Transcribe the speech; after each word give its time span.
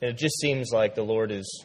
and 0.00 0.10
it 0.10 0.18
just 0.18 0.38
seems 0.40 0.70
like 0.72 0.94
the 0.94 1.02
Lord 1.02 1.30
is. 1.30 1.64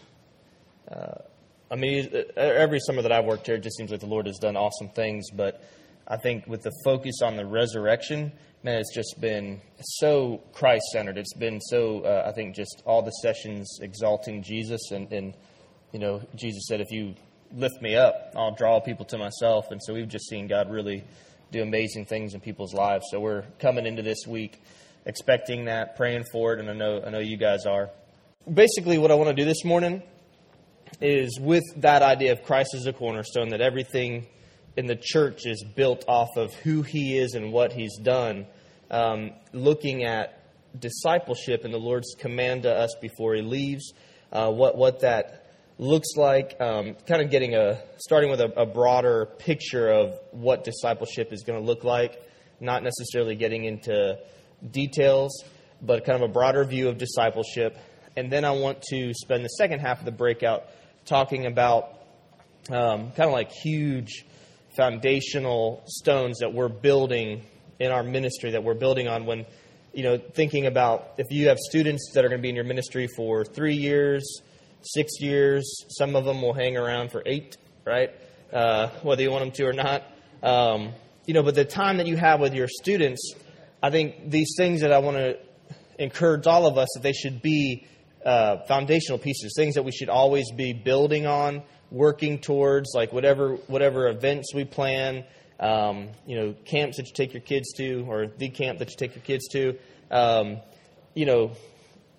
Uh, 0.89 1.21
I 1.69 1.75
mean, 1.75 2.11
every 2.35 2.79
summer 2.81 3.01
that 3.01 3.13
I've 3.13 3.25
worked 3.25 3.47
here, 3.47 3.55
it 3.55 3.63
just 3.63 3.77
seems 3.77 3.91
like 3.91 4.01
the 4.01 4.05
Lord 4.05 4.27
has 4.27 4.37
done 4.37 4.57
awesome 4.57 4.89
things. 4.89 5.29
But 5.31 5.63
I 6.05 6.17
think 6.17 6.45
with 6.45 6.63
the 6.63 6.71
focus 6.83 7.21
on 7.23 7.37
the 7.37 7.45
resurrection, 7.45 8.33
man, 8.61 8.79
it's 8.79 8.93
just 8.93 9.21
been 9.21 9.61
so 9.79 10.41
Christ 10.51 10.83
centered. 10.91 11.17
It's 11.17 11.33
been 11.33 11.61
so, 11.61 12.01
uh, 12.01 12.25
I 12.27 12.33
think, 12.33 12.55
just 12.55 12.83
all 12.85 13.01
the 13.01 13.11
sessions 13.11 13.79
exalting 13.81 14.43
Jesus. 14.43 14.91
And, 14.91 15.11
and, 15.13 15.33
you 15.93 15.99
know, 15.99 16.21
Jesus 16.35 16.63
said, 16.67 16.81
if 16.81 16.91
you 16.91 17.15
lift 17.53 17.81
me 17.81 17.95
up, 17.95 18.33
I'll 18.35 18.53
draw 18.53 18.81
people 18.81 19.05
to 19.05 19.17
myself. 19.17 19.71
And 19.71 19.81
so 19.81 19.93
we've 19.93 20.09
just 20.09 20.27
seen 20.27 20.47
God 20.47 20.69
really 20.69 21.05
do 21.51 21.61
amazing 21.61 22.05
things 22.05 22.33
in 22.33 22.41
people's 22.41 22.73
lives. 22.73 23.05
So 23.11 23.19
we're 23.21 23.43
coming 23.59 23.85
into 23.85 24.01
this 24.01 24.27
week 24.27 24.61
expecting 25.05 25.65
that, 25.65 25.95
praying 25.95 26.25
for 26.31 26.53
it, 26.53 26.59
and 26.59 26.69
I 26.69 26.73
know 26.73 27.01
I 27.05 27.09
know 27.09 27.19
you 27.19 27.37
guys 27.37 27.65
are. 27.65 27.89
Basically, 28.49 28.97
what 28.97 29.11
I 29.11 29.13
want 29.13 29.29
to 29.29 29.35
do 29.35 29.45
this 29.45 29.63
morning 29.63 30.01
is 30.99 31.39
with 31.39 31.63
that 31.77 32.01
idea 32.01 32.31
of 32.31 32.41
Christ 32.41 32.73
as 32.73 32.87
a 32.87 32.93
cornerstone, 32.93 33.49
that 33.49 33.61
everything 33.61 34.25
in 34.75 34.87
the 34.87 34.95
church 34.99 35.45
is 35.45 35.63
built 35.75 36.05
off 36.07 36.29
of 36.35 36.51
who 36.55 36.81
He 36.81 37.19
is 37.19 37.35
and 37.35 37.53
what 37.53 37.71
He's 37.71 37.95
done. 37.99 38.47
Um, 38.89 39.33
looking 39.53 40.05
at 40.05 40.43
discipleship 40.77 41.65
and 41.65 41.73
the 41.73 41.77
Lord's 41.77 42.15
command 42.17 42.63
to 42.63 42.73
us 42.73 42.95
before 42.99 43.35
He 43.35 43.43
leaves, 43.43 43.93
uh, 44.31 44.49
what 44.49 44.75
what 44.75 45.01
that 45.01 45.53
looks 45.77 46.15
like, 46.15 46.59
um, 46.59 46.95
kind 47.07 47.21
of 47.21 47.29
getting 47.29 47.53
a 47.53 47.79
starting 47.97 48.31
with 48.31 48.41
a, 48.41 48.51
a, 48.59 48.65
broader 48.65 49.27
picture 49.37 49.87
of 49.87 50.15
what 50.31 50.63
discipleship 50.63 51.31
is 51.31 51.43
going 51.43 51.59
to 51.59 51.65
look 51.65 51.83
like, 51.83 52.19
not 52.59 52.81
necessarily 52.81 53.35
getting 53.35 53.65
into 53.65 54.17
details, 54.71 55.43
but 55.79 56.05
kind 56.05 56.23
of 56.23 56.27
a 56.27 56.33
broader 56.33 56.65
view 56.65 56.89
of 56.89 56.97
discipleship. 56.97 57.77
And 58.15 58.31
then 58.31 58.45
I 58.45 58.51
want 58.51 58.81
to 58.89 59.13
spend 59.13 59.43
the 59.43 59.49
second 59.49 59.79
half 59.79 59.99
of 59.99 60.05
the 60.05 60.11
breakout 60.11 60.65
talking 61.05 61.45
about 61.45 61.89
um, 62.69 63.11
kind 63.11 63.27
of 63.27 63.31
like 63.31 63.51
huge 63.51 64.25
foundational 64.75 65.83
stones 65.85 66.39
that 66.39 66.53
we're 66.53 66.69
building 66.69 67.43
in 67.79 67.91
our 67.91 68.03
ministry 68.03 68.51
that 68.51 68.63
we're 68.63 68.75
building 68.75 69.07
on 69.07 69.25
when 69.25 69.45
you 69.91 70.03
know 70.03 70.17
thinking 70.17 70.67
about 70.67 71.13
if 71.17 71.31
you 71.31 71.47
have 71.47 71.57
students 71.57 72.11
that 72.13 72.23
are 72.23 72.29
going 72.29 72.39
to 72.39 72.41
be 72.41 72.49
in 72.49 72.55
your 72.55 72.63
ministry 72.63 73.07
for 73.17 73.43
three 73.43 73.75
years 73.75 74.41
six 74.83 75.19
years. 75.19 75.85
Some 75.89 76.15
of 76.15 76.25
them 76.25 76.41
will 76.41 76.53
hang 76.53 76.77
around 76.77 77.11
for 77.11 77.23
eight, 77.25 77.57
right? 77.85 78.11
Uh, 78.51 78.89
whether 79.03 79.21
you 79.21 79.31
want 79.31 79.43
them 79.43 79.51
to 79.51 79.65
or 79.65 79.73
not. 79.73 80.03
Um, 80.43 80.93
you 81.25 81.33
know, 81.33 81.43
but 81.43 81.55
the 81.55 81.65
time 81.65 81.97
that 81.97 82.07
you 82.07 82.17
have 82.17 82.39
with 82.39 82.53
your 82.53 82.67
students, 82.67 83.33
I 83.81 83.89
think 83.89 84.29
these 84.29 84.55
things 84.57 84.81
that 84.81 84.91
I 84.91 84.99
want 84.99 85.17
to 85.17 85.37
encourage 85.99 86.47
all 86.47 86.65
of 86.65 86.77
us 86.77 86.89
that 86.95 87.03
they 87.03 87.13
should 87.13 87.41
be 87.41 87.87
uh, 88.25 88.57
foundational 88.67 89.17
pieces, 89.17 89.53
things 89.55 89.75
that 89.75 89.83
we 89.83 89.91
should 89.91 90.09
always 90.09 90.51
be 90.51 90.73
building 90.73 91.25
on, 91.25 91.63
working 91.89 92.39
towards, 92.39 92.91
like 92.93 93.11
whatever 93.13 93.55
whatever 93.67 94.07
events 94.07 94.53
we 94.53 94.65
plan. 94.65 95.23
Um, 95.59 96.09
you 96.25 96.35
know, 96.35 96.55
camps 96.65 96.97
that 96.97 97.05
you 97.05 97.13
take 97.13 97.33
your 97.33 97.41
kids 97.41 97.71
to, 97.77 98.05
or 98.09 98.25
the 98.25 98.49
camp 98.49 98.79
that 98.79 98.89
you 98.89 98.95
take 98.97 99.13
your 99.13 99.23
kids 99.23 99.47
to. 99.49 99.77
Um, 100.09 100.57
you 101.13 101.25
know, 101.25 101.51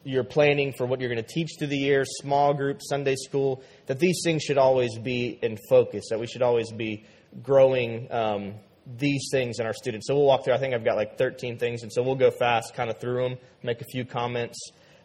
you're 0.04 0.24
planning 0.24 0.72
for 0.72 0.86
what 0.86 1.00
you're 1.00 1.08
going 1.08 1.22
to 1.22 1.28
teach 1.28 1.50
through 1.58 1.68
the 1.68 1.76
year, 1.76 2.04
small 2.04 2.54
group, 2.54 2.80
Sunday 2.82 3.16
school, 3.16 3.62
that 3.86 3.98
these 3.98 4.20
things 4.24 4.42
should 4.42 4.58
always 4.58 4.98
be 4.98 5.38
in 5.42 5.58
focus, 5.68 6.04
that 6.10 6.18
we 6.18 6.26
should 6.26 6.42
always 6.42 6.70
be 6.72 7.04
growing 7.42 8.10
um, 8.10 8.54
these 8.86 9.28
things 9.30 9.58
in 9.58 9.66
our 9.66 9.72
students. 9.72 10.06
So 10.06 10.14
we'll 10.14 10.26
walk 10.26 10.44
through, 10.44 10.54
I 10.54 10.58
think 10.58 10.74
I've 10.74 10.84
got 10.84 10.96
like 10.96 11.18
13 11.18 11.58
things, 11.58 11.82
and 11.82 11.92
so 11.92 12.02
we'll 12.02 12.16
go 12.16 12.30
fast, 12.30 12.74
kind 12.74 12.90
of 12.90 12.98
through 12.98 13.28
them, 13.28 13.38
make 13.62 13.80
a 13.80 13.84
few 13.84 14.04
comments. 14.04 14.58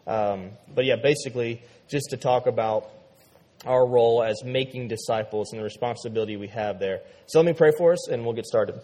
Um, 0.08 0.52
but 0.74 0.86
yeah, 0.86 0.96
basically, 0.96 1.62
just 1.88 2.10
to 2.10 2.16
talk 2.16 2.46
about 2.46 2.90
our 3.66 3.86
role 3.86 4.22
as 4.22 4.42
making 4.44 4.88
disciples 4.88 5.52
and 5.52 5.60
the 5.60 5.64
responsibility 5.64 6.36
we 6.36 6.48
have 6.48 6.80
there. 6.80 7.00
So 7.26 7.38
let 7.38 7.46
me 7.46 7.52
pray 7.52 7.72
for 7.76 7.92
us, 7.92 8.08
and 8.08 8.24
we'll 8.24 8.34
get 8.34 8.46
started. 8.46 8.80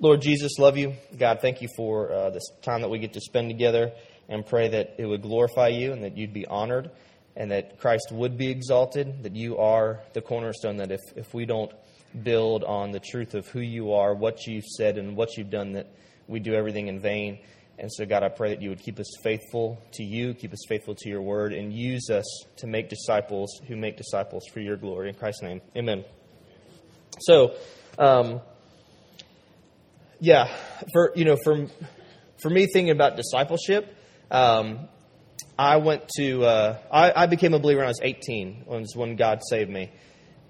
Lord 0.00 0.20
Jesus, 0.20 0.58
love 0.58 0.76
you. 0.76 0.94
God, 1.16 1.38
thank 1.40 1.62
you 1.62 1.68
for 1.76 2.12
uh, 2.12 2.30
this 2.30 2.42
time 2.62 2.80
that 2.82 2.88
we 2.88 2.98
get 2.98 3.12
to 3.12 3.20
spend 3.20 3.48
together 3.48 3.92
and 4.28 4.44
pray 4.44 4.68
that 4.68 4.96
it 4.98 5.06
would 5.06 5.22
glorify 5.22 5.68
you 5.68 5.92
and 5.92 6.02
that 6.02 6.16
you'd 6.16 6.32
be 6.32 6.44
honored 6.46 6.90
and 7.36 7.50
that 7.50 7.78
Christ 7.78 8.10
would 8.10 8.36
be 8.36 8.50
exalted, 8.50 9.22
that 9.22 9.36
you 9.36 9.58
are 9.58 10.00
the 10.12 10.20
cornerstone, 10.20 10.78
that 10.78 10.90
if, 10.90 11.00
if 11.16 11.32
we 11.32 11.46
don't 11.46 11.72
build 12.22 12.64
on 12.64 12.90
the 12.90 13.00
truth 13.00 13.34
of 13.34 13.46
who 13.48 13.60
you 13.60 13.92
are, 13.92 14.14
what 14.14 14.46
you've 14.46 14.66
said, 14.66 14.98
and 14.98 15.16
what 15.16 15.36
you've 15.36 15.50
done, 15.50 15.72
that 15.72 15.86
we 16.26 16.40
do 16.40 16.52
everything 16.52 16.88
in 16.88 17.00
vain. 17.00 17.38
And 17.82 17.92
so, 17.92 18.06
God, 18.06 18.22
I 18.22 18.28
pray 18.28 18.50
that 18.50 18.62
you 18.62 18.68
would 18.68 18.78
keep 18.78 19.00
us 19.00 19.12
faithful 19.24 19.82
to 19.94 20.04
you, 20.04 20.34
keep 20.34 20.52
us 20.52 20.64
faithful 20.68 20.94
to 20.94 21.08
your 21.08 21.20
word, 21.20 21.52
and 21.52 21.72
use 21.72 22.10
us 22.10 22.24
to 22.58 22.68
make 22.68 22.88
disciples 22.88 23.60
who 23.66 23.76
make 23.76 23.96
disciples 23.96 24.44
for 24.54 24.60
your 24.60 24.76
glory. 24.76 25.08
In 25.08 25.16
Christ's 25.16 25.42
name, 25.42 25.60
amen. 25.76 26.04
So, 27.22 27.54
um, 27.98 28.40
yeah, 30.20 30.56
for 30.92 31.12
you 31.16 31.24
know, 31.24 31.36
for 31.42 31.66
for 32.40 32.50
me 32.50 32.66
thinking 32.72 32.90
about 32.90 33.16
discipleship, 33.16 33.92
um, 34.30 34.88
I 35.58 35.76
went 35.78 36.08
to, 36.16 36.44
uh, 36.44 36.78
I, 36.90 37.24
I, 37.24 37.26
became 37.26 37.52
a 37.52 37.58
believer 37.58 37.80
when 37.80 37.86
I 37.86 37.90
was 37.90 38.00
18, 38.02 38.64
was 38.66 38.96
when 38.96 39.16
God 39.16 39.40
saved 39.48 39.70
me. 39.70 39.90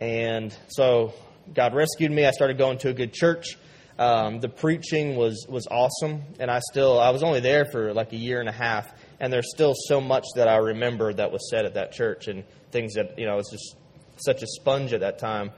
And 0.01 0.57
so 0.69 1.13
God 1.53 1.75
rescued 1.75 2.13
me. 2.13 2.25
I 2.25 2.31
started 2.31 2.57
going 2.57 2.79
to 2.79 2.91
a 2.91 2.95
good 2.95 3.13
church. 3.13 3.59
Um, 3.99 4.41
the 4.41 4.49
preaching 4.49 5.17
was, 5.17 5.47
was 5.49 5.67
awesome. 5.71 6.23
And 6.41 6.51
I 6.51 6.61
still, 6.71 6.99
I 6.99 7.11
was 7.11 7.23
only 7.23 7.41
there 7.41 7.65
for 7.67 7.93
like 7.93 8.13
a 8.13 8.17
year 8.17 8.41
and 8.41 8.49
a 8.49 8.53
half. 8.53 8.93
And 9.21 9.33
there's 9.33 9.51
still 9.51 9.75
so 9.77 10.01
much 10.01 10.25
that 10.37 10.49
I 10.49 10.57
remember 10.57 11.13
that 11.13 11.31
was 11.31 11.49
said 11.51 11.65
at 11.65 11.75
that 11.75 11.93
church 11.93 12.29
and 12.29 12.45
things 12.71 12.95
that, 12.95 13.19
you 13.19 13.27
know, 13.27 13.33
I 13.33 13.37
was 13.37 13.49
just 13.51 13.77
such 14.17 14.43
a 14.43 14.47
sponge 14.47 14.93
at 14.93 15.01
that 15.01 15.19
time. 15.19 15.51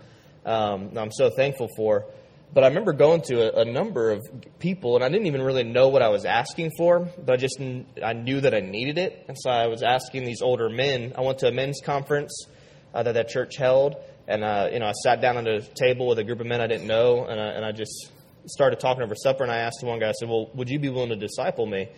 Um, 0.45 0.97
I'm 0.97 1.13
so 1.13 1.31
thankful 1.31 1.69
for. 1.77 2.07
But 2.53 2.63
I 2.63 2.69
remember 2.69 2.93
going 2.93 3.23
to 3.23 3.53
a, 3.53 3.63
a, 3.63 3.65
number 3.65 4.13
of 4.13 4.23
people, 4.61 4.95
and 4.95 5.05
I 5.05 5.09
didn't 5.09 5.27
even 5.27 5.43
really 5.43 5.65
know 5.65 5.89
what 5.89 6.03
I 6.03 6.09
was 6.11 6.25
asking 6.25 6.71
for, 6.79 7.01
but 7.01 7.33
I 7.33 7.37
just 7.37 7.61
I 7.61 8.13
knew 8.13 8.41
that 8.43 8.55
I 8.55 8.61
needed 8.61 8.97
it, 8.97 9.25
and 9.27 9.37
so 9.37 9.51
I 9.51 9.67
was 9.67 9.83
asking 9.83 10.25
these 10.25 10.41
older 10.41 10.69
men. 10.69 11.15
I 11.19 11.23
went 11.23 11.39
to 11.39 11.49
a 11.49 11.51
men's 11.51 11.81
conference 11.85 12.47
uh, 12.95 13.03
that 13.03 13.13
that 13.15 13.29
church 13.29 13.57
held, 13.57 13.97
and 14.29 14.45
uh, 14.45 14.69
you 14.73 14.79
know 14.79 14.87
I 14.87 14.93
sat 14.93 15.21
down 15.21 15.37
at 15.37 15.49
a 15.49 15.63
table 15.75 16.07
with 16.07 16.21
a 16.21 16.25
group 16.25 16.39
of 16.39 16.47
men 16.47 16.61
I 16.61 16.69
didn't 16.69 16.87
know, 16.87 17.25
and 17.25 17.41
I, 17.41 17.47
and 17.47 17.65
I 17.65 17.73
just 17.73 18.13
started 18.47 18.81
talking 18.81 19.03
over 19.03 19.15
supper. 19.15 19.43
And 19.43 19.53
I 19.53 19.59
asked 19.59 19.79
the 19.81 19.87
one 19.87 19.99
guy, 19.99 20.09
I 20.09 20.13
said, 20.13 20.29
"Well, 20.29 20.51
would 20.55 20.69
you 20.69 20.79
be 20.79 20.89
willing 20.89 21.11
to 21.11 21.17
disciple 21.17 21.67
me?" 21.67 21.89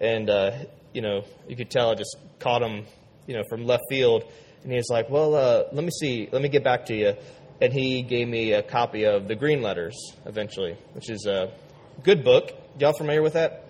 And 0.00 0.30
uh, 0.30 0.52
you 0.92 1.02
know, 1.02 1.24
you 1.48 1.56
could 1.56 1.70
tell 1.70 1.90
I 1.90 1.94
just 1.94 2.16
caught 2.38 2.62
him, 2.62 2.86
you 3.26 3.34
know, 3.34 3.42
from 3.48 3.64
left 3.64 3.84
field, 3.88 4.24
and 4.62 4.70
he 4.70 4.76
was 4.76 4.88
like, 4.90 5.10
"Well, 5.10 5.34
uh, 5.34 5.64
let 5.72 5.84
me 5.84 5.90
see, 5.90 6.28
let 6.32 6.42
me 6.42 6.48
get 6.48 6.64
back 6.64 6.86
to 6.86 6.94
you." 6.94 7.14
and 7.60 7.72
he 7.72 8.02
gave 8.02 8.28
me 8.28 8.52
a 8.52 8.62
copy 8.62 9.04
of 9.04 9.28
The 9.28 9.34
Green 9.34 9.62
Letters 9.62 9.94
eventually, 10.26 10.76
which 10.92 11.08
is 11.08 11.26
a 11.26 11.52
good 12.02 12.24
book. 12.24 12.52
Y'all 12.78 12.92
familiar 12.92 13.22
with 13.22 13.34
that? 13.34 13.60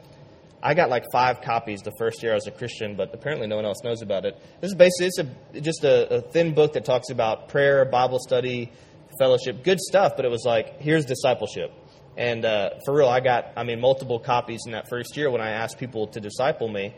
I 0.62 0.72
got 0.72 0.88
like 0.88 1.04
five 1.12 1.42
copies 1.42 1.82
the 1.82 1.92
first 1.98 2.22
year 2.22 2.32
I 2.32 2.36
was 2.36 2.46
a 2.46 2.50
Christian, 2.50 2.96
but 2.96 3.14
apparently 3.14 3.46
no 3.46 3.56
one 3.56 3.66
else 3.66 3.84
knows 3.84 4.00
about 4.00 4.24
it. 4.24 4.34
This 4.62 4.70
is 4.70 4.74
basically 4.74 5.06
it's 5.06 5.18
a, 5.18 5.60
just 5.60 5.84
a, 5.84 6.16
a 6.16 6.20
thin 6.22 6.54
book 6.54 6.72
that 6.72 6.86
talks 6.86 7.10
about 7.10 7.48
prayer, 7.48 7.84
Bible 7.84 8.18
study, 8.18 8.72
fellowship, 9.18 9.62
good 9.62 9.78
stuff. 9.78 10.14
But 10.16 10.24
it 10.24 10.30
was 10.30 10.44
like 10.46 10.80
here's 10.80 11.04
discipleship, 11.04 11.70
and 12.16 12.44
uh, 12.44 12.70
for 12.84 12.94
real, 12.94 13.08
I 13.08 13.20
got 13.20 13.52
I 13.56 13.64
mean 13.64 13.80
multiple 13.80 14.18
copies 14.18 14.60
in 14.66 14.72
that 14.72 14.88
first 14.88 15.16
year 15.16 15.30
when 15.30 15.40
I 15.40 15.50
asked 15.50 15.78
people 15.78 16.06
to 16.08 16.20
disciple 16.20 16.68
me. 16.68 16.94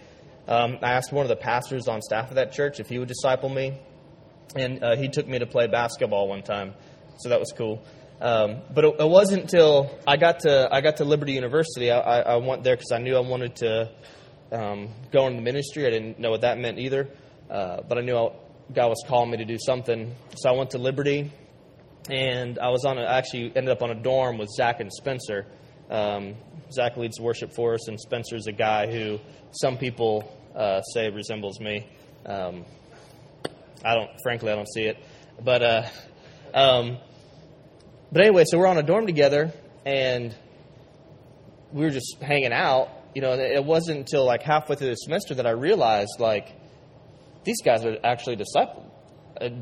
Um, 0.48 0.78
I 0.82 0.92
asked 0.92 1.12
one 1.12 1.24
of 1.24 1.28
the 1.28 1.36
pastors 1.36 1.88
on 1.88 2.02
staff 2.02 2.28
of 2.28 2.36
that 2.36 2.52
church 2.52 2.78
if 2.78 2.88
he 2.88 2.98
would 2.98 3.08
disciple 3.08 3.48
me 3.48 3.80
and 4.54 4.82
uh, 4.82 4.96
he 4.96 5.08
took 5.08 5.26
me 5.26 5.38
to 5.38 5.46
play 5.46 5.66
basketball 5.66 6.28
one 6.28 6.42
time, 6.42 6.74
so 7.18 7.30
that 7.30 7.40
was 7.40 7.52
cool. 7.56 7.82
Um, 8.20 8.62
but 8.72 8.84
it, 8.84 8.96
it, 9.00 9.08
wasn't 9.08 9.42
until 9.42 9.90
I 10.06 10.16
got 10.16 10.40
to 10.40 10.68
I 10.72 10.80
got 10.80 10.98
to 10.98 11.04
Liberty 11.04 11.32
University. 11.32 11.90
I, 11.90 11.98
I, 11.98 12.18
I 12.20 12.36
went 12.36 12.62
there 12.64 12.76
because 12.76 12.92
I 12.92 12.98
knew 12.98 13.16
I 13.16 13.20
wanted 13.20 13.56
to 13.56 13.90
um, 14.52 14.88
go 15.12 15.26
into 15.26 15.42
ministry. 15.42 15.86
I 15.86 15.90
didn't 15.90 16.18
know 16.18 16.30
what 16.30 16.40
that 16.40 16.58
meant 16.58 16.78
either, 16.78 17.08
uh, 17.50 17.82
but 17.86 17.98
I 17.98 18.00
knew 18.00 18.16
I, 18.16 18.32
God 18.72 18.88
was 18.88 19.04
calling 19.06 19.30
me 19.30 19.36
to 19.38 19.44
do 19.44 19.58
something. 19.58 20.14
So 20.36 20.48
I 20.48 20.52
went 20.52 20.70
to 20.70 20.78
Liberty, 20.78 21.30
and 22.10 22.58
I 22.58 22.70
was 22.70 22.84
on 22.84 22.98
a, 22.98 23.04
actually 23.04 23.52
ended 23.56 23.68
up 23.68 23.82
on 23.82 23.90
a 23.90 23.94
dorm 23.94 24.38
with 24.38 24.48
Zach 24.50 24.80
and 24.80 24.92
Spencer. 24.92 25.46
Um, 25.90 26.34
Zach 26.72 26.96
leads 26.96 27.20
worship 27.20 27.52
for 27.54 27.74
us, 27.74 27.88
and 27.88 28.00
Spencer's 28.00 28.46
a 28.46 28.52
guy 28.52 28.90
who 28.90 29.18
some 29.52 29.78
people 29.78 30.30
uh, 30.54 30.82
say 30.82 31.10
resembles 31.10 31.60
me. 31.60 31.86
Um, 32.24 32.64
I 33.84 33.94
don't, 33.94 34.10
frankly, 34.22 34.50
I 34.50 34.56
don't 34.56 34.72
see 34.72 34.84
it. 34.84 34.96
But, 35.44 35.62
uh, 35.62 35.82
um, 36.54 36.98
but 38.10 38.22
anyway, 38.22 38.44
so 38.46 38.58
we're 38.58 38.66
on 38.66 38.78
a 38.78 38.82
dorm 38.82 39.06
together, 39.06 39.52
and 39.84 40.34
we 41.72 41.84
were 41.84 41.90
just 41.90 42.16
hanging 42.20 42.52
out. 42.52 42.88
You 43.14 43.22
know, 43.22 43.32
it 43.32 43.64
wasn't 43.64 43.98
until 43.98 44.26
like 44.26 44.42
halfway 44.42 44.76
through 44.76 44.88
the 44.88 44.94
semester 44.94 45.34
that 45.34 45.46
I 45.46 45.50
realized, 45.50 46.16
like, 46.18 46.52
these 47.44 47.62
guys 47.64 47.84
are 47.84 47.96
actually 48.02 48.36
disciples. 48.36 48.90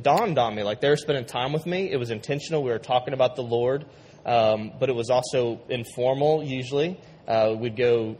Dawned 0.02 0.38
on 0.38 0.54
me, 0.54 0.62
like, 0.62 0.80
they 0.80 0.88
were 0.88 0.96
spending 0.96 1.24
time 1.24 1.52
with 1.52 1.66
me. 1.66 1.90
It 1.90 1.96
was 1.96 2.10
intentional. 2.10 2.62
We 2.62 2.70
were 2.70 2.78
talking 2.78 3.14
about 3.14 3.36
the 3.36 3.42
Lord, 3.42 3.86
um, 4.24 4.72
but 4.78 4.88
it 4.88 4.94
was 4.94 5.10
also 5.10 5.60
informal, 5.68 6.44
usually. 6.44 6.98
Uh, 7.26 7.54
we'd 7.58 7.76
go 7.76 8.16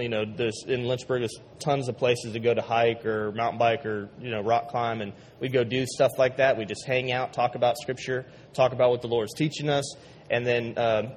you 0.00 0.08
know, 0.08 0.24
there's 0.24 0.64
in 0.66 0.84
Lynchburg, 0.84 1.20
there's 1.20 1.38
tons 1.58 1.88
of 1.88 1.98
places 1.98 2.32
to 2.32 2.40
go 2.40 2.54
to 2.54 2.62
hike 2.62 3.04
or 3.04 3.32
mountain 3.32 3.58
bike 3.58 3.84
or 3.84 4.08
you 4.20 4.30
know 4.30 4.40
rock 4.40 4.68
climb, 4.68 5.00
and 5.00 5.12
we'd 5.40 5.52
go 5.52 5.64
do 5.64 5.84
stuff 5.86 6.12
like 6.18 6.38
that. 6.38 6.56
We 6.56 6.64
just 6.64 6.86
hang 6.86 7.12
out, 7.12 7.32
talk 7.32 7.54
about 7.54 7.76
Scripture, 7.78 8.26
talk 8.54 8.72
about 8.72 8.90
what 8.90 9.02
the 9.02 9.08
Lord's 9.08 9.34
teaching 9.34 9.68
us, 9.68 9.96
and 10.30 10.46
then 10.46 10.78
uh, 10.78 11.14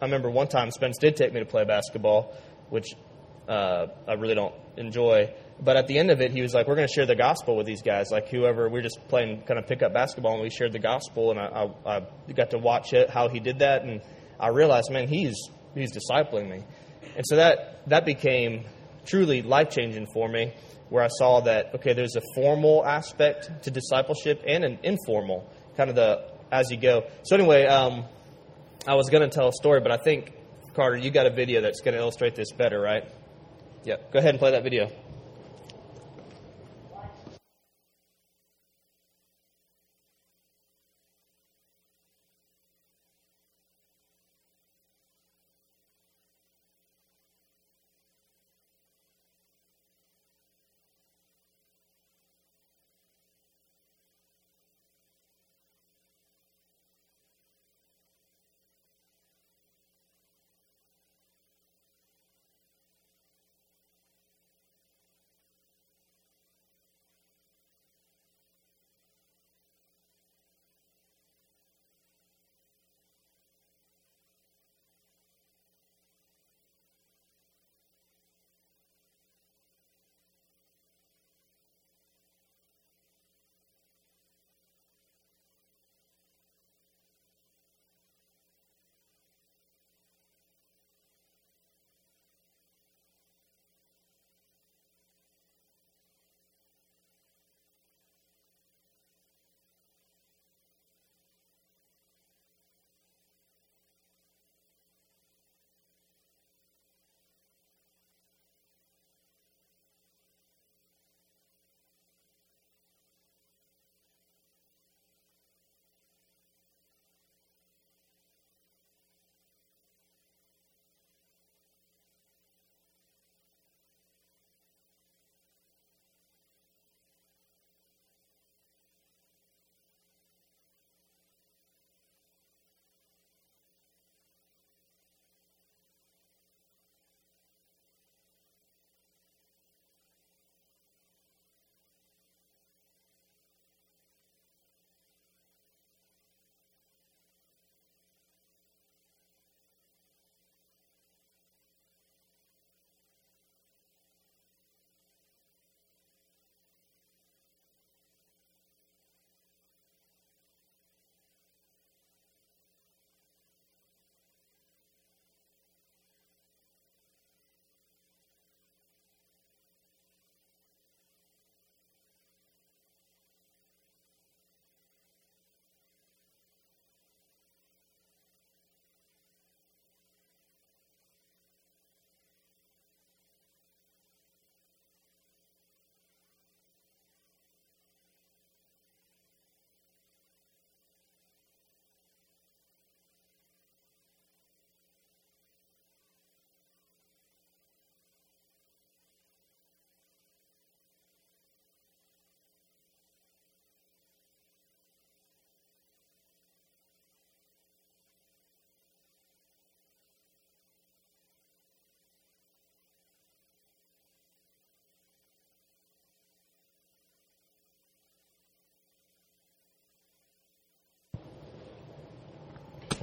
I 0.00 0.04
remember 0.04 0.30
one 0.30 0.48
time 0.48 0.70
Spence 0.70 0.98
did 0.98 1.16
take 1.16 1.32
me 1.32 1.40
to 1.40 1.46
play 1.46 1.64
basketball, 1.64 2.34
which 2.70 2.94
uh, 3.48 3.86
I 4.08 4.14
really 4.14 4.34
don't 4.34 4.54
enjoy. 4.76 5.32
But 5.60 5.76
at 5.76 5.86
the 5.86 5.98
end 5.98 6.10
of 6.10 6.20
it, 6.20 6.32
he 6.32 6.42
was 6.42 6.52
like, 6.52 6.68
"We're 6.68 6.74
going 6.74 6.88
to 6.88 6.92
share 6.92 7.06
the 7.06 7.16
gospel 7.16 7.56
with 7.56 7.66
these 7.66 7.82
guys. 7.82 8.10
Like 8.10 8.28
whoever 8.28 8.68
we're 8.68 8.82
just 8.82 8.98
playing 9.08 9.42
kind 9.42 9.58
of 9.58 9.66
pickup 9.66 9.94
basketball, 9.94 10.34
and 10.34 10.42
we 10.42 10.50
shared 10.50 10.72
the 10.72 10.78
gospel. 10.78 11.30
And 11.30 11.40
I, 11.40 11.70
I, 11.86 11.96
I 11.96 12.32
got 12.32 12.50
to 12.50 12.58
watch 12.58 12.92
it 12.92 13.08
how 13.08 13.28
he 13.28 13.40
did 13.40 13.60
that, 13.60 13.82
and 13.82 14.02
I 14.38 14.48
realized, 14.48 14.90
man, 14.90 15.08
he's 15.08 15.36
he's 15.74 15.92
discipling 15.92 16.50
me. 16.50 16.64
And 17.16 17.24
so 17.26 17.36
that 17.36 17.88
that 17.88 18.04
became 18.04 18.64
truly 19.06 19.42
life 19.42 19.70
changing 19.70 20.06
for 20.12 20.28
me, 20.28 20.52
where 20.90 21.02
I 21.02 21.08
saw 21.08 21.40
that 21.40 21.74
okay, 21.76 21.94
there's 21.94 22.16
a 22.16 22.22
formal 22.34 22.84
aspect 22.84 23.64
to 23.64 23.70
discipleship 23.70 24.42
and 24.46 24.64
an 24.64 24.78
informal 24.82 25.50
kind 25.76 25.88
of 25.88 25.96
the 25.96 26.30
as 26.52 26.70
you 26.70 26.76
go. 26.76 27.04
So 27.22 27.36
anyway, 27.36 27.64
um, 27.64 28.04
I 28.86 28.94
was 28.94 29.08
going 29.08 29.22
to 29.22 29.34
tell 29.34 29.48
a 29.48 29.52
story, 29.52 29.80
but 29.80 29.90
I 29.90 29.96
think 29.96 30.32
Carter, 30.74 30.98
you 30.98 31.10
got 31.10 31.26
a 31.26 31.30
video 31.30 31.62
that's 31.62 31.80
going 31.80 31.94
to 31.94 32.00
illustrate 32.00 32.34
this 32.34 32.52
better, 32.52 32.78
right? 32.78 33.04
Yeah, 33.86 33.98
go 34.12 34.18
ahead 34.18 34.30
and 34.30 34.40
play 34.40 34.50
that 34.50 34.64
video. 34.64 34.90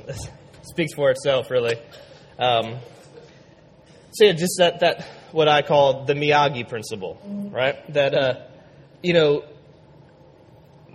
speaks 0.63 0.93
for 0.93 1.12
itself, 1.12 1.50
really. 1.50 1.75
Um, 2.39 2.77
so 4.12 4.25
yeah, 4.25 4.33
just 4.33 4.55
that 4.59 4.79
that 4.81 5.07
what 5.31 5.47
I 5.47 5.62
call 5.62 6.05
the 6.05 6.13
Miyagi 6.13 6.67
principle, 6.67 7.19
right? 7.51 7.75
That 7.93 8.13
uh, 8.13 8.35
you 9.01 9.13
know, 9.13 9.43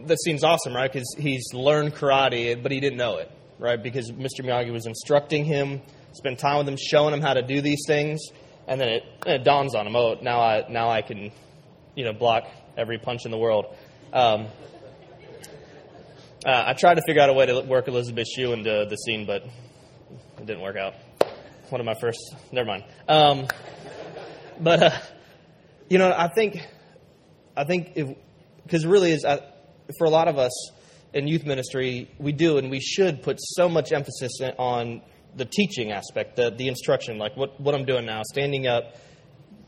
that 0.07 0.21
seems 0.21 0.45
awesome, 0.45 0.75
right? 0.75 0.91
Because 0.91 1.15
he's 1.19 1.53
learned 1.53 1.95
karate, 1.95 2.61
but 2.63 2.73
he 2.73 2.81
didn't 2.81 2.99
know 2.99 3.19
it, 3.19 3.31
right? 3.59 3.83
Because 3.83 4.11
Mr. 4.11 4.41
Miyagi 4.43 4.73
was 4.73 4.87
instructing 4.87 5.45
him, 5.45 5.83
spent 6.13 6.39
time 6.39 6.59
with 6.59 6.69
him, 6.69 6.77
showing 6.77 7.13
him 7.13 7.21
how 7.21 7.35
to 7.35 7.43
do 7.43 7.61
these 7.61 7.83
things, 7.87 8.21
and 8.67 8.81
then 8.81 8.89
it, 8.89 9.03
it 9.27 9.45
dawns 9.45 9.75
on 9.75 9.87
him, 9.87 9.97
oh, 9.97 10.17
now 10.23 10.41
I 10.41 10.67
now 10.69 10.91
I 10.91 11.03
can, 11.03 11.33
you 11.95 12.05
know, 12.05 12.13
block 12.13 12.45
every 12.77 12.99
punch 12.99 13.25
in 13.25 13.31
the 13.31 13.39
world. 13.39 13.67
Um, 14.13 14.47
uh, 16.47 16.65
I 16.67 16.75
tried 16.75 16.95
to 16.95 17.03
figure 17.07 17.21
out 17.21 17.31
a 17.31 17.33
way 17.33 17.47
to 17.47 17.61
work 17.63 17.89
Elizabeth 17.89 18.29
Shue 18.29 18.53
into 18.53 18.87
the 18.89 18.97
scene, 18.97 19.27
but 19.27 19.43
it 19.43 20.47
didn't 20.47 20.63
work 20.63 20.77
out. 20.77 20.95
One 21.69 21.81
of 21.81 21.85
my 21.85 21.95
first. 22.01 22.19
Never 22.53 22.67
mind. 22.67 22.85
Um, 23.09 23.49
but 24.61 24.83
uh, 24.83 24.91
you 25.89 25.99
know, 25.99 26.15
I 26.17 26.29
think, 26.29 26.65
I 27.57 27.65
think 27.65 27.93
if 27.97 28.17
because 28.63 28.87
really 28.87 29.13
is 29.13 29.25
uh, 29.25 29.39
for 29.99 30.05
a 30.05 30.11
lot 30.11 30.29
of 30.29 30.39
us 30.39 30.71
in 31.13 31.27
youth 31.27 31.45
ministry, 31.45 32.11
we 32.19 32.33
do 32.33 32.59
and 32.59 32.71
we 32.71 32.81
should 32.81 33.23
put 33.23 33.39
so 33.41 33.69
much 33.69 33.93
emphasis 33.93 34.33
on 34.59 35.03
the 35.35 35.45
teaching 35.45 35.91
aspect, 35.91 36.37
the 36.37 36.51
the 36.51 36.69
instruction, 36.69 37.19
like 37.19 37.37
what 37.37 37.61
what 37.61 37.75
I'm 37.75 37.85
doing 37.85 38.07
now, 38.07 38.23
standing 38.23 38.67
up, 38.67 38.97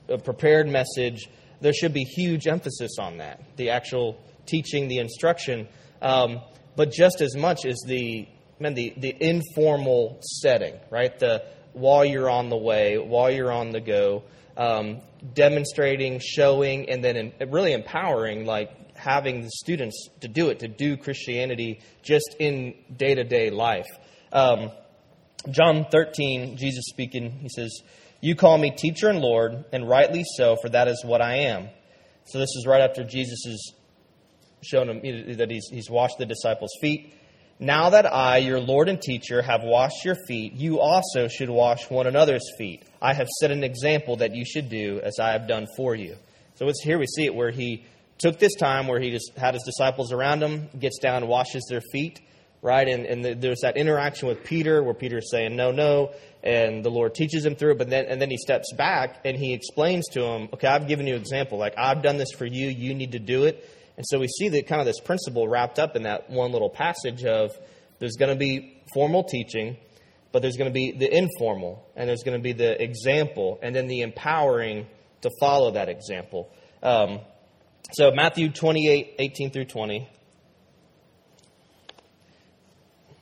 a 0.08 0.18
prepared 0.18 0.68
message. 0.68 1.28
There 1.60 1.72
should 1.72 1.92
be 1.92 2.04
huge 2.04 2.46
emphasis 2.46 2.92
on 2.98 3.18
that, 3.18 3.42
the 3.56 3.70
actual 3.70 4.22
teaching, 4.46 4.88
the 4.88 4.98
instruction. 4.98 5.68
Um, 6.00 6.40
but 6.76 6.92
just 6.92 7.20
as 7.20 7.36
much 7.36 7.64
as 7.64 7.78
the 7.86 8.28
man, 8.58 8.74
the, 8.74 8.92
the 8.96 9.16
informal 9.18 10.18
setting, 10.22 10.74
right? 10.90 11.18
The 11.18 11.44
while 11.72 12.04
you're 12.04 12.30
on 12.30 12.48
the 12.48 12.56
way, 12.56 12.98
while 12.98 13.30
you're 13.30 13.52
on 13.52 13.70
the 13.70 13.80
go, 13.80 14.24
um, 14.56 15.00
demonstrating, 15.34 16.20
showing, 16.22 16.90
and 16.90 17.02
then 17.02 17.16
in, 17.16 17.50
really 17.50 17.72
empowering, 17.72 18.44
like 18.44 18.96
having 18.96 19.42
the 19.42 19.50
students 19.50 20.08
to 20.20 20.28
do 20.28 20.50
it, 20.50 20.60
to 20.60 20.68
do 20.68 20.96
Christianity 20.96 21.80
just 22.02 22.36
in 22.38 22.74
day 22.94 23.14
to 23.14 23.24
day 23.24 23.50
life. 23.50 23.88
Um, 24.32 24.70
John 25.50 25.86
13, 25.90 26.56
Jesus 26.56 26.84
speaking, 26.88 27.30
he 27.40 27.48
says, 27.48 27.82
You 28.20 28.34
call 28.34 28.58
me 28.58 28.70
teacher 28.70 29.08
and 29.08 29.20
Lord, 29.20 29.64
and 29.72 29.88
rightly 29.88 30.24
so, 30.36 30.56
for 30.60 30.68
that 30.68 30.88
is 30.88 31.02
what 31.04 31.22
I 31.22 31.36
am. 31.46 31.68
So 32.26 32.38
this 32.38 32.50
is 32.56 32.66
right 32.66 32.82
after 32.82 33.02
Jesus 33.02 33.46
shown 34.62 34.88
him 34.88 35.36
that 35.36 35.50
he's, 35.50 35.68
he's 35.70 35.90
washed 35.90 36.18
the 36.18 36.26
disciples' 36.26 36.72
feet. 36.80 37.14
Now 37.58 37.90
that 37.90 38.10
I, 38.10 38.38
your 38.38 38.58
Lord 38.58 38.88
and 38.88 39.00
teacher, 39.00 39.42
have 39.42 39.62
washed 39.62 40.04
your 40.04 40.16
feet, 40.26 40.54
you 40.54 40.80
also 40.80 41.28
should 41.28 41.50
wash 41.50 41.90
one 41.90 42.06
another's 42.06 42.48
feet. 42.56 42.84
I 43.02 43.12
have 43.12 43.28
set 43.40 43.50
an 43.50 43.64
example 43.64 44.16
that 44.16 44.34
you 44.34 44.46
should 44.46 44.70
do 44.70 45.00
as 45.02 45.18
I 45.20 45.32
have 45.32 45.46
done 45.46 45.66
for 45.76 45.94
you. 45.94 46.16
So 46.54 46.68
it's 46.68 46.82
here 46.82 46.98
we 46.98 47.06
see 47.06 47.26
it 47.26 47.34
where 47.34 47.50
he 47.50 47.84
took 48.18 48.38
this 48.38 48.54
time 48.54 48.86
where 48.86 49.00
he 49.00 49.10
just 49.10 49.32
had 49.36 49.54
his 49.54 49.62
disciples 49.62 50.12
around 50.12 50.42
him, 50.42 50.68
gets 50.78 50.98
down, 50.98 51.26
washes 51.26 51.66
their 51.68 51.82
feet, 51.92 52.20
right? 52.62 52.86
And, 52.86 53.06
and 53.06 53.24
the, 53.24 53.34
there's 53.34 53.60
that 53.60 53.76
interaction 53.76 54.28
with 54.28 54.44
Peter 54.44 54.82
where 54.82 54.94
Peter's 54.94 55.30
saying, 55.30 55.56
no, 55.56 55.70
no, 55.70 56.12
and 56.42 56.84
the 56.84 56.90
Lord 56.90 57.14
teaches 57.14 57.44
him 57.44 57.56
through 57.56 57.72
it, 57.72 57.78
but 57.78 57.90
then, 57.90 58.06
and 58.06 58.20
then 58.20 58.30
he 58.30 58.36
steps 58.36 58.72
back 58.74 59.20
and 59.24 59.36
he 59.36 59.52
explains 59.52 60.06
to 60.08 60.22
him, 60.22 60.48
okay, 60.52 60.68
I've 60.68 60.86
given 60.88 61.06
you 61.06 61.14
an 61.14 61.20
example. 61.20 61.58
Like, 61.58 61.74
I've 61.76 62.02
done 62.02 62.16
this 62.16 62.32
for 62.36 62.46
you, 62.46 62.68
you 62.68 62.94
need 62.94 63.12
to 63.12 63.18
do 63.18 63.44
it. 63.44 63.68
And 64.00 64.06
so 64.08 64.18
we 64.18 64.28
see 64.28 64.48
that 64.48 64.66
kind 64.66 64.80
of 64.80 64.86
this 64.86 64.98
principle 64.98 65.46
wrapped 65.46 65.78
up 65.78 65.94
in 65.94 66.04
that 66.04 66.30
one 66.30 66.52
little 66.52 66.70
passage 66.70 67.22
of 67.22 67.50
there's 67.98 68.16
going 68.18 68.30
to 68.30 68.34
be 68.34 68.82
formal 68.94 69.24
teaching, 69.24 69.76
but 70.32 70.40
there's 70.40 70.56
going 70.56 70.70
to 70.70 70.72
be 70.72 70.92
the 70.92 71.14
informal, 71.14 71.86
and 71.94 72.08
there's 72.08 72.22
going 72.22 72.34
to 72.34 72.42
be 72.42 72.54
the 72.54 72.82
example, 72.82 73.58
and 73.60 73.76
then 73.76 73.88
the 73.88 74.00
empowering 74.00 74.86
to 75.20 75.30
follow 75.38 75.72
that 75.72 75.90
example. 75.90 76.50
Um, 76.82 77.20
so 77.92 78.10
Matthew 78.10 78.48
28, 78.48 79.16
18 79.18 79.50
through 79.50 79.66
20. 79.66 80.08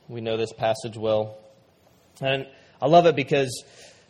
We 0.07 0.21
know 0.21 0.37
this 0.37 0.53
passage 0.53 0.95
well. 0.95 1.39
And 2.21 2.47
I 2.81 2.87
love 2.87 3.05
it 3.05 3.17
because 3.17 3.65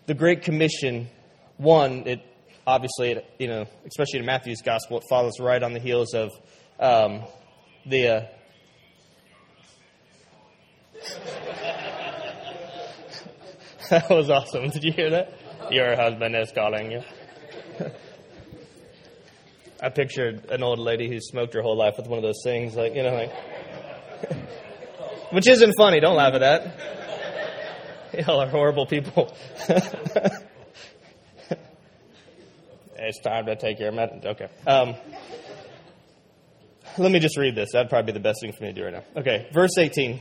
the 0.06 0.14
Great 0.14 0.44
Commission, 0.44 1.10
one, 1.58 2.06
it 2.06 2.22
obviously, 2.68 3.14
it, 3.14 3.26
you 3.40 3.48
know, 3.48 3.66
especially 3.88 4.20
in 4.20 4.26
Matthew's 4.28 4.62
gospel, 4.62 5.00
it 5.00 5.04
follows 5.10 5.40
right 5.40 5.64
on 5.64 5.74
the 5.74 5.80
heels 5.80 6.14
of 6.14 6.30
um, 6.80 7.24
the. 7.86 8.08
Uh, 8.08 8.26
that 13.90 14.10
was 14.10 14.30
awesome. 14.30 14.70
Did 14.70 14.84
you 14.84 14.92
hear 14.92 15.10
that? 15.12 15.34
Your 15.72 15.96
husband 15.96 16.36
is 16.36 16.52
calling 16.52 16.92
you. 16.92 17.02
I 19.82 19.90
pictured 19.90 20.46
an 20.52 20.62
old 20.62 20.80
lady 20.80 21.08
who 21.08 21.20
smoked 21.22 21.54
her 21.54 21.62
whole 21.62 21.78
life 21.78 21.96
with 21.98 22.08
one 22.08 22.18
of 22.18 22.24
those 22.24 22.42
things, 22.44 22.76
like, 22.76 22.96
you 22.96 23.04
know, 23.04 23.14
like. 23.14 23.32
Which 25.32 25.48
isn't 25.48 25.74
funny. 25.78 26.00
Don't 26.00 26.16
laugh 26.16 26.34
at 26.34 26.42
that. 26.42 26.76
Y'all 28.28 28.42
are 28.42 28.48
horrible 28.48 28.86
people. 28.88 29.32
it's 32.98 33.20
time 33.24 33.46
to 33.46 33.56
take 33.56 33.80
your 33.80 33.92
medicine. 33.92 34.28
Okay. 34.28 34.48
Um, 34.66 34.96
let 36.98 37.12
me 37.12 37.20
just 37.20 37.38
read 37.38 37.56
this. 37.56 37.70
That'd 37.74 37.90
probably 37.90 38.14
be 38.14 38.18
the 38.18 38.24
best 38.24 38.40
thing 38.42 38.52
for 38.52 38.64
me 38.64 38.74
to 38.74 38.74
do 38.74 38.84
right 38.86 38.94
now. 38.94 39.22
Okay, 39.22 39.48
verse 39.54 39.78
18 39.78 40.20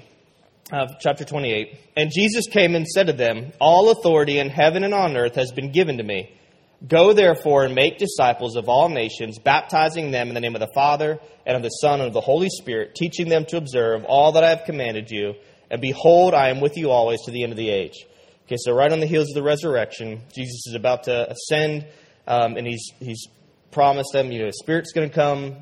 of 0.72 0.90
chapter 1.00 1.24
28. 1.24 1.78
And 1.96 2.10
Jesus 2.14 2.46
came 2.46 2.74
and 2.74 2.86
said 2.86 3.06
to 3.06 3.12
them, 3.12 3.52
All 3.60 3.90
authority 3.90 4.38
in 4.38 4.48
heaven 4.48 4.84
and 4.84 4.94
on 4.94 5.16
earth 5.16 5.34
has 5.36 5.52
been 5.52 5.72
given 5.72 5.98
to 5.98 6.04
me. 6.04 6.34
Go 6.86 7.12
therefore 7.12 7.64
and 7.64 7.74
make 7.74 7.98
disciples 7.98 8.54
of 8.56 8.68
all 8.68 8.88
nations, 8.88 9.38
baptizing 9.38 10.12
them 10.12 10.28
in 10.28 10.34
the 10.34 10.40
name 10.40 10.54
of 10.54 10.60
the 10.60 10.70
Father 10.74 11.18
and 11.44 11.56
of 11.56 11.62
the 11.62 11.70
Son 11.70 12.00
and 12.00 12.08
of 12.08 12.12
the 12.12 12.20
Holy 12.20 12.48
Spirit, 12.50 12.94
teaching 12.94 13.28
them 13.28 13.44
to 13.46 13.56
observe 13.56 14.04
all 14.04 14.32
that 14.32 14.44
I 14.44 14.50
have 14.50 14.64
commanded 14.64 15.10
you. 15.10 15.34
And 15.70 15.80
behold, 15.80 16.34
I 16.34 16.50
am 16.50 16.60
with 16.60 16.76
you 16.76 16.90
always 16.90 17.20
to 17.22 17.32
the 17.32 17.42
end 17.42 17.52
of 17.52 17.58
the 17.58 17.70
age. 17.70 18.06
Okay, 18.46 18.56
so 18.58 18.72
right 18.72 18.92
on 18.92 19.00
the 19.00 19.06
heels 19.06 19.28
of 19.28 19.34
the 19.34 19.42
resurrection, 19.42 20.22
Jesus 20.34 20.68
is 20.68 20.74
about 20.74 21.02
to 21.04 21.30
ascend, 21.30 21.86
um, 22.26 22.56
and 22.56 22.66
he's 22.66 22.92
he's 23.00 23.26
promised 23.70 24.10
them, 24.12 24.32
you 24.32 24.44
know, 24.44 24.50
Spirit's 24.50 24.92
going 24.92 25.08
to 25.08 25.14
come, 25.14 25.56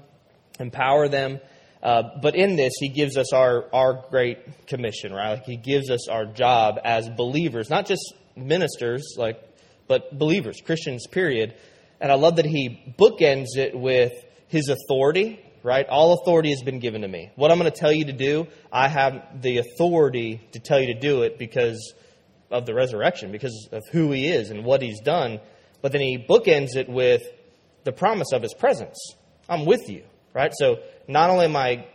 empower 0.59 1.09
them. 1.09 1.41
Uh, 1.83 2.03
but 2.21 2.35
in 2.35 2.57
this, 2.57 2.73
he 2.79 2.89
gives 2.89 3.17
us 3.17 3.33
our, 3.33 3.67
our 3.73 4.05
great 4.11 4.67
commission, 4.67 5.13
right? 5.13 5.35
Like 5.35 5.45
he 5.45 5.57
gives 5.57 5.91
us 5.91 6.09
our 6.09 6.27
job 6.27 6.81
as 6.85 7.09
believers, 7.11 7.71
not 7.71 7.87
just 7.87 8.15
ministers, 8.35 9.15
like 9.17 9.41
but 9.89 10.19
believers, 10.19 10.61
Christians, 10.65 11.07
period. 11.07 11.55
And 12.01 12.11
I 12.11 12.17
love 12.17 12.37
that 12.37 12.47
he 12.47 12.95
bookends 12.99 13.57
it 13.57 13.79
with 13.79 14.13
his 14.49 14.69
authority, 14.69 15.41
right? 15.63 15.87
All 15.89 16.15
authority 16.15 16.51
has 16.51 16.63
been 16.63 16.79
given 16.79 17.03
to 17.03 17.09
me. 17.09 17.31
What 17.37 17.51
I'm 17.51 17.59
going 17.59 17.71
to 17.71 17.79
tell 17.79 17.93
you 17.93 18.07
to 18.07 18.13
do, 18.13 18.47
I 18.73 18.89
have 18.89 19.43
the 19.43 19.59
authority 19.59 20.41
to 20.53 20.61
tell 20.61 20.81
you 20.81 20.93
to 20.95 21.01
do 21.01 21.23
it 21.23 21.39
because 21.39 21.95
of 22.51 22.67
the 22.67 22.75
resurrection, 22.75 23.33
because 23.33 23.69
of 23.73 23.83
who 23.93 24.13
he 24.13 24.29
is 24.29 24.51
and 24.51 24.65
what 24.65 24.83
he's 24.83 25.01
done. 25.01 25.41
But 25.83 25.93
then 25.93 26.01
he 26.01 26.19
bookends 26.19 26.77
it 26.77 26.89
with 26.89 27.23
the 27.85 27.93
promise 27.93 28.33
of 28.33 28.43
his 28.43 28.55
presence. 28.55 28.97
I'm 29.49 29.65
with 29.65 29.89
you, 29.89 30.03
right? 30.37 30.52
So 30.55 30.81
not 31.09 31.31
only 31.31 31.47
am 31.47 31.57
I, 31.57 31.87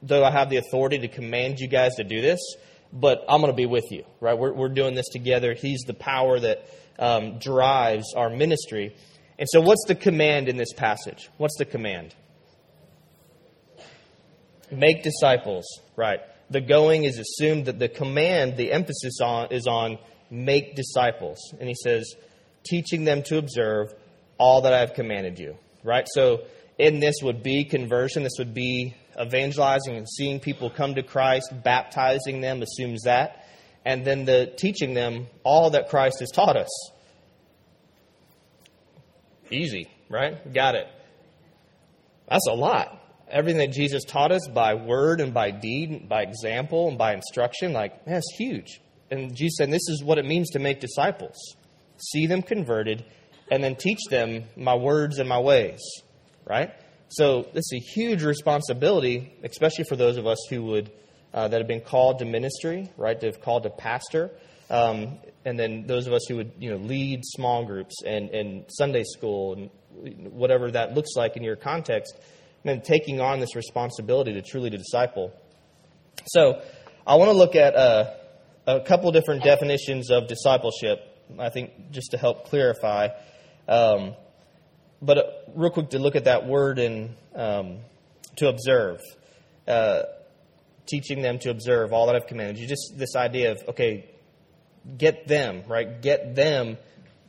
though 0.00 0.24
I 0.24 0.30
have 0.30 0.48
the 0.48 0.56
authority 0.56 1.00
to 1.00 1.08
command 1.08 1.60
you 1.60 1.68
guys 1.68 1.96
to 1.96 2.04
do 2.04 2.22
this, 2.22 2.40
but 2.90 3.22
I'm 3.28 3.42
going 3.42 3.52
to 3.52 3.56
be 3.56 3.66
with 3.66 3.84
you, 3.90 4.04
right? 4.18 4.36
We're, 4.36 4.54
we're 4.54 4.70
doing 4.70 4.94
this 4.94 5.08
together. 5.10 5.52
He's 5.52 5.82
the 5.86 5.92
power 5.92 6.40
that 6.40 6.66
um, 6.98 7.38
drives 7.38 8.14
our 8.16 8.30
ministry. 8.30 8.96
And 9.38 9.46
so, 9.46 9.60
what's 9.60 9.84
the 9.86 9.94
command 9.94 10.48
in 10.48 10.56
this 10.56 10.72
passage? 10.72 11.28
What's 11.36 11.56
the 11.58 11.66
command? 11.66 12.14
Make 14.70 15.02
disciples, 15.02 15.64
right? 15.94 16.20
The 16.48 16.62
going 16.62 17.04
is 17.04 17.18
assumed 17.18 17.66
that 17.66 17.78
the 17.78 17.88
command, 17.90 18.56
the 18.56 18.72
emphasis 18.72 19.20
on 19.22 19.52
is 19.52 19.66
on 19.66 19.98
make 20.30 20.76
disciples. 20.76 21.38
And 21.60 21.68
he 21.68 21.74
says, 21.74 22.14
teaching 22.64 23.04
them 23.04 23.22
to 23.24 23.36
observe 23.36 23.92
all 24.38 24.62
that 24.62 24.72
I 24.72 24.80
have 24.80 24.94
commanded 24.94 25.38
you, 25.38 25.58
right? 25.84 26.06
So, 26.14 26.42
in 26.78 27.00
this 27.00 27.16
would 27.22 27.42
be 27.42 27.64
conversion. 27.64 28.22
This 28.22 28.38
would 28.38 28.54
be 28.54 28.94
evangelizing 29.20 29.96
and 29.96 30.08
seeing 30.08 30.40
people 30.40 30.70
come 30.70 30.94
to 30.94 31.02
Christ, 31.02 31.52
baptizing 31.62 32.40
them 32.40 32.62
assumes 32.62 33.02
that 33.02 33.42
and 33.84 34.04
then 34.04 34.24
the 34.24 34.52
teaching 34.56 34.94
them 34.94 35.26
all 35.44 35.70
that 35.70 35.88
Christ 35.88 36.20
has 36.20 36.30
taught 36.30 36.56
us. 36.56 36.90
Easy, 39.50 39.88
right? 40.08 40.52
Got 40.52 40.76
it. 40.76 40.86
That's 42.28 42.46
a 42.48 42.54
lot. 42.54 42.98
Everything 43.28 43.58
that 43.58 43.72
Jesus 43.72 44.04
taught 44.04 44.30
us 44.30 44.46
by 44.48 44.74
word 44.74 45.20
and 45.20 45.34
by 45.34 45.50
deed, 45.50 46.08
by 46.08 46.22
example 46.22 46.88
and 46.88 46.98
by 46.98 47.14
instruction, 47.14 47.72
like, 47.72 48.04
that's 48.04 48.30
huge. 48.36 48.80
And 49.10 49.34
Jesus 49.34 49.56
said, 49.58 49.70
this 49.70 49.88
is 49.88 50.02
what 50.02 50.18
it 50.18 50.24
means 50.24 50.50
to 50.50 50.58
make 50.58 50.80
disciples. 50.80 51.36
See 51.98 52.26
them 52.26 52.42
converted, 52.42 53.04
and 53.50 53.62
then 53.62 53.76
teach 53.76 53.98
them 54.10 54.44
my 54.56 54.74
words 54.74 55.18
and 55.18 55.28
my 55.28 55.38
ways, 55.38 55.80
right? 56.44 56.72
So 57.08 57.42
this 57.52 57.64
is 57.70 57.72
a 57.74 57.92
huge 57.94 58.22
responsibility, 58.22 59.34
especially 59.42 59.84
for 59.84 59.96
those 59.96 60.16
of 60.16 60.26
us 60.26 60.38
who 60.48 60.62
would 60.64 60.90
uh, 61.34 61.48
that 61.48 61.58
have 61.58 61.68
been 61.68 61.80
called 61.80 62.18
to 62.18 62.24
ministry, 62.24 62.90
right? 62.96 63.18
They've 63.18 63.40
called 63.40 63.62
to 63.64 63.70
pastor. 63.70 64.30
Um, 64.70 65.18
and 65.44 65.58
then 65.58 65.86
those 65.86 66.06
of 66.06 66.12
us 66.12 66.22
who 66.28 66.36
would 66.36 66.52
you 66.58 66.70
know 66.70 66.76
lead 66.76 67.20
small 67.24 67.64
groups 67.64 68.02
and, 68.06 68.30
and 68.30 68.64
Sunday 68.68 69.04
school 69.04 69.54
and 69.54 69.70
whatever 70.32 70.70
that 70.70 70.94
looks 70.94 71.10
like 71.16 71.36
in 71.36 71.42
your 71.42 71.56
context, 71.56 72.14
and 72.14 72.22
then 72.64 72.80
taking 72.80 73.20
on 73.20 73.40
this 73.40 73.54
responsibility 73.54 74.32
to 74.34 74.42
truly 74.42 74.70
to 74.70 74.78
disciple. 74.78 75.32
So 76.26 76.62
I 77.06 77.16
want 77.16 77.30
to 77.30 77.36
look 77.36 77.56
at 77.56 77.74
uh, 77.74 78.14
a 78.66 78.80
couple 78.80 79.10
different 79.12 79.42
definitions 79.42 80.10
of 80.10 80.28
discipleship. 80.28 81.00
I 81.38 81.50
think 81.50 81.90
just 81.90 82.12
to 82.12 82.18
help 82.18 82.46
clarify. 82.46 83.08
Um, 83.68 84.14
but 85.02 85.18
uh, 85.18 85.22
real 85.54 85.70
quick 85.70 85.90
to 85.90 85.98
look 85.98 86.16
at 86.16 86.24
that 86.24 86.46
word 86.46 86.78
and 86.78 87.14
um, 87.34 87.78
to 88.36 88.48
observe. 88.48 89.00
Uh, 89.68 90.02
teaching 90.86 91.22
them 91.22 91.38
to 91.38 91.50
observe 91.50 91.92
all 91.92 92.06
that 92.06 92.16
I've 92.16 92.26
commanded 92.26 92.58
you. 92.58 92.66
Just 92.66 92.94
this 92.96 93.14
idea 93.16 93.52
of, 93.52 93.62
okay, 93.68 94.10
get 94.98 95.26
them, 95.26 95.62
right? 95.68 96.00
Get 96.02 96.34
them 96.34 96.76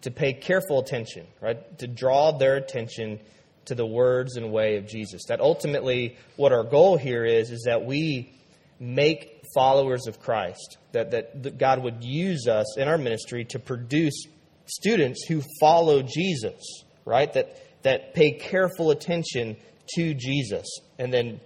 to 0.01 0.11
pay 0.11 0.33
careful 0.33 0.79
attention, 0.79 1.25
right? 1.41 1.77
To 1.79 1.87
draw 1.87 2.31
their 2.31 2.55
attention 2.55 3.19
to 3.65 3.75
the 3.75 3.85
words 3.85 4.35
and 4.35 4.51
way 4.51 4.77
of 4.77 4.87
Jesus. 4.87 5.23
That 5.27 5.39
ultimately, 5.39 6.17
what 6.35 6.51
our 6.51 6.63
goal 6.63 6.97
here 6.97 7.23
is, 7.23 7.51
is 7.51 7.63
that 7.65 7.85
we 7.85 8.33
make 8.79 9.43
followers 9.53 10.07
of 10.07 10.19
Christ. 10.19 10.77
That, 10.91 11.11
that 11.11 11.57
God 11.57 11.81
would 11.83 12.03
use 12.03 12.47
us 12.47 12.77
in 12.77 12.87
our 12.87 12.97
ministry 12.97 13.45
to 13.45 13.59
produce 13.59 14.25
students 14.65 15.25
who 15.27 15.41
follow 15.59 16.01
Jesus, 16.01 16.83
right? 17.05 17.31
That, 17.33 17.57
that 17.83 18.13
pay 18.13 18.31
careful 18.31 18.91
attention 18.91 19.57
to 19.95 20.13
Jesus 20.13 20.65
and 20.97 21.13
then 21.13 21.39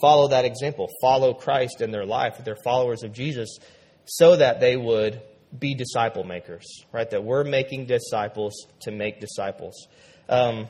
follow 0.00 0.28
that 0.28 0.44
example, 0.44 0.88
follow 1.00 1.34
Christ 1.34 1.80
in 1.80 1.90
their 1.90 2.06
life, 2.06 2.36
that 2.36 2.44
they're 2.44 2.56
followers 2.64 3.02
of 3.02 3.12
Jesus, 3.12 3.58
so 4.04 4.36
that 4.36 4.60
they 4.60 4.76
would 4.76 5.20
be 5.56 5.74
disciple 5.74 6.24
makers, 6.24 6.66
right? 6.92 7.08
That 7.10 7.24
we're 7.24 7.44
making 7.44 7.86
disciples 7.86 8.66
to 8.82 8.90
make 8.90 9.20
disciples. 9.20 9.88
Um, 10.28 10.68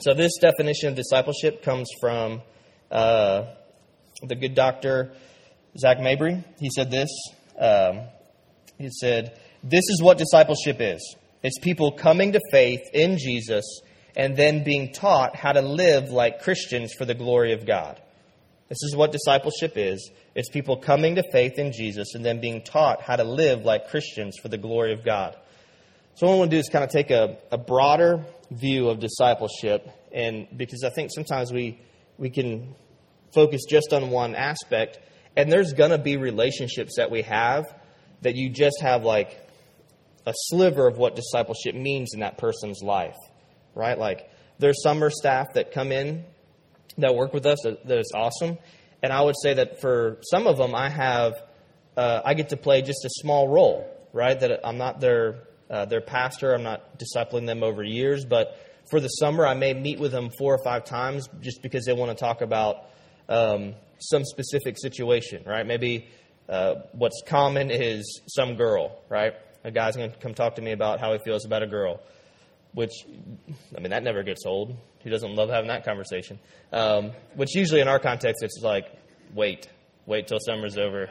so 0.00 0.14
this 0.14 0.32
definition 0.40 0.90
of 0.90 0.94
discipleship 0.94 1.62
comes 1.62 1.88
from 2.00 2.42
uh, 2.90 3.46
the 4.22 4.34
good 4.34 4.54
doctor 4.54 5.12
Zach 5.78 6.00
Mabry. 6.00 6.44
He 6.60 6.70
said 6.70 6.90
this. 6.90 7.10
Um, 7.58 8.02
he 8.78 8.90
said, 8.90 9.38
"This 9.62 9.84
is 9.88 10.02
what 10.02 10.18
discipleship 10.18 10.76
is. 10.80 11.16
It's 11.44 11.58
people 11.60 11.92
coming 11.92 12.32
to 12.32 12.40
faith 12.50 12.82
in 12.92 13.16
Jesus 13.18 13.64
and 14.16 14.36
then 14.36 14.64
being 14.64 14.92
taught 14.92 15.36
how 15.36 15.52
to 15.52 15.62
live 15.62 16.10
like 16.10 16.40
Christians 16.40 16.92
for 16.98 17.04
the 17.04 17.14
glory 17.14 17.52
of 17.52 17.64
God." 17.64 18.00
This 18.68 18.82
is 18.82 18.96
what 18.96 19.12
discipleship 19.12 19.74
is. 19.76 20.10
It's 20.34 20.48
people 20.48 20.78
coming 20.78 21.14
to 21.16 21.22
faith 21.30 21.58
in 21.58 21.70
Jesus 21.70 22.14
and 22.14 22.24
then 22.24 22.40
being 22.40 22.62
taught 22.62 23.02
how 23.02 23.16
to 23.16 23.24
live 23.24 23.64
like 23.64 23.88
Christians 23.88 24.36
for 24.42 24.48
the 24.48 24.58
glory 24.58 24.92
of 24.92 25.04
God. 25.04 25.36
So, 26.14 26.26
what 26.26 26.34
I 26.34 26.38
want 26.38 26.50
to 26.50 26.56
do 26.56 26.60
is 26.60 26.68
kind 26.68 26.84
of 26.84 26.90
take 26.90 27.10
a, 27.10 27.36
a 27.52 27.58
broader 27.58 28.24
view 28.50 28.88
of 28.88 29.00
discipleship, 29.00 29.88
and 30.12 30.46
because 30.56 30.82
I 30.84 30.90
think 30.90 31.10
sometimes 31.12 31.52
we, 31.52 31.78
we 32.18 32.30
can 32.30 32.74
focus 33.34 33.62
just 33.68 33.92
on 33.92 34.10
one 34.10 34.34
aspect, 34.34 34.98
and 35.36 35.52
there's 35.52 35.72
going 35.72 35.90
to 35.90 35.98
be 35.98 36.16
relationships 36.16 36.94
that 36.96 37.10
we 37.10 37.22
have 37.22 37.64
that 38.22 38.36
you 38.36 38.48
just 38.48 38.80
have 38.80 39.04
like 39.04 39.43
a 40.26 40.32
sliver 40.34 40.86
of 40.86 40.96
what 40.96 41.16
discipleship 41.16 41.74
means 41.74 42.14
in 42.14 42.20
that 42.20 42.38
person's 42.38 42.82
life, 42.82 43.16
right? 43.74 43.98
Like, 43.98 44.30
there's 44.58 44.82
summer 44.82 45.10
staff 45.10 45.54
that 45.54 45.72
come 45.72 45.92
in 45.92 46.24
that 46.98 47.14
work 47.14 47.32
with 47.34 47.46
us 47.46 47.58
that, 47.64 47.86
that 47.86 47.98
is 47.98 48.12
awesome. 48.14 48.58
And 49.02 49.12
I 49.12 49.20
would 49.20 49.34
say 49.42 49.54
that 49.54 49.80
for 49.80 50.18
some 50.22 50.46
of 50.46 50.56
them, 50.56 50.74
I 50.74 50.88
have, 50.88 51.34
uh, 51.96 52.22
I 52.24 52.34
get 52.34 52.50
to 52.50 52.56
play 52.56 52.82
just 52.82 53.04
a 53.04 53.10
small 53.10 53.48
role, 53.48 53.86
right? 54.12 54.38
That 54.38 54.66
I'm 54.66 54.78
not 54.78 55.00
their, 55.00 55.40
uh, 55.68 55.84
their 55.86 56.00
pastor, 56.00 56.54
I'm 56.54 56.62
not 56.62 56.98
discipling 56.98 57.46
them 57.46 57.62
over 57.62 57.82
years, 57.82 58.24
but 58.24 58.58
for 58.90 59.00
the 59.00 59.08
summer, 59.08 59.46
I 59.46 59.54
may 59.54 59.74
meet 59.74 59.98
with 59.98 60.12
them 60.12 60.30
four 60.38 60.54
or 60.54 60.62
five 60.62 60.84
times 60.84 61.28
just 61.40 61.62
because 61.62 61.84
they 61.84 61.92
want 61.92 62.16
to 62.16 62.22
talk 62.22 62.42
about 62.42 62.86
um, 63.28 63.74
some 63.98 64.24
specific 64.24 64.78
situation, 64.78 65.42
right? 65.46 65.66
Maybe 65.66 66.08
uh, 66.48 66.74
what's 66.92 67.22
common 67.26 67.70
is 67.70 68.20
some 68.26 68.56
girl, 68.56 69.02
right? 69.08 69.34
A 69.64 69.70
guy's 69.70 69.96
going 69.96 70.10
to 70.10 70.18
come 70.18 70.34
talk 70.34 70.56
to 70.56 70.62
me 70.62 70.72
about 70.72 71.00
how 71.00 71.12
he 71.12 71.18
feels 71.24 71.46
about 71.46 71.62
a 71.62 71.66
girl, 71.66 72.00
which, 72.72 72.92
I 73.76 73.80
mean, 73.80 73.90
that 73.90 74.02
never 74.02 74.22
gets 74.22 74.44
old. 74.46 74.76
Who 75.02 75.10
doesn't 75.10 75.34
love 75.34 75.48
having 75.48 75.68
that 75.68 75.84
conversation? 75.84 76.38
Um, 76.72 77.12
which 77.34 77.54
usually 77.54 77.80
in 77.80 77.88
our 77.88 77.98
context, 77.98 78.42
it's 78.42 78.60
like, 78.62 78.86
wait, 79.34 79.68
wait 80.06 80.26
till 80.26 80.38
summer's 80.38 80.76
over. 80.76 81.10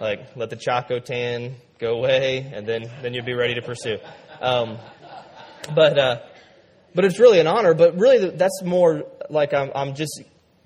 Like, 0.00 0.36
let 0.36 0.50
the 0.50 0.56
Chaco 0.56 0.98
tan 0.98 1.56
go 1.78 1.94
away, 1.94 2.50
and 2.52 2.66
then, 2.66 2.90
then 3.00 3.14
you'll 3.14 3.24
be 3.24 3.34
ready 3.34 3.54
to 3.54 3.62
pursue. 3.62 3.98
Um, 4.40 4.78
but, 5.74 5.98
uh, 5.98 6.20
but 6.94 7.04
it's 7.04 7.18
really 7.18 7.40
an 7.40 7.46
honor, 7.46 7.74
but 7.74 7.98
really 7.98 8.30
that's 8.30 8.62
more 8.62 9.04
like 9.30 9.54
I'm, 9.54 9.70
I'm 9.74 9.94
just 9.94 10.22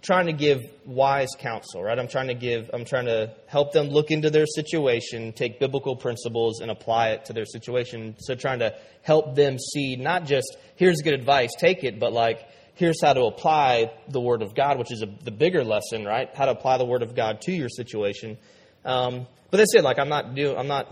trying 0.07 0.27
to 0.27 0.33
give 0.33 0.63
wise 0.85 1.31
counsel, 1.37 1.83
right? 1.83 1.99
I'm 1.99 2.07
trying 2.07 2.29
to 2.29 2.35
give, 2.35 2.71
I'm 2.73 2.85
trying 2.85 3.07
to 3.07 3.35
help 3.49 3.73
them 3.73 3.89
look 3.89 4.13
into 4.13 4.31
their 4.31 4.47
situation, 4.47 5.33
take 5.33 5.59
biblical 5.59 5.97
principles 5.97 6.61
and 6.61 6.71
apply 6.71 7.09
it 7.09 7.25
to 7.25 7.33
their 7.33 7.45
situation. 7.45 8.15
So 8.21 8.37
trying 8.37 8.61
to 8.61 8.77
help 9.03 9.35
them 9.35 9.59
see 9.59 9.97
not 9.97 10.25
just 10.25 10.57
here's 10.77 11.03
good 11.03 11.15
advice, 11.15 11.51
take 11.59 11.83
it, 11.83 11.99
but 11.99 12.13
like 12.13 12.49
here's 12.75 13.03
how 13.03 13.15
to 13.15 13.23
apply 13.23 13.91
the 14.07 14.21
Word 14.21 14.43
of 14.43 14.55
God, 14.55 14.79
which 14.79 14.93
is 14.93 15.03
a, 15.03 15.07
the 15.25 15.33
bigger 15.33 15.65
lesson, 15.65 16.05
right? 16.05 16.33
How 16.37 16.45
to 16.45 16.53
apply 16.53 16.79
the 16.79 16.87
Word 16.87 17.03
of 17.03 17.17
God 17.17 17.41
to 17.43 17.53
your 17.53 17.69
situation. 17.69 18.39
Um, 18.85 19.27
but 19.51 19.57
that's 19.57 19.75
it. 19.75 19.83
Like 19.83 19.99
I'm 19.99 20.09
not 20.09 20.37
doing, 20.37 20.57
I'm 20.57 20.69
not. 20.69 20.87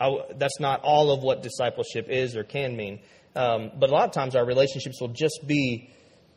I, 0.00 0.14
that's 0.36 0.60
not 0.60 0.82
all 0.82 1.10
of 1.10 1.24
what 1.24 1.42
discipleship 1.42 2.06
is 2.08 2.36
or 2.36 2.44
can 2.44 2.76
mean. 2.76 3.00
Um, 3.34 3.72
but 3.76 3.90
a 3.90 3.92
lot 3.92 4.04
of 4.04 4.12
times 4.12 4.36
our 4.36 4.44
relationships 4.44 5.00
will 5.00 5.08
just 5.08 5.40
be 5.46 5.90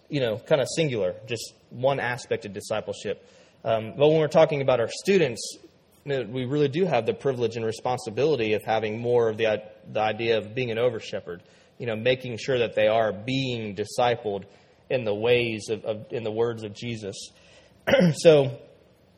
you 0.10 0.20
know, 0.20 0.38
kind 0.38 0.62
of 0.62 0.68
singular, 0.76 1.16
just 1.28 1.54
one 1.70 2.00
aspect 2.00 2.46
of 2.46 2.54
discipleship. 2.54 3.26
Um, 3.64 3.94
but 3.98 4.08
when 4.10 4.20
we're 4.20 4.28
talking 4.28 4.62
about 4.62 4.80
our 4.80 4.90
students, 4.90 5.58
we 6.06 6.46
really 6.46 6.68
do 6.68 6.86
have 6.86 7.06
the 7.06 7.14
privilege 7.14 7.56
and 7.56 7.66
responsibility 7.66 8.54
of 8.54 8.64
having 8.64 9.00
more 9.00 9.30
of 9.30 9.38
the, 9.38 9.62
the 9.92 10.00
idea 10.00 10.38
of 10.38 10.56
being 10.56 10.72
an 10.72 10.78
over 10.78 11.00
shepherd, 11.00 11.44
you 11.78 11.86
know, 11.86 11.96
making 11.96 12.38
sure 12.38 12.60
that 12.60 12.76
they 12.76 12.88
are 12.88 13.12
being 13.12 13.76
discipled 13.76 14.46
in 14.90 15.04
the 15.04 15.14
ways 15.14 15.70
of, 15.70 15.86
of 15.86 16.06
in 16.12 16.24
the 16.24 16.32
words 16.32 16.64
of 16.64 16.74
Jesus. 16.74 17.16
so, 18.14 18.58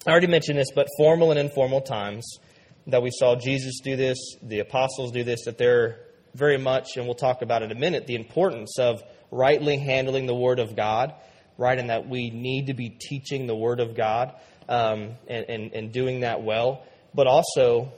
I 0.06 0.10
already 0.10 0.28
mentioned 0.28 0.58
this, 0.58 0.72
but 0.74 0.88
formal 0.98 1.30
and 1.30 1.40
informal 1.40 1.82
times 1.82 2.40
that 2.88 3.04
we 3.04 3.12
saw 3.12 3.36
Jesus 3.36 3.80
do 3.84 3.96
this, 3.96 4.18
the 4.42 4.60
apostles 4.60 5.12
do 5.12 5.24
this, 5.24 5.46
that 5.46 5.60
they're 5.60 6.00
very 6.34 6.58
much, 6.58 6.98
and 6.98 7.06
we'll 7.06 7.16
talk 7.16 7.42
about 7.44 7.62
in 7.62 7.72
a 7.72 7.76
minute, 7.76 8.08
the 8.08 8.16
importance 8.16 8.80
of 8.80 9.04
rightly 9.32 9.78
handling 9.78 10.28
the 10.28 10.36
Word 10.36 10.60
of 10.60 10.76
God, 10.76 11.14
right? 11.58 11.78
And 11.78 11.90
that 11.90 12.08
we 12.08 12.30
need 12.30 12.68
to 12.68 12.74
be 12.74 12.90
teaching 12.90 13.48
the 13.48 13.56
Word 13.56 13.80
of 13.80 13.96
God 13.96 14.36
um, 14.70 15.16
and, 15.28 15.46
and, 15.50 15.74
and 15.74 15.92
doing 15.92 16.20
that 16.22 16.44
well. 16.44 16.84
But 17.14 17.28
also, 17.28 17.92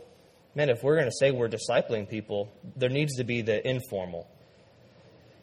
man, 0.56 0.70
if 0.70 0.84
we're 0.84 0.96
going 0.96 1.10
to 1.10 1.16
say 1.20 1.32
we're 1.32 1.50
discipling 1.50 2.10
people, 2.10 2.52
there 2.76 2.90
needs 2.90 3.18
to 3.18 3.24
be 3.24 3.42
the 3.42 3.68
informal. 3.68 4.28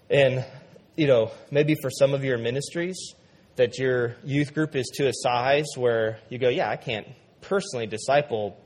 And, 0.08 0.44
you 0.96 1.06
know, 1.06 1.30
maybe 1.50 1.76
for 1.80 1.90
some 1.90 2.14
of 2.14 2.24
your 2.24 2.38
ministries, 2.38 3.14
that 3.56 3.78
your 3.78 4.16
youth 4.24 4.54
group 4.54 4.74
is 4.74 4.90
to 4.94 5.06
a 5.06 5.12
size 5.12 5.66
where 5.76 6.18
you 6.28 6.38
go, 6.38 6.48
yeah, 6.48 6.70
I 6.70 6.76
can't 6.76 7.06
personally 7.42 7.86
disciple 7.86 8.56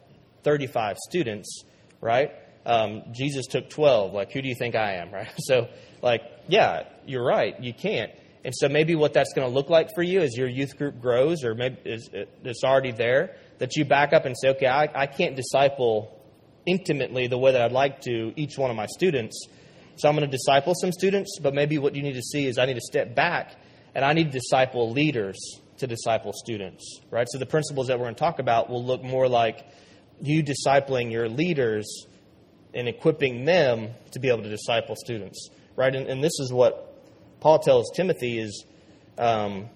35 0.45 0.97
students, 0.99 1.65
right? 2.01 2.33
Um, 2.67 3.03
Jesus 3.13 3.47
took 3.47 3.71
12. 3.71 4.13
Like, 4.13 4.33
who 4.33 4.41
do 4.41 4.49
you 4.49 4.55
think 4.55 4.75
I 4.75 4.95
am, 4.95 5.11
right? 5.11 5.29
So, 5.39 5.69
like, 6.03 6.23
yeah, 6.49 6.85
you're 7.07 7.25
right, 7.25 7.61
you 7.63 7.73
can't. 7.73 8.11
And 8.45 8.55
so 8.55 8.69
maybe 8.69 8.95
what 8.95 9.15
that's 9.15 9.33
going 9.33 9.49
to 9.49 9.55
look 9.55 9.71
like 9.71 9.95
for 9.95 10.03
you 10.03 10.21
as 10.21 10.37
your 10.37 10.49
youth 10.49 10.77
group 10.77 11.01
grows, 11.01 11.45
or 11.45 11.55
maybe 11.55 11.79
it's 11.85 12.11
uh, 12.63 12.67
already 12.67 12.93
there, 12.93 13.37
that 13.59 13.75
you 13.77 13.87
back 13.87 14.13
up 14.13 14.27
and 14.27 14.37
say, 14.39 14.51
okay, 14.51 14.67
I, 14.67 14.89
I 14.95 15.07
can't 15.07 15.35
disciple 15.35 16.21
intimately 16.67 17.27
the 17.27 17.39
way 17.39 17.53
that 17.53 17.63
I'd 17.63 17.73
like 17.73 18.03
to 18.03 18.33
each 18.37 18.59
one 18.59 18.71
of 18.71 18.77
my 18.77 18.87
students. 18.87 19.47
So 19.97 20.09
I'm 20.09 20.17
going 20.17 20.29
to 20.29 20.37
disciple 20.37 20.75
some 20.75 20.93
students, 20.93 21.39
but 21.41 21.55
maybe 21.55 21.79
what 21.79 21.95
you 21.95 22.03
need 22.03 22.15
to 22.15 22.23
see 22.23 22.47
is 22.47 22.59
I 22.59 22.67
need 22.67 22.75
to 22.75 22.83
step 22.83 23.15
back 23.15 23.57
and 23.95 24.05
I 24.05 24.13
need 24.13 24.33
to 24.33 24.39
disciple 24.39 24.91
leaders 24.91 25.39
to 25.79 25.87
disciple 25.87 26.33
students, 26.35 27.01
right? 27.11 27.27
So 27.31 27.39
the 27.39 27.47
principles 27.47 27.87
that 27.87 27.99
we're 27.99 28.07
going 28.07 28.15
to 28.15 28.21
talk 28.21 28.41
about 28.41 28.69
will 28.69 28.85
look 28.85 29.03
more 29.03 29.29
like 29.29 29.65
you 30.21 30.45
discipling 30.45 31.11
your 31.11 31.29
leaders 31.29 32.07
and 32.75 32.89
equipping 32.89 33.45
them 33.45 33.91
to 34.13 34.21
be 34.21 34.29
able 34.29 34.43
to 34.43 34.51
disciple 34.51 34.97
students 34.97 35.49
right? 35.77 35.95
And, 35.95 36.07
and 36.07 36.23
this 36.23 36.39
is 36.41 36.53
what 36.53 36.93
Paul 37.41 37.59
tells 37.59 37.91
Timothy 37.95 38.39
is 38.39 38.65
um, 39.19 39.69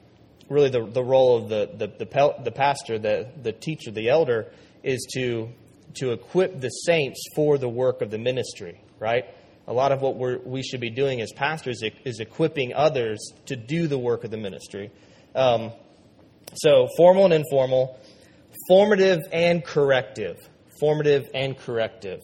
really 0.48 0.70
the, 0.70 0.84
the 0.86 1.02
role 1.02 1.36
of 1.36 1.48
the, 1.48 1.70
the, 1.76 1.86
the, 1.86 2.34
the 2.44 2.52
pastor, 2.52 2.98
the, 2.98 3.28
the 3.42 3.52
teacher, 3.52 3.90
the 3.90 4.08
elder, 4.08 4.50
is 4.82 5.06
to, 5.14 5.48
to 5.94 6.12
equip 6.12 6.60
the 6.60 6.68
saints 6.68 7.20
for 7.34 7.58
the 7.58 7.68
work 7.68 8.00
of 8.00 8.10
the 8.10 8.18
ministry, 8.18 8.80
right? 8.98 9.24
A 9.66 9.72
lot 9.72 9.92
of 9.92 10.00
what 10.00 10.16
we're, 10.16 10.38
we 10.38 10.62
should 10.62 10.80
be 10.80 10.90
doing 10.90 11.20
as 11.20 11.30
pastors 11.32 11.82
is 12.04 12.20
equipping 12.20 12.72
others 12.74 13.18
to 13.46 13.56
do 13.56 13.86
the 13.86 13.98
work 13.98 14.24
of 14.24 14.30
the 14.30 14.38
ministry. 14.38 14.90
Um, 15.34 15.72
so, 16.54 16.88
formal 16.96 17.26
and 17.26 17.34
informal, 17.34 18.00
formative 18.66 19.20
and 19.30 19.62
corrective. 19.62 20.38
Formative 20.80 21.28
and 21.34 21.58
corrective. 21.58 22.20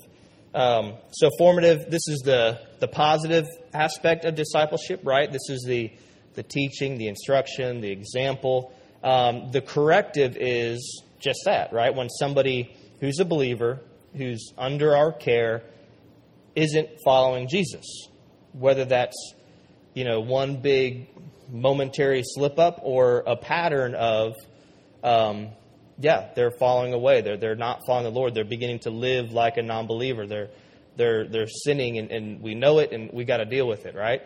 Um, 0.55 0.95
so, 1.11 1.31
formative, 1.37 1.91
this 1.91 2.07
is 2.07 2.23
the, 2.25 2.61
the 2.79 2.87
positive 2.87 3.47
aspect 3.73 4.25
of 4.25 4.37
discipleship, 4.37 5.01
right? 5.03 5.31
This 5.31 5.51
is 5.51 5.65
the, 5.67 5.93
the 6.35 6.45
teaching, 6.45 6.97
the 6.97 7.09
instruction, 7.09 7.81
the 7.81 7.91
example. 7.91 8.73
Um, 9.03 9.51
the 9.51 9.61
corrective 9.61 10.37
is 10.39 11.03
just 11.19 11.41
that, 11.47 11.73
right? 11.73 11.95
When 11.95 12.09
somebody 12.09 12.75
who's 13.01 13.19
a 13.19 13.25
believer, 13.25 13.81
who's 14.17 14.53
under 14.57 14.97
our 14.97 15.13
care, 15.13 15.65
isn't 16.55 16.89
following 17.05 17.49
Jesus, 17.49 18.09
whether 18.53 18.85
that's 18.85 19.35
you 19.93 20.05
know 20.05 20.21
one 20.21 20.61
big 20.61 21.09
momentary 21.51 22.23
slip 22.25 22.59
up 22.59 22.81
or 22.83 23.25
a 23.27 23.37
pattern 23.37 23.95
of 23.95 24.35
um, 25.03 25.49
yeah, 25.99 26.31
they're 26.35 26.51
falling 26.51 26.93
away. 26.93 27.21
They're, 27.21 27.37
they're 27.37 27.55
not 27.55 27.81
following 27.87 28.05
the 28.05 28.19
Lord. 28.19 28.35
They're 28.35 28.45
beginning 28.45 28.81
to 28.81 28.91
live 28.91 29.33
like 29.33 29.57
a 29.57 29.63
non 29.63 29.87
believer. 29.87 30.27
They're, 30.27 30.51
they're, 30.97 31.27
they're 31.29 31.47
sinning, 31.47 31.99
and, 31.99 32.11
and 32.11 32.41
we 32.41 32.55
know 32.55 32.79
it, 32.79 32.93
and 32.93 33.11
we 33.13 33.25
got 33.25 33.39
to 33.39 33.45
deal 33.45 33.67
with 33.67 33.87
it, 33.87 33.95
right? 33.95 34.23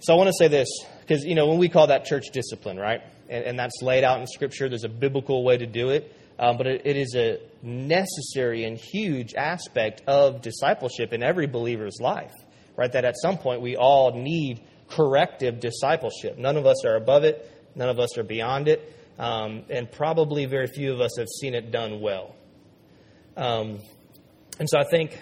So 0.00 0.12
I 0.12 0.16
want 0.16 0.28
to 0.28 0.34
say 0.38 0.48
this, 0.48 0.68
because, 1.00 1.24
you 1.24 1.34
know, 1.34 1.46
when 1.46 1.58
we 1.58 1.68
call 1.68 1.86
that 1.88 2.04
church 2.04 2.26
discipline, 2.32 2.78
right? 2.78 3.00
And, 3.28 3.44
and 3.44 3.58
that's 3.58 3.80
laid 3.82 4.04
out 4.04 4.20
in 4.20 4.26
Scripture, 4.26 4.68
there's 4.68 4.84
a 4.84 4.90
biblical 4.90 5.44
way 5.44 5.56
to 5.56 5.66
do 5.66 5.90
it. 5.90 6.12
Um, 6.38 6.58
but 6.58 6.66
it, 6.66 6.82
it 6.84 6.96
is 6.98 7.14
a 7.16 7.38
necessary 7.62 8.64
and 8.64 8.76
huge 8.76 9.34
aspect 9.34 10.02
of 10.06 10.42
discipleship 10.42 11.14
in 11.14 11.22
every 11.22 11.46
believer's 11.46 11.96
life, 11.98 12.34
right? 12.76 12.92
That 12.92 13.06
at 13.06 13.14
some 13.20 13.38
point 13.38 13.62
we 13.62 13.76
all 13.76 14.12
need 14.12 14.62
corrective 14.88 15.60
discipleship. 15.60 16.36
None 16.36 16.58
of 16.58 16.66
us 16.66 16.84
are 16.84 16.96
above 16.96 17.24
it, 17.24 17.50
none 17.74 17.88
of 17.88 17.98
us 17.98 18.18
are 18.18 18.22
beyond 18.22 18.68
it 18.68 18.95
um, 19.18 19.64
and 19.70 19.90
probably 19.90 20.46
very 20.46 20.66
few 20.66 20.92
of 20.92 21.00
us 21.00 21.16
have 21.18 21.28
seen 21.40 21.54
it 21.54 21.70
done 21.70 22.00
well. 22.00 22.34
Um, 23.36 23.80
And 24.58 24.68
so 24.68 24.78
I 24.78 24.84
think 24.84 25.18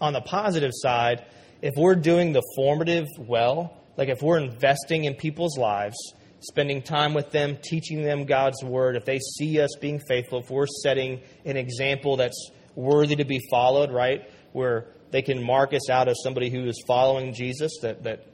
on 0.00 0.12
the 0.12 0.20
positive 0.20 0.70
side, 0.72 1.24
if 1.62 1.74
we're 1.76 1.96
doing 1.96 2.32
the 2.32 2.42
formative 2.54 3.06
well, 3.18 3.76
like 3.96 4.08
if 4.08 4.22
we're 4.22 4.38
investing 4.38 5.04
in 5.04 5.14
people's 5.14 5.58
lives, 5.58 5.96
spending 6.40 6.82
time 6.82 7.14
with 7.14 7.32
them, 7.32 7.58
teaching 7.60 8.02
them 8.02 8.24
God's 8.24 8.62
word, 8.62 8.94
if 8.94 9.04
they 9.04 9.18
see 9.18 9.60
us 9.60 9.70
being 9.80 10.00
faithful, 10.08 10.38
if 10.38 10.50
we're 10.50 10.66
setting 10.84 11.20
an 11.44 11.56
example 11.56 12.16
that's 12.16 12.50
worthy 12.76 13.16
to 13.16 13.24
be 13.24 13.40
followed, 13.50 13.90
right? 13.90 14.30
Where 14.52 14.86
they 15.10 15.22
can 15.22 15.44
mark 15.44 15.72
us 15.74 15.90
out 15.90 16.08
as 16.08 16.16
somebody 16.22 16.48
who 16.48 16.66
is 16.68 16.80
following 16.86 17.34
Jesus, 17.34 17.72
that, 17.82 18.04
that 18.04 18.26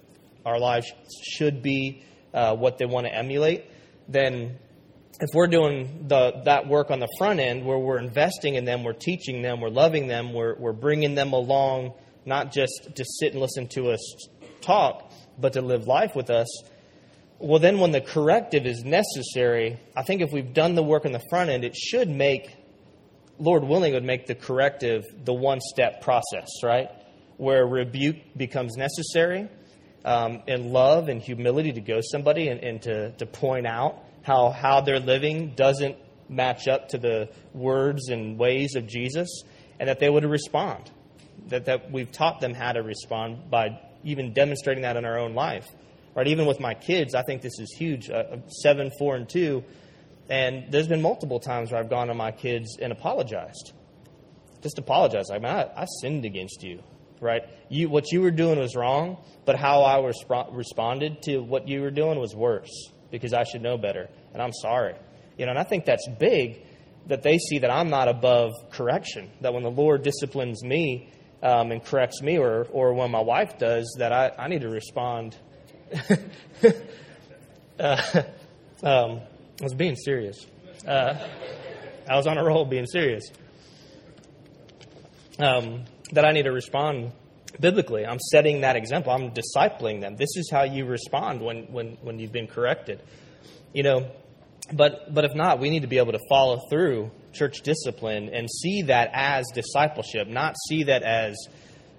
our 0.44 0.58
lives 0.58 0.92
should 1.22 1.62
be 1.62 2.02
uh, 2.34 2.54
what 2.54 2.76
they 2.76 2.84
want 2.84 3.06
to 3.06 3.14
emulate, 3.14 3.64
then 4.06 4.58
if 5.20 5.30
we're 5.32 5.46
doing 5.46 6.06
the, 6.08 6.42
that 6.44 6.66
work 6.66 6.90
on 6.90 6.98
the 6.98 7.08
front 7.18 7.40
end 7.40 7.64
where 7.64 7.78
we're 7.78 7.98
investing 7.98 8.56
in 8.56 8.64
them, 8.64 8.82
we're 8.82 8.92
teaching 8.92 9.42
them, 9.42 9.60
we're 9.60 9.68
loving 9.68 10.08
them, 10.08 10.32
we're, 10.32 10.56
we're 10.56 10.72
bringing 10.72 11.14
them 11.14 11.32
along, 11.32 11.94
not 12.26 12.52
just 12.52 12.90
to 12.96 13.04
sit 13.04 13.32
and 13.32 13.40
listen 13.40 13.68
to 13.68 13.90
us 13.90 14.28
talk, 14.60 15.12
but 15.38 15.52
to 15.52 15.60
live 15.60 15.86
life 15.86 16.16
with 16.16 16.30
us, 16.30 16.48
well, 17.38 17.58
then 17.58 17.78
when 17.78 17.90
the 17.90 18.00
corrective 18.00 18.64
is 18.64 18.82
necessary, 18.84 19.78
I 19.96 20.02
think 20.02 20.22
if 20.22 20.32
we've 20.32 20.52
done 20.54 20.74
the 20.74 20.82
work 20.82 21.04
on 21.04 21.12
the 21.12 21.22
front 21.30 21.50
end, 21.50 21.64
it 21.64 21.76
should 21.76 22.08
make, 22.08 22.56
Lord 23.38 23.64
willing, 23.64 23.92
would 23.92 24.04
make 24.04 24.26
the 24.26 24.34
corrective 24.34 25.04
the 25.24 25.34
one 25.34 25.60
step 25.60 26.00
process, 26.00 26.48
right? 26.62 26.88
Where 27.36 27.66
rebuke 27.66 28.16
becomes 28.36 28.76
necessary, 28.76 29.48
um, 30.04 30.42
and 30.46 30.72
love 30.72 31.08
and 31.08 31.20
humility 31.20 31.72
to 31.72 31.80
go 31.80 32.00
somebody 32.02 32.48
and, 32.48 32.62
and 32.62 32.82
to, 32.82 33.12
to 33.12 33.26
point 33.26 33.66
out 33.66 34.03
how, 34.24 34.50
how 34.50 34.80
they're 34.80 35.00
living 35.00 35.54
doesn't 35.54 35.96
match 36.28 36.66
up 36.66 36.88
to 36.88 36.98
the 36.98 37.28
words 37.52 38.08
and 38.08 38.38
ways 38.38 38.74
of 38.74 38.86
Jesus, 38.86 39.42
and 39.78 39.88
that 39.88 40.00
they 40.00 40.08
would 40.08 40.24
respond. 40.24 40.90
That, 41.48 41.66
that 41.66 41.92
we've 41.92 42.10
taught 42.10 42.40
them 42.40 42.54
how 42.54 42.72
to 42.72 42.82
respond 42.82 43.50
by 43.50 43.78
even 44.02 44.32
demonstrating 44.32 44.82
that 44.82 44.96
in 44.96 45.04
our 45.04 45.18
own 45.18 45.34
life. 45.34 45.66
Right? 46.14 46.26
Even 46.28 46.46
with 46.46 46.58
my 46.58 46.74
kids, 46.74 47.14
I 47.14 47.22
think 47.22 47.42
this 47.42 47.58
is 47.58 47.74
huge. 47.76 48.08
Uh, 48.08 48.38
seven, 48.48 48.90
four, 48.98 49.14
and 49.16 49.28
two. 49.28 49.62
And 50.30 50.72
there's 50.72 50.88
been 50.88 51.02
multiple 51.02 51.38
times 51.38 51.70
where 51.70 51.80
I've 51.80 51.90
gone 51.90 52.06
to 52.06 52.14
my 52.14 52.30
kids 52.30 52.78
and 52.80 52.92
apologized. 52.92 53.72
Just 54.62 54.78
apologized. 54.78 55.30
I 55.30 55.38
mean, 55.38 55.52
I, 55.52 55.68
I 55.76 55.84
sinned 56.00 56.24
against 56.24 56.62
you, 56.62 56.82
right? 57.20 57.42
You, 57.68 57.90
what 57.90 58.10
you 58.10 58.22
were 58.22 58.30
doing 58.30 58.58
was 58.58 58.74
wrong, 58.74 59.18
but 59.44 59.56
how 59.56 59.82
I 59.82 59.96
resp- 59.98 60.48
responded 60.56 61.20
to 61.24 61.40
what 61.40 61.68
you 61.68 61.82
were 61.82 61.90
doing 61.90 62.18
was 62.18 62.34
worse 62.34 62.90
because 63.14 63.32
I 63.32 63.44
should 63.44 63.62
know 63.62 63.78
better, 63.78 64.08
and 64.32 64.42
I'm 64.42 64.52
sorry. 64.52 64.94
You 65.38 65.46
know, 65.46 65.50
and 65.50 65.58
I 65.58 65.64
think 65.64 65.84
that's 65.84 66.08
big 66.18 66.62
that 67.06 67.22
they 67.22 67.38
see 67.38 67.60
that 67.60 67.70
I'm 67.70 67.90
not 67.90 68.08
above 68.08 68.52
correction. 68.72 69.30
That 69.40 69.54
when 69.54 69.62
the 69.62 69.70
Lord 69.70 70.02
disciplines 70.02 70.64
me 70.64 71.10
um, 71.42 71.70
and 71.70 71.84
corrects 71.84 72.20
me, 72.22 72.38
or 72.38 72.66
or 72.72 72.92
when 72.94 73.10
my 73.10 73.20
wife 73.20 73.58
does, 73.58 73.94
that 73.98 74.12
I, 74.12 74.32
I 74.36 74.48
need 74.48 74.62
to 74.62 74.68
respond 74.68 75.36
uh, 77.78 78.22
um, 78.82 79.20
I 79.60 79.62
was 79.62 79.74
being 79.74 79.96
serious. 79.96 80.44
Uh, 80.86 81.14
I 82.08 82.16
was 82.16 82.26
on 82.26 82.36
a 82.36 82.44
roll 82.44 82.64
being 82.64 82.86
serious. 82.86 83.24
Um, 85.38 85.84
that 86.12 86.24
I 86.24 86.32
need 86.32 86.44
to 86.44 86.52
respond 86.52 87.12
biblically. 87.60 88.06
I'm 88.06 88.18
setting 88.18 88.62
that 88.62 88.76
example. 88.76 89.12
I'm 89.12 89.32
discipling 89.32 90.00
them. 90.00 90.16
This 90.16 90.36
is 90.36 90.50
how 90.50 90.64
you 90.64 90.86
respond 90.86 91.40
when, 91.40 91.64
when, 91.72 91.98
when 92.02 92.18
you've 92.18 92.32
been 92.32 92.46
corrected. 92.46 93.02
You 93.72 93.82
know, 93.82 94.10
but 94.72 95.12
but 95.12 95.24
if 95.24 95.34
not, 95.34 95.60
we 95.60 95.68
need 95.70 95.82
to 95.82 95.88
be 95.88 95.98
able 95.98 96.12
to 96.12 96.20
follow 96.28 96.60
through 96.70 97.10
church 97.32 97.62
discipline 97.62 98.30
and 98.32 98.48
see 98.50 98.82
that 98.82 99.10
as 99.12 99.44
discipleship, 99.52 100.28
not 100.28 100.54
see 100.68 100.84
that 100.84 101.02
as 101.02 101.36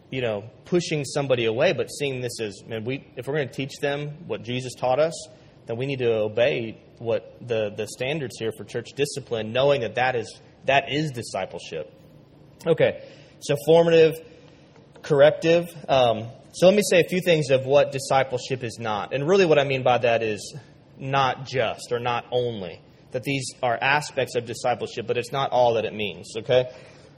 you 0.09 0.21
know, 0.21 0.43
pushing 0.65 1.03
somebody 1.03 1.45
away, 1.45 1.73
but 1.73 1.87
seeing 1.87 2.21
this 2.21 2.39
as, 2.39 2.63
man, 2.65 2.83
we, 2.83 3.05
if 3.15 3.27
we're 3.27 3.35
going 3.35 3.49
to 3.49 3.53
teach 3.53 3.79
them 3.81 4.09
what 4.27 4.43
Jesus 4.43 4.73
taught 4.73 4.99
us, 4.99 5.27
then 5.65 5.77
we 5.77 5.85
need 5.85 5.99
to 5.99 6.13
obey 6.13 6.79
what 6.99 7.37
the, 7.45 7.71
the 7.75 7.87
standards 7.87 8.37
here 8.39 8.51
for 8.55 8.63
church 8.63 8.93
discipline, 8.95 9.51
knowing 9.51 9.81
that 9.81 9.95
that 9.95 10.15
is, 10.15 10.39
that 10.65 10.91
is 10.91 11.11
discipleship. 11.11 11.91
Okay, 12.65 13.03
so 13.41 13.55
formative, 13.65 14.13
corrective. 15.05 15.65
Um, 15.87 16.27
so 16.53 16.67
let 16.67 16.75
me 16.75 16.81
say 16.89 16.99
a 16.99 17.07
few 17.07 17.21
things 17.21 17.49
of 17.49 17.65
what 17.65 17.91
discipleship 17.91 18.63
is 18.63 18.77
not. 18.79 19.13
And 19.13 19.27
really, 19.27 19.45
what 19.45 19.59
I 19.59 19.63
mean 19.63 19.83
by 19.83 19.97
that 19.99 20.23
is 20.23 20.55
not 20.97 21.45
just 21.45 21.91
or 21.91 21.99
not 21.99 22.25
only. 22.31 22.81
That 23.11 23.23
these 23.23 23.53
are 23.63 23.77
aspects 23.81 24.35
of 24.35 24.45
discipleship, 24.45 25.07
but 25.07 25.17
it's 25.17 25.31
not 25.31 25.51
all 25.51 25.75
that 25.75 25.85
it 25.85 25.93
means, 25.93 26.33
okay? 26.37 26.69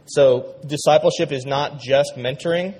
So, 0.05 0.55
discipleship 0.65 1.31
is 1.31 1.45
not 1.45 1.79
just 1.79 2.13
mentoring, 2.15 2.75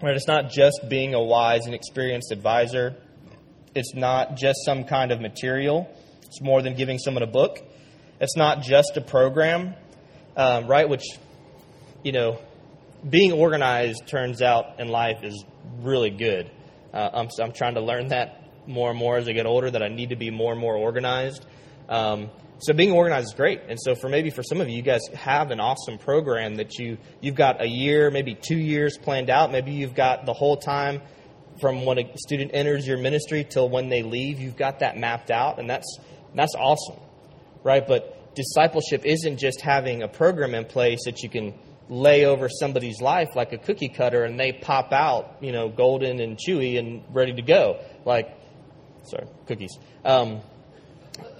right? 0.00 0.14
It's 0.14 0.28
not 0.28 0.50
just 0.50 0.88
being 0.88 1.14
a 1.14 1.22
wise 1.22 1.66
and 1.66 1.74
experienced 1.74 2.30
advisor. 2.30 2.94
It's 3.74 3.94
not 3.94 4.36
just 4.36 4.64
some 4.64 4.84
kind 4.84 5.10
of 5.10 5.20
material. 5.20 5.90
It's 6.22 6.40
more 6.40 6.62
than 6.62 6.74
giving 6.74 6.98
someone 6.98 7.24
a 7.24 7.26
book. 7.26 7.58
It's 8.20 8.36
not 8.36 8.62
just 8.62 8.96
a 8.96 9.00
program, 9.00 9.74
um, 10.36 10.66
right? 10.68 10.88
Which, 10.88 11.04
you 12.04 12.12
know, 12.12 12.38
being 13.08 13.32
organized 13.32 14.06
turns 14.06 14.42
out 14.42 14.80
in 14.80 14.88
life 14.88 15.22
is 15.22 15.44
really 15.80 16.10
good. 16.10 16.50
Uh, 16.92 17.10
I'm, 17.12 17.28
I'm 17.40 17.52
trying 17.52 17.74
to 17.74 17.80
learn 17.80 18.08
that 18.08 18.42
more 18.66 18.90
and 18.90 18.98
more 18.98 19.16
as 19.16 19.28
I 19.28 19.32
get 19.32 19.46
older 19.46 19.70
that 19.70 19.82
I 19.82 19.88
need 19.88 20.10
to 20.10 20.16
be 20.16 20.30
more 20.30 20.52
and 20.52 20.60
more 20.60 20.76
organized. 20.76 21.46
Um, 21.88 22.30
so 22.58 22.72
being 22.72 22.92
organized 22.92 23.28
is 23.28 23.34
great. 23.34 23.60
And 23.68 23.78
so 23.80 23.94
for 23.94 24.08
maybe 24.08 24.30
for 24.30 24.42
some 24.42 24.60
of 24.60 24.68
you, 24.68 24.76
you 24.76 24.82
guys 24.82 25.02
have 25.14 25.50
an 25.50 25.60
awesome 25.60 25.98
program 25.98 26.56
that 26.56 26.78
you 26.78 26.96
you've 27.20 27.34
got 27.34 27.62
a 27.62 27.68
year, 27.68 28.10
maybe 28.10 28.34
two 28.34 28.56
years 28.56 28.96
planned 28.96 29.30
out. 29.30 29.52
Maybe 29.52 29.72
you've 29.72 29.94
got 29.94 30.24
the 30.24 30.32
whole 30.32 30.56
time 30.56 31.02
from 31.60 31.84
when 31.84 31.98
a 31.98 32.16
student 32.16 32.52
enters 32.54 32.86
your 32.86 32.98
ministry 32.98 33.44
till 33.44 33.68
when 33.68 33.88
they 33.88 34.02
leave. 34.02 34.40
You've 34.40 34.56
got 34.56 34.80
that 34.80 34.96
mapped 34.96 35.30
out, 35.30 35.58
and 35.58 35.68
that's 35.68 35.98
that's 36.34 36.54
awesome, 36.54 36.98
right? 37.62 37.86
But 37.86 38.34
discipleship 38.34 39.04
isn't 39.04 39.38
just 39.38 39.60
having 39.60 40.02
a 40.02 40.08
program 40.08 40.54
in 40.54 40.64
place 40.64 41.04
that 41.04 41.22
you 41.22 41.28
can 41.28 41.54
lay 41.88 42.24
over 42.24 42.48
somebody's 42.48 43.00
life 43.00 43.36
like 43.36 43.52
a 43.52 43.58
cookie 43.58 43.88
cutter 43.88 44.24
and 44.24 44.38
they 44.38 44.52
pop 44.52 44.92
out, 44.92 45.36
you 45.40 45.52
know, 45.52 45.68
golden 45.68 46.20
and 46.20 46.36
chewy 46.36 46.78
and 46.78 47.02
ready 47.12 47.32
to 47.32 47.42
go. 47.42 47.80
Like, 48.04 48.36
sorry, 49.04 49.26
cookies. 49.46 49.78
Um, 50.04 50.40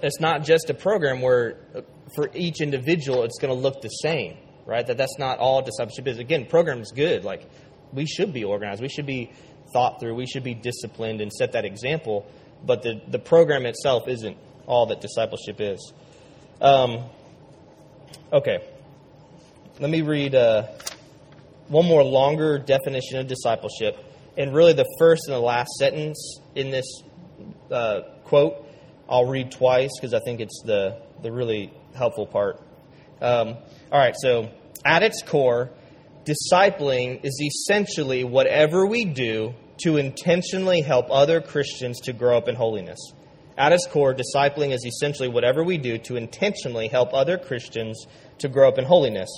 it's 0.01 0.19
not 0.19 0.43
just 0.43 0.69
a 0.69 0.73
program 0.73 1.21
where 1.21 1.57
uh, 1.75 1.81
for 2.15 2.29
each 2.33 2.61
individual 2.61 3.23
it's 3.23 3.39
going 3.39 3.53
to 3.53 3.59
look 3.59 3.81
the 3.81 3.89
same, 3.89 4.37
right? 4.65 4.85
That 4.85 4.97
that's 4.97 5.17
not 5.17 5.39
all 5.39 5.61
discipleship 5.61 6.07
is. 6.07 6.17
Again, 6.17 6.45
program's 6.45 6.91
good. 6.91 7.23
Like 7.23 7.47
we 7.91 8.05
should 8.05 8.33
be 8.33 8.43
organized. 8.43 8.81
We 8.81 8.89
should 8.89 9.05
be 9.05 9.31
thought 9.73 9.99
through. 9.99 10.15
We 10.15 10.27
should 10.27 10.43
be 10.43 10.53
disciplined 10.53 11.21
and 11.21 11.31
set 11.31 11.53
that 11.53 11.65
example. 11.65 12.25
But 12.65 12.83
the 12.83 13.01
the 13.07 13.19
program 13.19 13.65
itself 13.65 14.07
isn't 14.07 14.37
all 14.65 14.87
that 14.87 15.01
discipleship 15.01 15.59
is. 15.59 15.93
Um, 16.59 17.03
okay, 18.33 18.59
let 19.79 19.89
me 19.91 20.01
read 20.01 20.33
uh, 20.33 20.63
one 21.67 21.85
more 21.85 22.03
longer 22.03 22.57
definition 22.57 23.19
of 23.19 23.27
discipleship, 23.27 23.97
and 24.35 24.53
really 24.53 24.73
the 24.73 24.87
first 24.97 25.27
and 25.27 25.35
the 25.35 25.39
last 25.39 25.69
sentence 25.77 26.39
in 26.55 26.71
this 26.71 27.03
uh, 27.71 28.01
quote 28.23 28.65
I'll 29.09 29.25
read 29.25 29.51
twice 29.51 29.91
because 29.95 30.13
I 30.13 30.19
think 30.19 30.39
it's 30.41 30.61
the, 30.65 31.01
the 31.21 31.31
really 31.31 31.71
helpful 31.95 32.25
part. 32.25 32.59
Um, 33.21 33.55
all 33.91 33.99
right, 33.99 34.15
so 34.17 34.49
at 34.83 35.03
its 35.03 35.21
core, 35.21 35.71
discipling 36.25 37.23
is 37.23 37.39
essentially 37.41 38.23
whatever 38.23 38.85
we 38.85 39.05
do 39.05 39.53
to 39.83 39.97
intentionally 39.97 40.81
help 40.81 41.05
other 41.09 41.39
Christians 41.39 42.01
to 42.01 42.13
grow 42.13 42.37
up 42.37 42.47
in 42.47 42.55
holiness. 42.55 42.99
At 43.57 43.71
its 43.71 43.87
core, 43.87 44.13
discipling 44.13 44.71
is 44.71 44.85
essentially 44.85 45.29
whatever 45.29 45.63
we 45.63 45.77
do 45.77 45.97
to 45.99 46.15
intentionally 46.15 46.87
help 46.89 47.13
other 47.13 47.37
Christians 47.37 48.05
to 48.39 48.49
grow 48.49 48.67
up 48.67 48.77
in 48.77 48.85
holiness. 48.85 49.29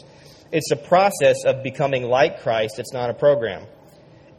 It's 0.52 0.72
a 0.72 0.76
process 0.76 1.46
of 1.46 1.62
becoming 1.62 2.04
like 2.04 2.42
Christ, 2.42 2.80
it's 2.80 2.92
not 2.92 3.12
a 3.12 3.14
program. 3.14 3.68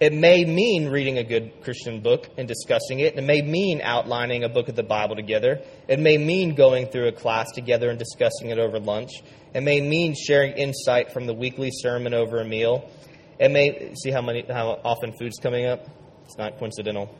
It 0.00 0.12
may 0.12 0.44
mean 0.44 0.88
reading 0.88 1.18
a 1.18 1.24
good 1.24 1.62
Christian 1.62 2.00
book 2.00 2.26
and 2.36 2.48
discussing 2.48 3.00
it. 3.00 3.16
It 3.16 3.22
may 3.22 3.42
mean 3.42 3.80
outlining 3.82 4.42
a 4.42 4.48
book 4.48 4.68
of 4.68 4.74
the 4.74 4.82
Bible 4.82 5.14
together. 5.14 5.60
It 5.88 6.00
may 6.00 6.16
mean 6.16 6.54
going 6.54 6.86
through 6.86 7.08
a 7.08 7.12
class 7.12 7.52
together 7.52 7.90
and 7.90 7.98
discussing 7.98 8.48
it 8.48 8.58
over 8.58 8.80
lunch. 8.80 9.10
It 9.54 9.60
may 9.60 9.80
mean 9.82 10.14
sharing 10.14 10.54
insight 10.54 11.12
from 11.12 11.26
the 11.26 11.34
weekly 11.34 11.70
sermon 11.70 12.14
over 12.14 12.40
a 12.40 12.44
meal. 12.46 12.90
It 13.38 13.50
may 13.50 13.94
see 13.94 14.10
how 14.10 14.22
many 14.22 14.42
how 14.48 14.80
often 14.82 15.12
food's 15.12 15.38
coming 15.38 15.66
up. 15.66 15.86
It's 16.24 16.38
not 16.38 16.58
coincidental. 16.58 17.14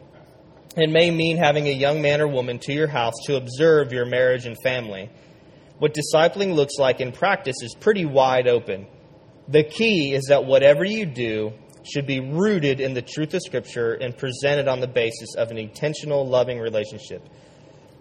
It 0.77 0.89
may 0.89 1.11
mean 1.11 1.37
having 1.37 1.69
a 1.69 1.73
young 1.73 2.01
man 2.01 2.21
or 2.21 2.29
woman 2.29 2.59
to 2.61 2.73
your 2.73 2.89
house 2.89 3.15
to 3.27 3.37
observe 3.37 3.93
your 3.93 4.07
marriage 4.07 4.47
and 4.47 4.57
family. 4.65 5.11
What 5.81 5.95
discipling 5.95 6.55
looks 6.55 6.75
like 6.79 7.01
in 7.01 7.11
practice 7.11 7.57
is 7.63 7.75
pretty 7.75 8.05
wide 8.05 8.47
open. 8.47 8.87
The 9.49 9.65
key 9.65 10.15
is 10.15 10.27
that 10.29 10.45
whatever 10.45 10.85
you 10.85 11.07
do, 11.07 11.53
should 11.83 12.07
be 12.07 12.21
rooted 12.21 12.81
in 12.81 12.95
the 12.95 13.03
truth 13.03 13.35
of 13.35 13.41
Scripture 13.41 13.95
and 13.95 14.17
presented 14.17 14.69
on 14.69 14.81
the 14.81 14.87
basis 14.87 15.35
of 15.37 15.51
an 15.51 15.59
intentional, 15.59 16.27
loving 16.27 16.59
relationship. 16.59 17.27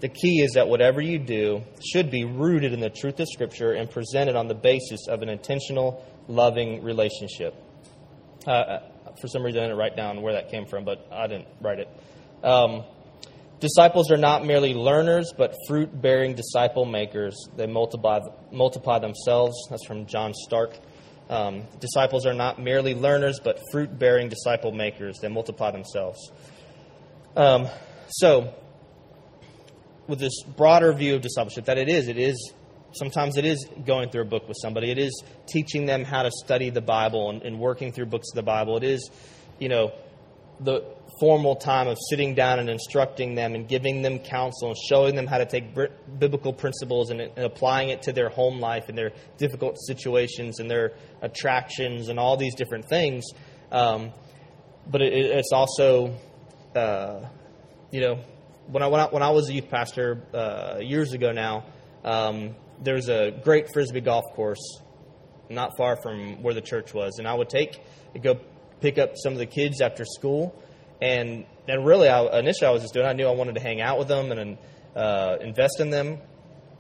The 0.02 0.10
key 0.10 0.42
is 0.42 0.52
that 0.54 0.68
whatever 0.68 1.02
you 1.02 1.20
do 1.20 1.64
should 1.82 2.10
be 2.10 2.24
rooted 2.26 2.74
in 2.74 2.80
the 2.80 2.90
truth 2.90 3.20
of 3.20 3.28
Scripture 3.28 3.74
and 3.74 3.90
presented 3.90 4.36
on 4.36 4.48
the 4.48 4.56
basis 4.56 5.08
of 5.08 5.22
an 5.22 5.30
intentional, 5.30 6.06
loving 6.28 6.84
relationship. 6.84 7.56
Uh, 8.48 8.52
uh, 8.52 8.80
for 9.20 9.28
some 9.28 9.44
reason, 9.44 9.62
I 9.62 9.68
didn't 9.68 9.78
write 9.78 9.98
down 9.98 10.22
where 10.22 10.34
that 10.34 10.50
came 10.50 10.66
from, 10.66 10.86
but 10.86 11.06
I 11.12 11.28
didn't 11.28 11.48
write 11.62 11.80
it. 11.80 11.88
Um, 12.44 12.84
disciples 13.60 14.12
are 14.12 14.18
not 14.18 14.46
merely 14.46 14.74
learners, 14.74 15.34
but 15.38 15.56
fruit 15.68 16.02
bearing 16.02 16.36
disciple 16.36 16.86
makers. 16.86 17.36
They 17.56 17.68
multiply, 17.68 18.20
multiply 18.52 19.00
themselves. 19.00 19.56
That's 19.70 19.86
from 19.86 20.06
John 20.06 20.34
Stark. 20.34 20.78
Um, 21.30 21.64
disciples 21.80 22.26
are 22.26 22.34
not 22.34 22.60
merely 22.60 22.96
learners, 22.96 23.40
but 23.44 23.60
fruit 23.72 23.98
bearing 23.98 24.30
disciple 24.30 24.72
makers. 24.72 25.20
They 25.22 25.28
multiply 25.28 25.72
themselves. 25.72 26.32
Um, 27.36 27.68
so, 28.08 28.54
with 30.08 30.20
this 30.20 30.42
broader 30.44 30.92
view 30.92 31.16
of 31.16 31.22
discipleship, 31.22 31.66
that 31.66 31.78
it 31.78 31.88
is, 31.88 32.08
it 32.08 32.18
is 32.18 32.54
sometimes 32.94 33.38
it 33.38 33.46
is 33.46 33.68
going 33.86 34.10
through 34.10 34.24
a 34.24 34.26
book 34.26 34.48
with 34.48 34.58
somebody. 34.60 34.90
It 34.90 34.98
is 34.98 35.24
teaching 35.48 35.86
them 35.86 36.04
how 36.04 36.24
to 36.24 36.32
study 36.32 36.72
the 36.72 36.82
Bible 36.82 37.30
and, 37.30 37.44
and, 37.44 37.60
working 37.60 37.92
through 37.92 38.08
books 38.08 38.30
of 38.32 38.36
the 38.36 38.44
Bible. 38.44 38.78
It 38.78 38.84
is, 38.84 39.12
you 39.60 39.70
know, 39.70 39.92
the 40.60 40.84
formal 41.20 41.56
time 41.56 41.88
of 41.88 41.98
sitting 42.10 42.34
down 42.34 42.60
and 42.60 42.70
instructing 42.70 43.36
them 43.36 43.56
and 43.56 43.68
giving 43.68 44.02
them 44.02 44.20
counsel 44.20 44.70
and 44.70 44.78
showing 44.78 45.16
them 45.16 45.28
how 45.28 45.38
to 45.38 45.46
take 45.46 45.76
biblical 46.18 46.54
principles 46.54 47.10
and, 47.10 47.20
and 47.22 47.46
applying 47.46 47.90
it 47.90 48.02
to 48.04 48.14
their 48.14 48.30
home 48.30 48.60
life 48.60 48.90
and 48.90 48.98
their 48.98 49.12
difficult 49.38 49.78
situations 49.80 50.60
and 50.60 50.70
their 50.70 50.94
attractions 51.22 52.10
and 52.10 52.20
all 52.20 52.38
these 52.38 52.56
different 52.56 52.88
things. 52.90 53.26
Um, 53.72 54.12
but 54.88 55.02
it, 55.02 55.14
it's 55.14 55.52
also, 55.52 56.16
uh, 56.76 57.26
you 57.92 58.02
know, 58.02 58.20
when 58.68 58.84
I, 58.84 58.88
when 58.88 59.00
I, 59.02 59.06
when 59.06 59.24
I 59.24 59.30
was 59.32 59.50
a 59.50 59.54
youth 59.54 59.70
pastor 59.70 60.24
uh, 60.34 60.80
years 60.80 61.14
ago 61.14 61.32
now, 61.32 61.66
um, 62.04 62.56
there's 62.82 63.10
a 63.10 63.32
great 63.44 63.68
frisbee 63.74 64.02
golf 64.02 64.26
course 64.36 64.82
not 65.50 65.76
far 65.76 65.98
from 66.02 66.44
where 66.44 66.54
the 66.54 66.62
church 66.62 66.94
was, 66.94 67.18
and 67.18 67.28
I 67.28 67.34
would 67.34 67.50
take 67.50 67.82
go 68.22 68.40
pick 68.82 68.98
up 68.98 69.14
some 69.16 69.34
of 69.34 69.40
the 69.40 69.46
kids 69.46 69.82
after 69.82 70.06
school, 70.06 70.56
and 71.02 71.46
and 71.68 71.86
really, 71.86 72.10
I, 72.10 72.40
initially 72.40 72.68
I 72.68 72.72
was 72.72 72.82
just 72.82 72.94
doing. 72.94 73.06
I 73.06 73.14
knew 73.14 73.28
I 73.28 73.32
wanted 73.32 73.56
to 73.56 73.62
hang 73.62 73.82
out 73.82 74.00
with 74.00 74.08
them 74.08 74.32
and 74.32 74.58
uh, 74.96 75.38
invest 75.42 75.80
in 75.80 75.90
them, 75.90 76.20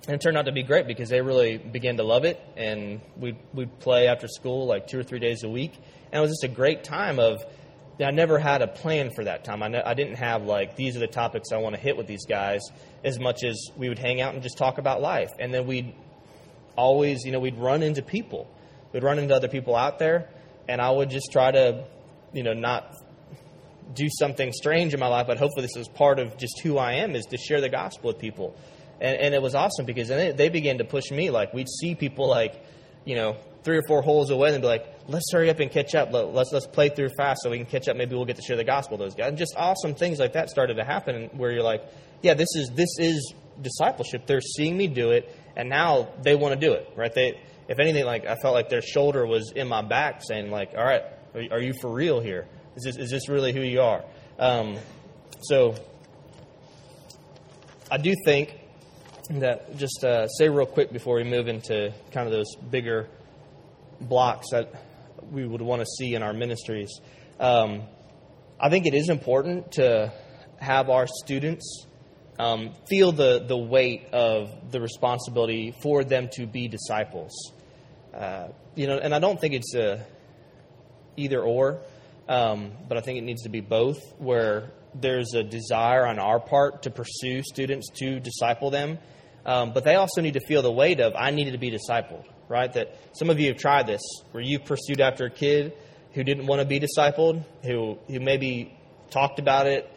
and 0.07 0.15
it 0.15 0.21
turned 0.21 0.37
out 0.37 0.45
to 0.45 0.51
be 0.51 0.63
great 0.63 0.87
because 0.87 1.09
they 1.09 1.21
really 1.21 1.57
began 1.57 1.97
to 1.97 2.03
love 2.03 2.25
it, 2.25 2.39
and 2.57 3.01
we 3.17 3.37
we'd 3.53 3.79
play 3.79 4.07
after 4.07 4.27
school 4.27 4.65
like 4.65 4.87
two 4.87 4.99
or 4.99 5.03
three 5.03 5.19
days 5.19 5.43
a 5.43 5.49
week, 5.49 5.73
and 6.11 6.19
it 6.19 6.21
was 6.21 6.31
just 6.31 6.43
a 6.43 6.53
great 6.53 6.83
time 6.83 7.19
of. 7.19 7.43
I 8.01 8.11
never 8.11 8.39
had 8.39 8.61
a 8.61 8.67
plan 8.67 9.09
for 9.13 9.25
that 9.25 9.43
time. 9.43 9.61
I, 9.61 9.67
ne- 9.67 9.83
I 9.83 9.93
didn't 9.93 10.15
have 10.15 10.43
like 10.43 10.77
these 10.77 10.95
are 10.95 10.99
the 10.99 11.07
topics 11.07 11.51
I 11.51 11.57
want 11.57 11.75
to 11.75 11.81
hit 11.81 11.97
with 11.97 12.07
these 12.07 12.25
guys 12.25 12.61
as 13.03 13.19
much 13.19 13.43
as 13.43 13.71
we 13.75 13.89
would 13.89 13.99
hang 13.99 14.21
out 14.21 14.33
and 14.33 14.41
just 14.41 14.57
talk 14.57 14.77
about 14.77 15.01
life, 15.01 15.31
and 15.37 15.53
then 15.53 15.67
we'd 15.67 15.93
always, 16.77 17.25
you 17.25 17.31
know, 17.33 17.39
we'd 17.39 17.57
run 17.57 17.83
into 17.83 18.01
people. 18.01 18.49
We'd 18.93 19.03
run 19.03 19.19
into 19.19 19.35
other 19.35 19.49
people 19.49 19.75
out 19.75 19.99
there, 19.99 20.29
and 20.67 20.81
I 20.81 20.89
would 20.89 21.09
just 21.09 21.31
try 21.31 21.51
to, 21.51 21.85
you 22.33 22.43
know, 22.43 22.53
not 22.53 22.95
do 23.93 24.07
something 24.09 24.51
strange 24.53 24.93
in 24.93 24.99
my 24.99 25.07
life, 25.07 25.27
but 25.27 25.37
hopefully 25.37 25.63
this 25.63 25.75
is 25.75 25.87
part 25.87 26.19
of 26.19 26.37
just 26.37 26.59
who 26.61 26.77
I 26.77 26.93
am, 26.93 27.15
is 27.15 27.25
to 27.27 27.37
share 27.37 27.61
the 27.61 27.69
gospel 27.69 28.09
with 28.09 28.19
people. 28.19 28.55
And, 29.01 29.17
and 29.17 29.33
it 29.33 29.41
was 29.41 29.55
awesome 29.55 29.85
because 29.85 30.09
then 30.09 30.35
they 30.35 30.49
began 30.49 30.77
to 30.79 30.85
push 30.85 31.11
me. 31.11 31.29
Like, 31.29 31.53
we'd 31.53 31.69
see 31.69 31.95
people 31.95 32.27
like, 32.27 32.63
you 33.05 33.15
know, 33.15 33.37
three 33.63 33.77
or 33.77 33.83
four 33.87 34.01
holes 34.01 34.29
away 34.29 34.53
and 34.53 34.61
be 34.61 34.67
like, 34.67 34.85
let's 35.07 35.31
hurry 35.31 35.49
up 35.49 35.59
and 35.59 35.71
catch 35.71 35.95
up. 35.95 36.09
Let's, 36.11 36.51
let's 36.51 36.67
play 36.67 36.89
through 36.89 37.09
fast 37.17 37.41
so 37.43 37.49
we 37.49 37.57
can 37.57 37.65
catch 37.65 37.87
up. 37.87 37.95
Maybe 37.95 38.15
we'll 38.15 38.25
get 38.25 38.35
to 38.35 38.41
share 38.41 38.57
the 38.57 38.63
gospel 38.63 38.97
with 38.97 39.07
those 39.07 39.15
guys. 39.15 39.29
And 39.29 39.37
just 39.37 39.53
awesome 39.57 39.95
things 39.95 40.19
like 40.19 40.33
that 40.33 40.49
started 40.49 40.75
to 40.75 40.83
happen 40.83 41.29
where 41.33 41.51
you're 41.51 41.63
like, 41.63 41.83
yeah, 42.21 42.33
this 42.33 42.49
is, 42.55 42.69
this 42.75 42.89
is 42.99 43.33
discipleship. 43.61 44.27
They're 44.27 44.41
seeing 44.41 44.77
me 44.77 44.87
do 44.87 45.11
it 45.11 45.33
and 45.55 45.69
now 45.69 46.09
they 46.21 46.35
want 46.35 46.59
to 46.59 46.67
do 46.67 46.73
it, 46.73 46.89
right? 46.95 47.13
They, 47.13 47.39
if 47.69 47.79
anything, 47.79 48.05
like 48.05 48.25
I 48.25 48.35
felt 48.35 48.55
like 48.55 48.69
their 48.69 48.81
shoulder 48.81 49.25
was 49.25 49.51
in 49.55 49.67
my 49.67 49.83
back, 49.83 50.21
saying 50.23 50.49
like, 50.49 50.71
"All 50.75 50.83
right, 50.83 51.03
are 51.51 51.61
you 51.61 51.73
for 51.79 51.93
real 51.93 52.19
here? 52.19 52.47
Is 52.79 52.95
this 52.95 52.97
is 52.97 53.11
this 53.11 53.27
really 53.27 53.51
who 53.51 53.61
you 53.61 53.81
are?" 53.81 54.03
Um, 54.37 54.77
so, 55.41 55.75
I 57.91 57.97
do 57.97 58.13
think 58.23 58.53
that 59.29 59.75
just 59.77 60.03
uh, 60.03 60.27
say 60.27 60.47
real 60.47 60.65
quick 60.65 60.93
before 60.93 61.15
we 61.15 61.23
move 61.23 61.47
into 61.47 61.93
kind 62.11 62.25
of 62.25 62.31
those 62.31 62.55
bigger 62.55 63.09
blocks 63.99 64.47
that 64.51 64.71
we 65.29 65.45
would 65.45 65.61
want 65.61 65.81
to 65.81 65.85
see 65.85 66.15
in 66.15 66.23
our 66.23 66.33
ministries. 66.33 66.89
Um, 67.39 67.83
I 68.59 68.69
think 68.69 68.85
it 68.85 68.93
is 68.93 69.09
important 69.09 69.73
to 69.73 70.13
have 70.59 70.89
our 70.89 71.05
students 71.07 71.85
um, 72.37 72.73
feel 72.89 73.11
the, 73.11 73.43
the 73.45 73.57
weight 73.57 74.07
of 74.13 74.71
the 74.71 74.79
responsibility 74.79 75.75
for 75.83 76.05
them 76.05 76.29
to 76.33 76.47
be 76.47 76.69
disciples. 76.69 77.51
Uh, 78.13 78.47
you 78.75 78.87
know, 78.87 78.97
and 78.97 79.13
I 79.13 79.19
don't 79.19 79.39
think 79.39 79.53
it's 79.53 79.75
a 79.75 80.05
either 81.17 81.41
or, 81.41 81.81
um, 82.29 82.71
but 82.87 82.97
I 82.97 83.01
think 83.01 83.17
it 83.17 83.23
needs 83.23 83.43
to 83.43 83.49
be 83.49 83.59
both, 83.59 83.99
where 84.17 84.71
there's 84.95 85.33
a 85.33 85.43
desire 85.43 86.07
on 86.07 86.17
our 86.19 86.39
part 86.39 86.83
to 86.83 86.91
pursue 86.91 87.43
students 87.43 87.89
to 87.99 88.19
disciple 88.21 88.69
them, 88.69 88.99
um, 89.45 89.73
but 89.73 89.83
they 89.83 89.95
also 89.95 90.21
need 90.21 90.35
to 90.35 90.39
feel 90.39 90.61
the 90.61 90.71
weight 90.71 91.01
of 91.01 91.13
I 91.17 91.31
needed 91.31 91.51
to 91.51 91.57
be 91.57 91.71
discipled, 91.71 92.25
right? 92.47 92.71
That 92.71 92.95
some 93.11 93.29
of 93.29 93.39
you 93.39 93.49
have 93.49 93.57
tried 93.57 93.87
this, 93.87 94.01
where 94.31 94.41
you 94.41 94.59
pursued 94.59 95.01
after 95.01 95.25
a 95.25 95.29
kid 95.29 95.73
who 96.13 96.23
didn't 96.23 96.47
want 96.47 96.61
to 96.61 96.67
be 96.67 96.79
discipled, 96.79 97.43
who 97.63 97.97
who 98.07 98.21
maybe 98.21 98.77
talked 99.11 99.39
about 99.39 99.67
it 99.67 99.91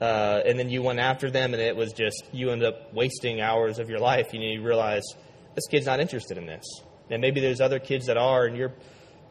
uh, 0.00 0.42
and 0.44 0.58
then 0.58 0.68
you 0.68 0.82
went 0.82 0.98
after 0.98 1.30
them, 1.30 1.54
and 1.54 1.62
it 1.62 1.74
was 1.74 1.92
just 1.92 2.24
you 2.32 2.50
end 2.50 2.62
up 2.62 2.92
wasting 2.92 3.40
hours 3.40 3.78
of 3.78 3.88
your 3.88 3.98
life. 3.98 4.26
You, 4.32 4.40
you 4.40 4.62
realize 4.62 5.04
this 5.54 5.66
kid's 5.68 5.86
not 5.86 6.00
interested 6.00 6.36
in 6.36 6.46
this, 6.46 6.64
and 7.10 7.22
maybe 7.22 7.40
there's 7.40 7.60
other 7.60 7.78
kids 7.78 8.06
that 8.06 8.18
are, 8.18 8.44
and 8.44 8.56
you're, 8.56 8.74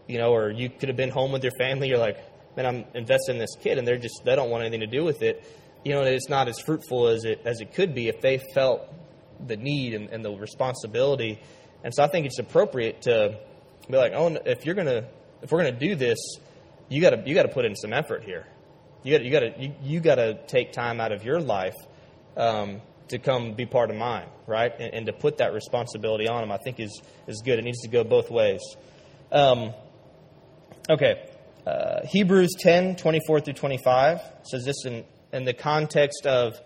you 0.07 0.17
know, 0.17 0.33
or 0.33 0.49
you 0.49 0.69
could 0.69 0.89
have 0.89 0.97
been 0.97 1.11
home 1.11 1.31
with 1.31 1.43
your 1.43 1.53
family. 1.59 1.89
You're 1.89 1.99
like, 1.99 2.17
man, 2.55 2.65
I'm 2.65 2.85
investing 2.93 3.35
in 3.35 3.39
this 3.39 3.55
kid, 3.59 3.77
and 3.77 3.87
they're 3.87 3.97
just 3.97 4.21
they 4.23 4.35
don't 4.35 4.49
want 4.49 4.63
anything 4.63 4.81
to 4.81 4.87
do 4.87 5.03
with 5.03 5.21
it. 5.21 5.43
You 5.83 5.93
know, 5.93 6.01
it's 6.01 6.29
not 6.29 6.47
as 6.47 6.59
fruitful 6.59 7.07
as 7.07 7.25
it 7.25 7.41
as 7.45 7.61
it 7.61 7.73
could 7.73 7.93
be 7.93 8.07
if 8.07 8.21
they 8.21 8.39
felt 8.53 8.81
the 9.45 9.57
need 9.57 9.93
and, 9.93 10.09
and 10.09 10.23
the 10.23 10.31
responsibility. 10.31 11.39
And 11.83 11.93
so 11.93 12.03
I 12.03 12.07
think 12.07 12.25
it's 12.25 12.39
appropriate 12.39 13.03
to 13.03 13.37
be 13.89 13.97
like, 13.97 14.13
oh, 14.15 14.37
if 14.45 14.65
you're 14.65 14.75
gonna 14.75 15.07
if 15.41 15.51
we're 15.51 15.63
gonna 15.63 15.79
do 15.79 15.95
this, 15.95 16.17
you 16.89 17.01
got 17.01 17.11
to 17.11 17.23
you 17.25 17.35
got 17.35 17.43
to 17.43 17.49
put 17.49 17.65
in 17.65 17.75
some 17.75 17.93
effort 17.93 18.23
here. 18.23 18.45
You 19.03 19.13
gotta 19.13 19.25
you 19.25 19.31
got 19.31 19.39
to 19.39 19.61
you, 19.61 19.73
you 19.83 19.99
got 19.99 20.15
to 20.15 20.45
take 20.47 20.71
time 20.71 20.99
out 20.99 21.11
of 21.11 21.23
your 21.23 21.39
life 21.39 21.75
um, 22.35 22.81
to 23.09 23.19
come 23.19 23.53
be 23.53 23.65
part 23.65 23.91
of 23.91 23.97
mine, 23.97 24.27
right? 24.47 24.71
And, 24.79 24.93
and, 24.93 25.05
to 25.05 25.13
put 25.13 25.37
that 25.37 25.53
responsibility 25.53 26.27
on 26.27 26.41
them, 26.41 26.51
I 26.51 26.57
think 26.57 26.79
is 26.79 27.01
is 27.27 27.41
good. 27.45 27.59
It 27.59 27.65
needs 27.65 27.81
to 27.81 27.87
go 27.87 28.03
both 28.03 28.31
ways. 28.31 28.61
Um, 29.31 29.73
okay, 30.89 31.29
uh, 31.65 32.05
Hebrews 32.05 32.51
10, 32.59 32.95
24 32.95 33.41
through 33.41 33.53
25 33.53 34.21
says 34.43 34.65
this 34.65 34.85
in, 34.85 35.03
in 35.33 35.45
the 35.45 35.53
context 35.53 36.25
of 36.25 36.59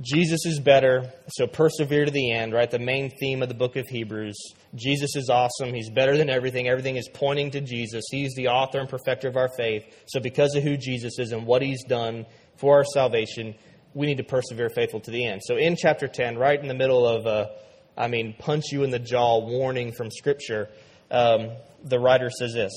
Jesus 0.00 0.46
is 0.46 0.60
better, 0.60 1.12
so 1.28 1.46
persevere 1.46 2.06
to 2.06 2.10
the 2.10 2.32
end, 2.32 2.54
right? 2.54 2.70
The 2.70 2.78
main 2.78 3.10
theme 3.10 3.42
of 3.42 3.48
the 3.48 3.54
book 3.54 3.76
of 3.76 3.86
Hebrews. 3.86 4.36
Jesus 4.74 5.14
is 5.14 5.28
awesome. 5.28 5.74
He's 5.74 5.90
better 5.90 6.16
than 6.16 6.30
everything. 6.30 6.68
Everything 6.68 6.96
is 6.96 7.08
pointing 7.12 7.50
to 7.50 7.60
Jesus. 7.60 8.04
He's 8.10 8.34
the 8.34 8.48
author 8.48 8.78
and 8.78 8.88
perfecter 8.88 9.28
of 9.28 9.36
our 9.36 9.50
faith. 9.58 9.84
So, 10.06 10.18
because 10.18 10.54
of 10.54 10.62
who 10.62 10.78
Jesus 10.78 11.18
is 11.18 11.32
and 11.32 11.46
what 11.46 11.60
he's 11.60 11.84
done 11.84 12.24
for 12.56 12.76
our 12.76 12.84
salvation, 12.84 13.54
we 13.92 14.06
need 14.06 14.16
to 14.18 14.24
persevere 14.24 14.70
faithful 14.70 15.00
to 15.00 15.10
the 15.10 15.26
end. 15.26 15.42
So, 15.44 15.56
in 15.56 15.76
chapter 15.76 16.08
10, 16.08 16.38
right 16.38 16.58
in 16.58 16.68
the 16.68 16.74
middle 16.74 17.06
of, 17.06 17.26
a, 17.26 17.50
I 17.94 18.08
mean, 18.08 18.34
punch 18.38 18.66
you 18.72 18.84
in 18.84 18.90
the 18.90 18.98
jaw 18.98 19.40
warning 19.40 19.92
from 19.92 20.10
Scripture, 20.10 20.70
um, 21.10 21.50
the 21.84 21.98
writer 21.98 22.30
says 22.30 22.54
this 22.54 22.72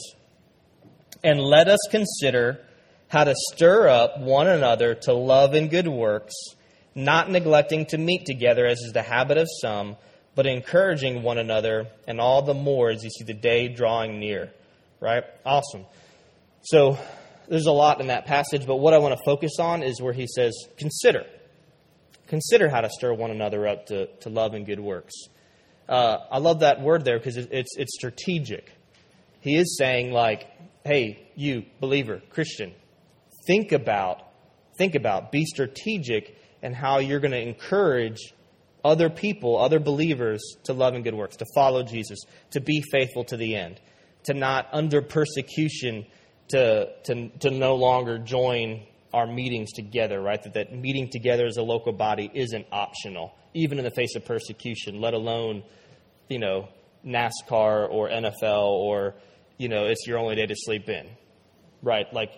And 1.23 1.39
let 1.39 1.67
us 1.67 1.79
consider 1.89 2.59
how 3.07 3.23
to 3.23 3.33
stir 3.53 3.87
up 3.87 4.19
one 4.19 4.47
another 4.47 4.95
to 5.03 5.13
love 5.13 5.53
and 5.53 5.69
good 5.69 5.87
works 5.87 6.33
not 6.95 7.29
neglecting 7.29 7.85
to 7.87 7.97
meet 7.97 8.25
together 8.25 8.65
as 8.65 8.79
is 8.79 8.91
the 8.93 9.01
habit 9.01 9.37
of 9.37 9.47
some, 9.61 9.95
but 10.35 10.45
encouraging 10.45 11.23
one 11.23 11.37
another, 11.37 11.87
and 12.07 12.19
all 12.19 12.41
the 12.41 12.53
more 12.53 12.89
as 12.89 13.03
you 13.03 13.09
see 13.09 13.23
the 13.23 13.33
day 13.33 13.67
drawing 13.67 14.19
near. 14.19 14.51
Right? 14.99 15.23
Awesome. 15.45 15.85
So 16.63 16.97
there's 17.47 17.65
a 17.65 17.71
lot 17.71 17.99
in 17.99 18.07
that 18.07 18.25
passage, 18.25 18.65
but 18.65 18.77
what 18.77 18.93
I 18.93 18.99
want 18.99 19.17
to 19.17 19.23
focus 19.25 19.53
on 19.59 19.83
is 19.83 20.01
where 20.01 20.13
he 20.13 20.27
says, 20.27 20.53
consider. 20.77 21.25
Consider 22.27 22.69
how 22.69 22.81
to 22.81 22.89
stir 22.89 23.13
one 23.13 23.31
another 23.31 23.67
up 23.67 23.87
to, 23.87 24.07
to 24.21 24.29
love 24.29 24.53
and 24.53 24.65
good 24.65 24.79
works. 24.79 25.13
Uh, 25.89 26.17
I 26.31 26.37
love 26.37 26.61
that 26.61 26.81
word 26.81 27.03
there 27.03 27.17
because 27.17 27.37
it's, 27.37 27.75
it's 27.75 27.93
strategic. 27.95 28.71
He 29.41 29.57
is 29.57 29.77
saying, 29.77 30.13
like, 30.13 30.47
hey, 30.85 31.29
you, 31.35 31.63
believer, 31.79 32.21
Christian, 32.29 32.73
think 33.47 33.71
about, 33.71 34.21
think 34.77 34.95
about, 34.95 35.31
be 35.31 35.45
strategic 35.45 36.37
and 36.61 36.75
how 36.75 36.99
you're 36.99 37.19
going 37.19 37.31
to 37.31 37.41
encourage 37.41 38.33
other 38.83 39.09
people, 39.09 39.57
other 39.57 39.79
believers, 39.79 40.41
to 40.65 40.73
love 40.73 40.93
and 40.93 41.03
good 41.03 41.15
works, 41.15 41.37
to 41.37 41.45
follow 41.55 41.83
Jesus, 41.83 42.19
to 42.51 42.59
be 42.59 42.83
faithful 42.91 43.23
to 43.25 43.37
the 43.37 43.55
end, 43.55 43.79
to 44.23 44.33
not 44.33 44.67
under 44.71 45.01
persecution 45.01 46.05
to, 46.49 46.89
to, 47.03 47.29
to 47.39 47.51
no 47.51 47.75
longer 47.75 48.17
join 48.17 48.85
our 49.13 49.27
meetings 49.27 49.71
together, 49.71 50.21
right? 50.21 50.41
That, 50.43 50.53
that 50.55 50.73
meeting 50.75 51.09
together 51.09 51.45
as 51.45 51.57
a 51.57 51.61
local 51.61 51.93
body 51.93 52.29
isn't 52.33 52.65
optional, 52.71 53.33
even 53.53 53.77
in 53.77 53.85
the 53.85 53.91
face 53.91 54.15
of 54.15 54.25
persecution, 54.25 54.99
let 54.99 55.13
alone, 55.13 55.63
you 56.29 56.39
know, 56.39 56.67
NASCAR 57.05 57.89
or 57.89 58.09
NFL 58.09 58.69
or 58.69 59.15
you 59.57 59.69
know, 59.69 59.85
it's 59.85 60.05
your 60.07 60.17
only 60.17 60.35
day 60.35 60.45
to 60.45 60.55
sleep 60.55 60.89
in, 60.89 61.07
right? 61.81 62.11
Like, 62.13 62.31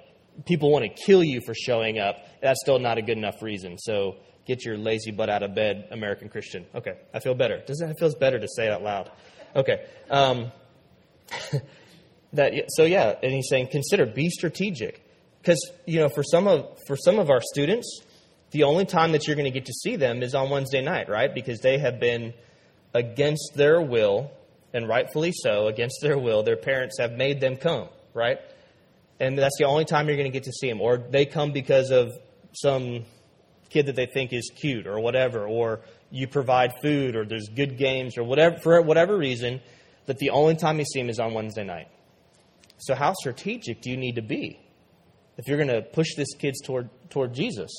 people 0.45 0.71
want 0.71 0.83
to 0.83 1.03
kill 1.05 1.23
you 1.23 1.41
for 1.45 1.53
showing 1.53 1.99
up. 1.99 2.17
That's 2.41 2.59
still 2.61 2.79
not 2.79 2.97
a 2.97 3.01
good 3.01 3.17
enough 3.17 3.41
reason. 3.41 3.77
So 3.77 4.17
get 4.45 4.65
your 4.65 4.77
lazy 4.77 5.11
butt 5.11 5.29
out 5.29 5.43
of 5.43 5.55
bed, 5.55 5.87
American 5.91 6.29
Christian. 6.29 6.65
Okay, 6.75 6.97
I 7.13 7.19
feel 7.19 7.35
better. 7.35 7.61
Does 7.65 7.79
that 7.79 7.95
feels 7.99 8.15
better 8.15 8.39
to 8.39 8.47
say 8.47 8.67
it 8.67 8.71
out 8.71 8.83
loud? 8.83 9.11
Okay. 9.55 9.85
Um, 10.09 10.51
that 12.33 12.53
so 12.69 12.83
yeah, 12.83 13.15
and 13.23 13.31
he's 13.31 13.47
saying 13.49 13.69
consider 13.71 14.05
be 14.05 14.29
strategic 14.29 15.01
because 15.41 15.59
you 15.85 15.99
know 15.99 16.09
for 16.09 16.23
some 16.23 16.47
of 16.47 16.77
for 16.87 16.97
some 16.97 17.19
of 17.19 17.29
our 17.29 17.41
students, 17.41 18.01
the 18.51 18.63
only 18.63 18.85
time 18.85 19.13
that 19.13 19.27
you're 19.27 19.35
going 19.35 19.51
to 19.51 19.57
get 19.57 19.65
to 19.65 19.73
see 19.73 19.95
them 19.95 20.21
is 20.21 20.35
on 20.35 20.49
Wednesday 20.49 20.81
night, 20.81 21.09
right? 21.09 21.33
Because 21.33 21.59
they 21.61 21.79
have 21.79 21.99
been 21.99 22.33
against 22.93 23.53
their 23.55 23.81
will 23.81 24.31
and 24.75 24.89
rightfully 24.89 25.31
so, 25.33 25.67
against 25.67 25.99
their 26.01 26.17
will. 26.17 26.43
Their 26.43 26.57
parents 26.57 26.97
have 26.99 27.13
made 27.13 27.39
them 27.39 27.55
come, 27.55 27.87
right? 28.13 28.39
And 29.21 29.37
that's 29.37 29.57
the 29.57 29.63
only 29.65 29.85
time 29.85 30.07
you're 30.07 30.17
going 30.17 30.29
to 30.29 30.37
get 30.37 30.43
to 30.43 30.51
see 30.51 30.67
them, 30.67 30.81
or 30.81 30.97
they 30.97 31.25
come 31.25 31.53
because 31.53 31.91
of 31.91 32.11
some 32.51 33.05
kid 33.69 33.85
that 33.85 33.95
they 33.95 34.05
think 34.05 34.33
is 34.33 34.51
cute 34.53 34.85
or 34.85 34.99
whatever, 34.99 35.47
or 35.47 35.79
you 36.11 36.27
provide 36.27 36.73
food 36.81 37.15
or 37.15 37.25
there's 37.25 37.47
good 37.47 37.77
games 37.77 38.17
or 38.17 38.23
whatever 38.23 38.57
for 38.57 38.81
whatever 38.81 39.17
reason 39.17 39.61
that 40.07 40.17
the 40.17 40.29
only 40.29 40.55
time 40.55 40.77
you 40.77 40.85
see 40.85 40.99
them 40.99 41.09
is 41.09 41.19
on 41.19 41.33
Wednesday 41.33 41.63
night. 41.63 41.87
So 42.77 42.95
how 42.95 43.13
strategic 43.13 43.81
do 43.81 43.89
you 43.89 43.97
need 43.97 44.15
to 44.15 44.21
be 44.21 44.59
if 45.37 45.47
you're 45.47 45.57
going 45.57 45.69
to 45.69 45.81
push 45.81 46.15
this 46.15 46.33
kids 46.37 46.61
toward 46.61 46.89
toward 47.09 47.33
Jesus, 47.33 47.71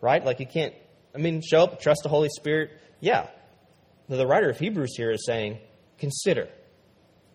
right? 0.00 0.24
Like 0.24 0.38
you 0.38 0.46
can't 0.46 0.74
I 1.12 1.18
mean 1.18 1.42
show 1.42 1.64
up, 1.64 1.80
trust 1.80 2.00
the 2.04 2.08
Holy 2.08 2.28
Spirit. 2.28 2.70
Yeah. 3.00 3.28
The 4.08 4.26
writer 4.26 4.48
of 4.48 4.58
Hebrews 4.58 4.94
here 4.96 5.10
is 5.10 5.26
saying 5.26 5.58
consider. 5.98 6.48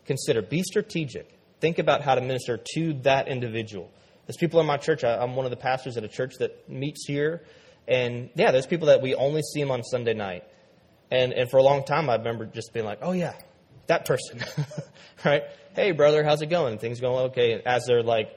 Consider, 0.05 0.41
be 0.41 0.63
strategic. 0.63 1.37
Think 1.59 1.79
about 1.79 2.01
how 2.01 2.15
to 2.15 2.21
minister 2.21 2.59
to 2.75 2.93
that 3.03 3.27
individual. 3.27 3.91
There's 4.25 4.37
people 4.37 4.59
in 4.59 4.65
my 4.65 4.77
church. 4.77 5.03
I, 5.03 5.17
I'm 5.17 5.35
one 5.35 5.45
of 5.45 5.51
the 5.51 5.57
pastors 5.57 5.97
at 5.97 6.03
a 6.03 6.07
church 6.07 6.35
that 6.39 6.69
meets 6.69 7.05
here 7.05 7.43
and 7.87 8.29
yeah, 8.35 8.51
there's 8.51 8.67
people 8.67 8.87
that 8.87 9.01
we 9.01 9.15
only 9.15 9.41
see 9.41 9.59
them 9.59 9.71
on 9.71 9.83
Sunday 9.83 10.13
night. 10.13 10.43
And, 11.09 11.33
and 11.33 11.49
for 11.49 11.57
a 11.57 11.63
long 11.63 11.83
time, 11.83 12.09
I 12.09 12.15
remember 12.15 12.45
just 12.45 12.73
being 12.73 12.85
like, 12.85 12.99
oh, 13.01 13.11
yeah, 13.11 13.33
that 13.87 14.05
person. 14.05 14.43
right? 15.25 15.43
Hey, 15.75 15.91
brother, 15.91 16.23
how's 16.23 16.41
it 16.41 16.47
going? 16.47 16.77
Things 16.77 17.01
going 17.01 17.25
okay. 17.31 17.61
As 17.65 17.85
they're 17.85 18.03
like 18.03 18.29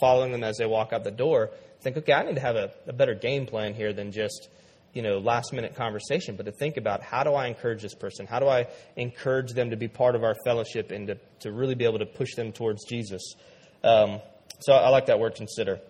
following 0.00 0.30
them 0.32 0.44
as 0.44 0.58
they 0.58 0.66
walk 0.66 0.92
out 0.92 1.04
the 1.04 1.10
door, 1.10 1.50
think, 1.80 1.96
okay, 1.96 2.12
I 2.12 2.22
need 2.22 2.36
to 2.36 2.40
have 2.40 2.56
a, 2.56 2.72
a 2.86 2.92
better 2.92 3.14
game 3.14 3.46
plan 3.46 3.74
here 3.74 3.92
than 3.92 4.12
just, 4.12 4.48
you 4.92 5.02
know, 5.02 5.18
last 5.18 5.52
minute 5.52 5.74
conversation, 5.74 6.36
but 6.36 6.44
to 6.44 6.52
think 6.52 6.76
about 6.76 7.02
how 7.02 7.24
do 7.24 7.32
I 7.32 7.46
encourage 7.46 7.82
this 7.82 7.94
person? 7.94 8.26
How 8.26 8.40
do 8.40 8.48
I 8.48 8.66
encourage 8.96 9.52
them 9.52 9.70
to 9.70 9.76
be 9.76 9.88
part 9.88 10.14
of 10.14 10.22
our 10.22 10.34
fellowship 10.44 10.90
and 10.90 11.06
to, 11.06 11.18
to 11.40 11.52
really 11.52 11.74
be 11.74 11.84
able 11.84 11.98
to 12.00 12.06
push 12.06 12.34
them 12.34 12.52
towards 12.52 12.84
Jesus? 12.84 13.34
Um, 13.82 14.20
so 14.60 14.74
I 14.74 14.90
like 14.90 15.06
that 15.06 15.18
word 15.18 15.34
consider. 15.34 15.80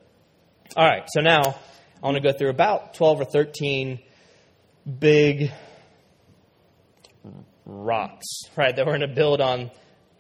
All 0.77 0.87
right, 0.87 1.05
so 1.09 1.21
now 1.21 1.41
I 2.03 2.07
want 2.07 2.17
to 2.17 2.23
go 2.23 2.33
through 2.33 2.51
about 2.51 2.95
12 2.95 3.21
or 3.21 3.25
13 3.25 3.99
big 4.99 5.51
rocks, 7.67 8.27
right, 8.57 8.75
that 8.75 8.87
we're 8.87 8.97
going 8.97 9.09
to 9.09 9.15
build 9.15 9.41
on 9.41 9.71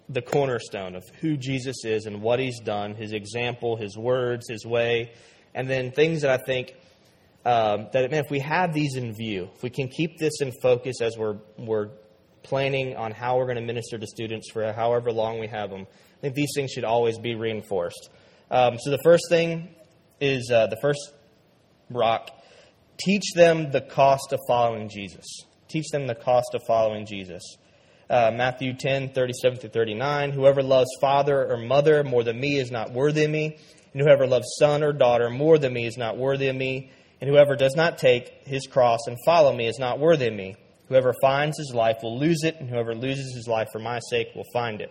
the 0.08 0.22
cornerstone 0.22 0.94
of 0.94 1.04
who 1.20 1.36
Jesus 1.36 1.84
is 1.84 2.06
and 2.06 2.20
what 2.20 2.38
he's 2.38 2.60
done, 2.60 2.94
his 2.94 3.12
example, 3.12 3.76
his 3.76 3.96
words, 3.96 4.48
his 4.48 4.66
way, 4.66 5.12
and 5.54 5.68
then 5.68 5.92
things 5.92 6.22
that 6.22 6.30
I 6.30 6.42
think 6.44 6.74
um, 7.44 7.88
that 7.92 8.10
man, 8.10 8.24
if 8.24 8.30
we 8.30 8.40
have 8.40 8.72
these 8.72 8.96
in 8.96 9.12
view, 9.14 9.50
if 9.54 9.62
we 9.62 9.70
can 9.70 9.88
keep 9.88 10.18
this 10.18 10.40
in 10.40 10.52
focus 10.62 11.00
as 11.00 11.16
we're 11.16 11.38
we're 11.58 11.88
planning 12.42 12.96
on 12.96 13.12
how 13.12 13.36
we're 13.36 13.46
going 13.46 13.56
to 13.56 13.62
minister 13.62 13.98
to 13.98 14.06
students 14.06 14.50
for 14.52 14.72
however 14.72 15.12
long 15.12 15.38
we 15.38 15.46
have 15.46 15.70
them, 15.70 15.86
I 16.18 16.20
think 16.20 16.34
these 16.34 16.52
things 16.54 16.70
should 16.70 16.84
always 16.84 17.18
be 17.18 17.34
reinforced. 17.34 18.10
Um, 18.50 18.78
so 18.78 18.90
the 18.90 19.00
first 19.02 19.24
thing 19.28 19.74
is 20.20 20.50
uh, 20.52 20.68
the 20.68 20.76
first 20.80 21.00
rock. 21.90 22.30
Teach 22.98 23.32
them 23.34 23.72
the 23.72 23.80
cost 23.80 24.32
of 24.32 24.38
following 24.46 24.88
Jesus. 24.88 25.24
Teach 25.68 25.88
them 25.90 26.06
the 26.06 26.14
cost 26.14 26.54
of 26.54 26.62
following 26.66 27.06
Jesus. 27.06 27.42
Uh, 28.08 28.30
Matthew 28.32 28.74
10, 28.74 29.14
37 29.14 29.58
through 29.58 29.70
39. 29.70 30.32
Whoever 30.32 30.62
loves 30.62 30.90
father 31.00 31.50
or 31.50 31.56
mother 31.56 32.04
more 32.04 32.22
than 32.22 32.38
me 32.38 32.58
is 32.58 32.70
not 32.70 32.92
worthy 32.92 33.24
of 33.24 33.30
me, 33.30 33.58
and 33.92 34.02
whoever 34.02 34.26
loves 34.26 34.46
son 34.58 34.82
or 34.82 34.92
daughter 34.92 35.30
more 35.30 35.58
than 35.58 35.72
me 35.72 35.86
is 35.86 35.96
not 35.96 36.18
worthy 36.18 36.48
of 36.48 36.56
me, 36.56 36.90
and 37.22 37.30
whoever 37.30 37.54
does 37.54 37.76
not 37.76 37.98
take 37.98 38.42
his 38.46 38.66
cross 38.66 38.98
and 39.06 39.16
follow 39.24 39.54
me 39.54 39.68
is 39.68 39.78
not 39.78 40.00
worthy 40.00 40.26
of 40.26 40.34
me. 40.34 40.56
Whoever 40.88 41.14
finds 41.22 41.56
his 41.56 41.72
life 41.72 41.98
will 42.02 42.18
lose 42.18 42.42
it, 42.42 42.56
and 42.58 42.68
whoever 42.68 42.96
loses 42.96 43.32
his 43.32 43.46
life 43.46 43.68
for 43.72 43.78
my 43.78 44.00
sake 44.10 44.30
will 44.34 44.46
find 44.52 44.80
it. 44.80 44.90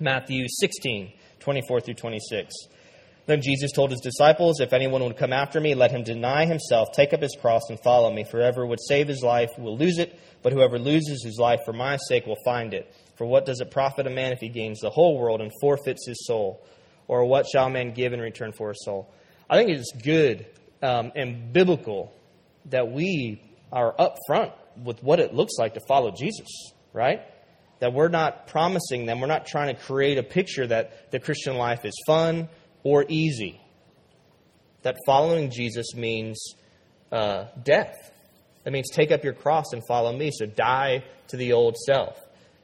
Matthew 0.00 0.46
16, 0.48 1.12
24 1.38 1.80
through 1.82 1.94
26. 1.94 2.54
Then 3.26 3.42
Jesus 3.42 3.70
told 3.72 3.90
his 3.90 4.00
disciples, 4.00 4.60
If 4.60 4.72
anyone 4.72 5.04
would 5.04 5.18
come 5.18 5.34
after 5.34 5.60
me, 5.60 5.74
let 5.74 5.90
him 5.90 6.04
deny 6.04 6.46
himself, 6.46 6.88
take 6.94 7.12
up 7.12 7.20
his 7.20 7.36
cross, 7.38 7.68
and 7.68 7.78
follow 7.84 8.10
me. 8.10 8.24
For 8.24 8.66
would 8.66 8.80
save 8.88 9.06
his 9.06 9.22
life 9.22 9.50
will 9.58 9.76
lose 9.76 9.98
it, 9.98 10.18
but 10.42 10.54
whoever 10.54 10.78
loses 10.78 11.22
his 11.22 11.36
life 11.38 11.60
for 11.66 11.74
my 11.74 11.98
sake 12.08 12.24
will 12.24 12.42
find 12.46 12.72
it. 12.72 12.90
For 13.16 13.26
what 13.26 13.44
does 13.44 13.60
it 13.60 13.70
profit 13.70 14.06
a 14.06 14.10
man 14.10 14.32
if 14.32 14.38
he 14.38 14.48
gains 14.48 14.80
the 14.80 14.88
whole 14.88 15.18
world 15.18 15.42
and 15.42 15.52
forfeits 15.60 16.06
his 16.06 16.26
soul? 16.26 16.66
Or 17.08 17.26
what 17.26 17.46
shall 17.46 17.68
man 17.68 17.92
give 17.92 18.14
in 18.14 18.20
return 18.20 18.52
for 18.56 18.70
his 18.70 18.82
soul? 18.86 19.12
I 19.50 19.58
think 19.58 19.68
it's 19.68 19.92
good 20.02 20.46
um, 20.82 21.12
and 21.14 21.52
biblical 21.52 22.12
that 22.66 22.90
we 22.90 23.42
are 23.72 23.94
upfront 23.94 24.52
with 24.82 25.02
what 25.02 25.20
it 25.20 25.34
looks 25.34 25.54
like 25.58 25.74
to 25.74 25.80
follow 25.88 26.10
Jesus, 26.10 26.46
right? 26.92 27.22
That 27.80 27.92
we're 27.92 28.08
not 28.08 28.46
promising 28.48 29.06
them, 29.06 29.20
we're 29.20 29.26
not 29.26 29.46
trying 29.46 29.74
to 29.74 29.80
create 29.80 30.18
a 30.18 30.22
picture 30.22 30.66
that 30.66 31.10
the 31.10 31.20
Christian 31.20 31.56
life 31.56 31.84
is 31.84 31.94
fun 32.06 32.48
or 32.82 33.04
easy. 33.08 33.60
That 34.82 34.96
following 35.06 35.50
Jesus 35.50 35.94
means 35.94 36.54
uh, 37.10 37.46
death. 37.62 37.94
It 38.64 38.72
means 38.72 38.90
take 38.90 39.10
up 39.10 39.24
your 39.24 39.32
cross 39.32 39.72
and 39.72 39.82
follow 39.86 40.12
me. 40.12 40.30
So 40.32 40.46
die 40.46 41.04
to 41.28 41.36
the 41.36 41.52
old 41.52 41.76
self. 41.76 42.18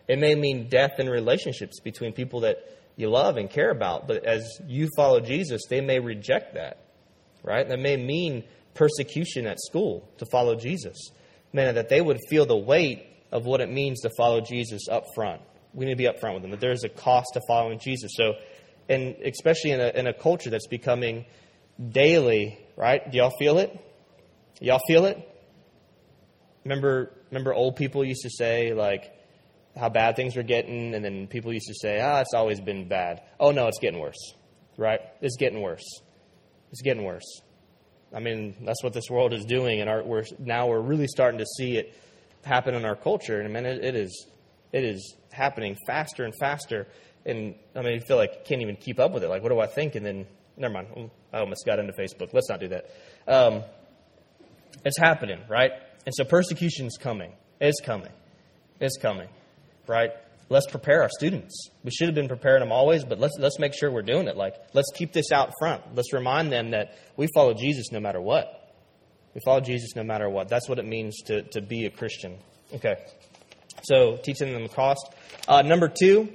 It 0.08 0.18
may 0.18 0.34
mean 0.34 0.68
death 0.68 0.98
in 0.98 1.08
relationships 1.08 1.80
between 1.80 2.12
people 2.12 2.40
that 2.40 2.58
you 2.96 3.08
love 3.08 3.36
and 3.36 3.48
care 3.48 3.70
about, 3.70 4.06
but 4.06 4.24
as 4.24 4.60
you 4.66 4.88
follow 4.96 5.20
Jesus, 5.20 5.62
they 5.68 5.80
may 5.80 5.98
reject 5.98 6.54
that, 6.54 6.81
right? 7.42 7.68
That 7.68 7.78
may 7.78 7.96
mean 7.96 8.44
persecution 8.74 9.46
at 9.46 9.60
school 9.60 10.08
to 10.18 10.26
follow 10.26 10.54
Jesus. 10.54 11.10
Man, 11.52 11.74
that 11.74 11.88
they 11.88 12.00
would 12.00 12.18
feel 12.28 12.46
the 12.46 12.56
weight 12.56 13.06
of 13.30 13.44
what 13.44 13.60
it 13.60 13.70
means 13.70 14.00
to 14.00 14.10
follow 14.16 14.40
Jesus 14.40 14.88
up 14.90 15.04
front. 15.14 15.42
We 15.74 15.86
need 15.86 15.92
to 15.92 15.96
be 15.96 16.08
up 16.08 16.20
front 16.20 16.34
with 16.34 16.42
them, 16.42 16.50
that 16.50 16.60
there's 16.60 16.84
a 16.84 16.88
cost 16.88 17.30
to 17.34 17.40
following 17.48 17.78
Jesus. 17.78 18.12
So 18.14 18.34
and 18.88 19.16
especially 19.24 19.70
in 19.70 19.80
a, 19.80 19.88
in 19.88 20.06
a 20.06 20.12
culture 20.12 20.50
that's 20.50 20.66
becoming 20.66 21.24
daily, 21.90 22.58
right? 22.76 23.10
Do 23.10 23.18
y'all 23.18 23.32
feel 23.38 23.58
it? 23.58 23.78
Y'all 24.60 24.80
feel 24.86 25.06
it? 25.06 25.28
Remember, 26.64 27.12
remember 27.30 27.52
old 27.54 27.76
people 27.76 28.04
used 28.04 28.22
to 28.22 28.30
say, 28.30 28.72
like, 28.72 29.12
how 29.76 29.88
bad 29.88 30.16
things 30.16 30.36
were 30.36 30.42
getting, 30.42 30.94
and 30.94 31.04
then 31.04 31.26
people 31.26 31.52
used 31.52 31.68
to 31.68 31.74
say, 31.74 32.00
ah, 32.00 32.20
it's 32.20 32.34
always 32.34 32.60
been 32.60 32.88
bad. 32.88 33.22
Oh, 33.40 33.50
no, 33.50 33.66
it's 33.68 33.78
getting 33.78 33.98
worse, 33.98 34.34
right? 34.76 35.00
It's 35.20 35.36
getting 35.36 35.60
worse. 35.60 36.02
It's 36.72 36.82
getting 36.82 37.04
worse. 37.04 37.40
I 38.14 38.20
mean, 38.20 38.56
that's 38.64 38.82
what 38.82 38.92
this 38.92 39.08
world 39.08 39.32
is 39.32 39.44
doing, 39.44 39.80
and 39.80 39.88
our, 39.88 40.02
we're, 40.02 40.24
now 40.38 40.66
we're 40.66 40.80
really 40.80 41.06
starting 41.06 41.38
to 41.38 41.46
see 41.46 41.76
it 41.76 41.96
happen 42.44 42.74
in 42.74 42.84
our 42.84 42.96
culture. 42.96 43.40
And 43.40 43.48
I 43.48 43.60
mean, 43.60 43.64
it, 43.64 43.84
it 43.84 43.94
is, 43.94 44.26
it 44.72 44.84
is 44.84 45.16
happening 45.30 45.76
faster 45.86 46.24
and 46.24 46.34
faster 46.38 46.88
and 47.24 47.54
I 47.74 47.82
mean, 47.82 47.94
I 47.94 47.98
feel 48.00 48.16
like 48.16 48.32
I 48.32 48.48
can't 48.48 48.62
even 48.62 48.76
keep 48.76 48.98
up 48.98 49.12
with 49.12 49.22
it. 49.22 49.28
Like, 49.28 49.42
what 49.42 49.50
do 49.50 49.60
I 49.60 49.66
think? 49.66 49.94
And 49.94 50.04
then, 50.04 50.26
never 50.56 50.74
mind. 50.74 51.10
I 51.32 51.38
almost 51.38 51.64
got 51.64 51.78
into 51.78 51.92
Facebook. 51.92 52.32
Let's 52.32 52.48
not 52.48 52.60
do 52.60 52.68
that. 52.68 52.90
Um, 53.28 53.62
it's 54.84 54.98
happening, 54.98 55.40
right? 55.48 55.72
And 56.04 56.14
so 56.14 56.24
persecution's 56.24 56.96
coming. 56.96 57.32
It's 57.60 57.80
coming. 57.80 58.10
It's 58.80 58.96
coming, 58.96 59.28
right? 59.86 60.10
Let's 60.48 60.66
prepare 60.66 61.02
our 61.02 61.08
students. 61.18 61.70
We 61.82 61.90
should 61.90 62.08
have 62.08 62.14
been 62.14 62.28
preparing 62.28 62.60
them 62.60 62.72
always, 62.72 63.04
but 63.04 63.18
let's 63.18 63.36
let's 63.38 63.58
make 63.58 63.72
sure 63.74 63.90
we're 63.90 64.02
doing 64.02 64.28
it. 64.28 64.36
Like, 64.36 64.54
let's 64.74 64.90
keep 64.94 65.12
this 65.12 65.32
out 65.32 65.52
front. 65.58 65.82
Let's 65.94 66.12
remind 66.12 66.52
them 66.52 66.72
that 66.72 66.98
we 67.16 67.26
follow 67.34 67.54
Jesus 67.54 67.90
no 67.90 68.00
matter 68.00 68.20
what. 68.20 68.58
We 69.34 69.40
follow 69.44 69.60
Jesus 69.60 69.96
no 69.96 70.02
matter 70.02 70.28
what. 70.28 70.48
That's 70.48 70.68
what 70.68 70.78
it 70.78 70.86
means 70.86 71.22
to, 71.26 71.42
to 71.42 71.62
be 71.62 71.86
a 71.86 71.90
Christian. 71.90 72.38
Okay. 72.74 72.96
So 73.84 74.16
teaching 74.16 74.52
them 74.52 74.62
the 74.62 74.68
cost. 74.68 75.12
Uh, 75.48 75.62
number 75.62 75.88
two, 75.88 76.28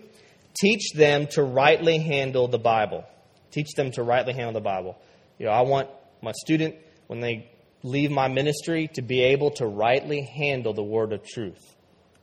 teach 0.59 0.93
them 0.93 1.27
to 1.31 1.43
rightly 1.43 1.99
handle 1.99 2.47
the 2.47 2.57
Bible. 2.57 3.05
Teach 3.51 3.73
them 3.75 3.91
to 3.91 4.03
rightly 4.03 4.33
handle 4.33 4.53
the 4.53 4.61
Bible. 4.61 4.97
You 5.37 5.45
know, 5.45 5.51
I 5.51 5.61
want 5.61 5.89
my 6.21 6.31
student, 6.31 6.75
when 7.07 7.19
they 7.19 7.49
leave 7.83 8.11
my 8.11 8.27
ministry, 8.27 8.89
to 8.95 9.01
be 9.01 9.21
able 9.21 9.51
to 9.51 9.65
rightly 9.65 10.21
handle 10.21 10.73
the 10.73 10.83
word 10.83 11.13
of 11.13 11.23
truth, 11.23 11.61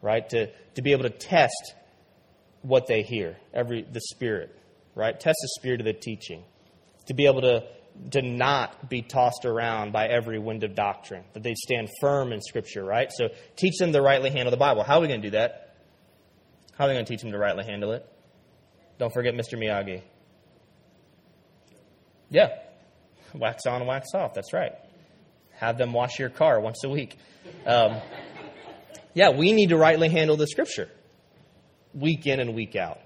right? 0.03 0.29
To, 0.31 0.51
to 0.75 0.83
be 0.83 0.93
able 0.93 1.05
to 1.05 1.11
test 1.11 1.75
what 2.65 2.87
they 2.87 3.03
hear, 3.03 3.37
every 3.53 3.83
the 3.83 4.01
spirit, 4.01 4.59
right? 4.95 5.19
Test 5.19 5.37
the 5.41 5.49
spirit 5.61 5.81
of 5.81 5.85
the 5.85 5.93
teaching. 5.93 6.43
To 7.07 7.15
be 7.15 7.27
able 7.27 7.43
to, 7.43 7.65
to 8.12 8.23
not 8.23 8.89
be 8.89 9.03
tossed 9.03 9.45
around 9.45 9.93
by 9.93 10.09
every 10.09 10.39
wind 10.39 10.65
of 10.65 10.75
doctrine, 10.75 11.25
that 11.35 11.43
they 11.43 11.55
stand 11.55 11.91
firm 12.01 12.33
in 12.33 12.41
Scripture, 12.41 12.83
right? 12.83 13.11
So 13.12 13.29
teach 13.57 13.77
them 13.79 13.93
to 13.93 14.01
rightly 14.01 14.31
handle 14.31 14.51
the 14.51 14.57
Bible. 14.57 14.83
How 14.83 14.97
are 14.97 15.01
we 15.03 15.09
going 15.09 15.21
to 15.21 15.29
do 15.29 15.33
that? 15.33 15.77
How 16.79 16.87
are 16.87 16.89
we 16.89 16.95
going 16.95 17.05
to 17.05 17.12
teach 17.12 17.21
them 17.21 17.33
to 17.33 17.39
rightly 17.39 17.65
handle 17.65 17.93
it? 17.93 18.09
Don't 18.99 19.12
forget 19.12 19.35
Mr. 19.35 19.59
Miyagi. 19.59 20.01
Yeah. 22.31 22.49
Wax 23.35 23.67
on, 23.67 23.87
wax 23.87 24.09
off. 24.15 24.33
That's 24.33 24.55
right. 24.55 24.73
Have 25.53 25.77
them 25.77 25.93
wash 25.93 26.19
your 26.19 26.31
car 26.31 26.59
once 26.61 26.83
a 26.83 26.89
week. 26.89 27.19
Um, 27.67 27.99
yeah, 29.12 29.31
we 29.31 29.53
need 29.53 29.69
to 29.69 29.77
rightly 29.77 30.09
handle 30.09 30.37
the 30.37 30.47
scripture 30.47 30.89
week 31.95 32.27
in 32.27 32.41
and 32.41 32.55
week 32.55 32.77
out. 32.77 32.99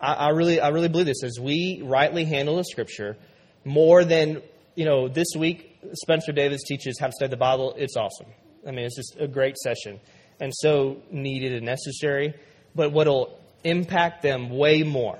I, 0.00 0.14
I, 0.14 0.28
really, 0.30 0.60
I 0.60 0.68
really 0.68 0.88
believe 0.88 1.06
this. 1.06 1.22
As 1.24 1.38
we 1.40 1.82
rightly 1.84 2.24
handle 2.24 2.56
the 2.56 2.64
scripture, 2.64 3.16
more 3.64 4.04
than, 4.04 4.42
you 4.74 4.84
know, 4.84 5.08
this 5.08 5.28
week, 5.36 5.78
Spencer 5.94 6.32
Davis 6.32 6.62
teaches 6.66 6.98
how 6.98 7.06
to 7.06 7.12
study 7.12 7.30
the 7.30 7.36
Bible. 7.36 7.74
It's 7.76 7.96
awesome. 7.96 8.28
I 8.66 8.70
mean, 8.70 8.84
it's 8.84 8.96
just 8.96 9.16
a 9.18 9.26
great 9.26 9.56
session 9.56 10.00
and 10.40 10.52
so 10.54 11.02
needed 11.10 11.52
and 11.52 11.64
necessary. 11.66 12.34
But 12.74 12.92
what'll 12.92 13.38
impact 13.64 14.22
them 14.22 14.50
way 14.50 14.82
more, 14.82 15.18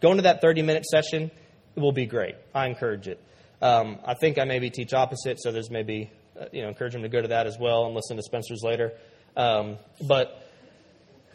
going 0.00 0.16
to 0.16 0.22
that 0.22 0.40
30 0.40 0.62
minute 0.62 0.84
session 0.84 1.30
will 1.76 1.92
be 1.92 2.06
great. 2.06 2.34
I 2.54 2.66
encourage 2.66 3.06
it. 3.06 3.22
Um, 3.62 3.98
I 4.04 4.14
think 4.14 4.38
I 4.38 4.44
maybe 4.44 4.70
teach 4.70 4.92
opposite, 4.92 5.40
so 5.40 5.52
there's 5.52 5.70
maybe, 5.70 6.10
uh, 6.38 6.46
you 6.52 6.62
know, 6.62 6.68
encourage 6.68 6.92
them 6.92 7.02
to 7.02 7.08
go 7.08 7.22
to 7.22 7.28
that 7.28 7.46
as 7.46 7.56
well 7.58 7.86
and 7.86 7.94
listen 7.94 8.16
to 8.16 8.22
Spencer's 8.22 8.62
later. 8.62 8.92
Um, 9.36 9.78
but 10.06 10.50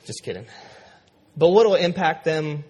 just 0.06 0.24
kidding. 0.24 0.46
But 1.36 1.50
what 1.50 1.66
will 1.66 1.76
impact 1.76 2.26
them 2.26 2.64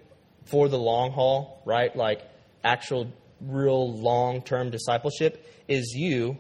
for 0.45 0.69
the 0.69 0.77
long 0.77 1.11
haul, 1.11 1.61
right? 1.65 1.95
Like 1.95 2.21
actual, 2.63 3.11
real 3.41 3.93
long 3.97 4.41
term 4.41 4.69
discipleship 4.69 5.45
is 5.67 5.93
you 5.95 6.37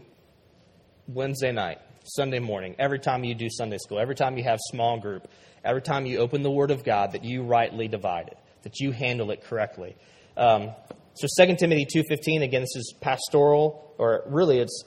Wednesday 1.07 1.51
night, 1.51 1.79
Sunday 2.03 2.39
morning, 2.39 2.75
every 2.79 2.99
time 2.99 3.23
you 3.23 3.35
do 3.35 3.47
Sunday 3.49 3.77
school, 3.77 3.99
every 3.99 4.15
time 4.15 4.37
you 4.37 4.43
have 4.43 4.59
small 4.71 4.99
group, 4.99 5.27
every 5.63 5.81
time 5.81 6.05
you 6.05 6.19
open 6.19 6.41
the 6.41 6.51
Word 6.51 6.71
of 6.71 6.83
God, 6.83 7.13
that 7.13 7.23
you 7.23 7.43
rightly 7.43 7.87
divide 7.87 8.27
it, 8.27 8.37
that 8.63 8.79
you 8.79 8.91
handle 8.91 9.31
it 9.31 9.43
correctly. 9.43 9.95
Um, 10.37 10.71
so 11.13 11.27
2 11.45 11.55
Timothy 11.57 11.85
2.15, 11.85 12.43
again, 12.43 12.61
this 12.61 12.75
is 12.75 12.93
pastoral, 13.01 13.93
or 13.97 14.23
really 14.27 14.59
it's 14.59 14.83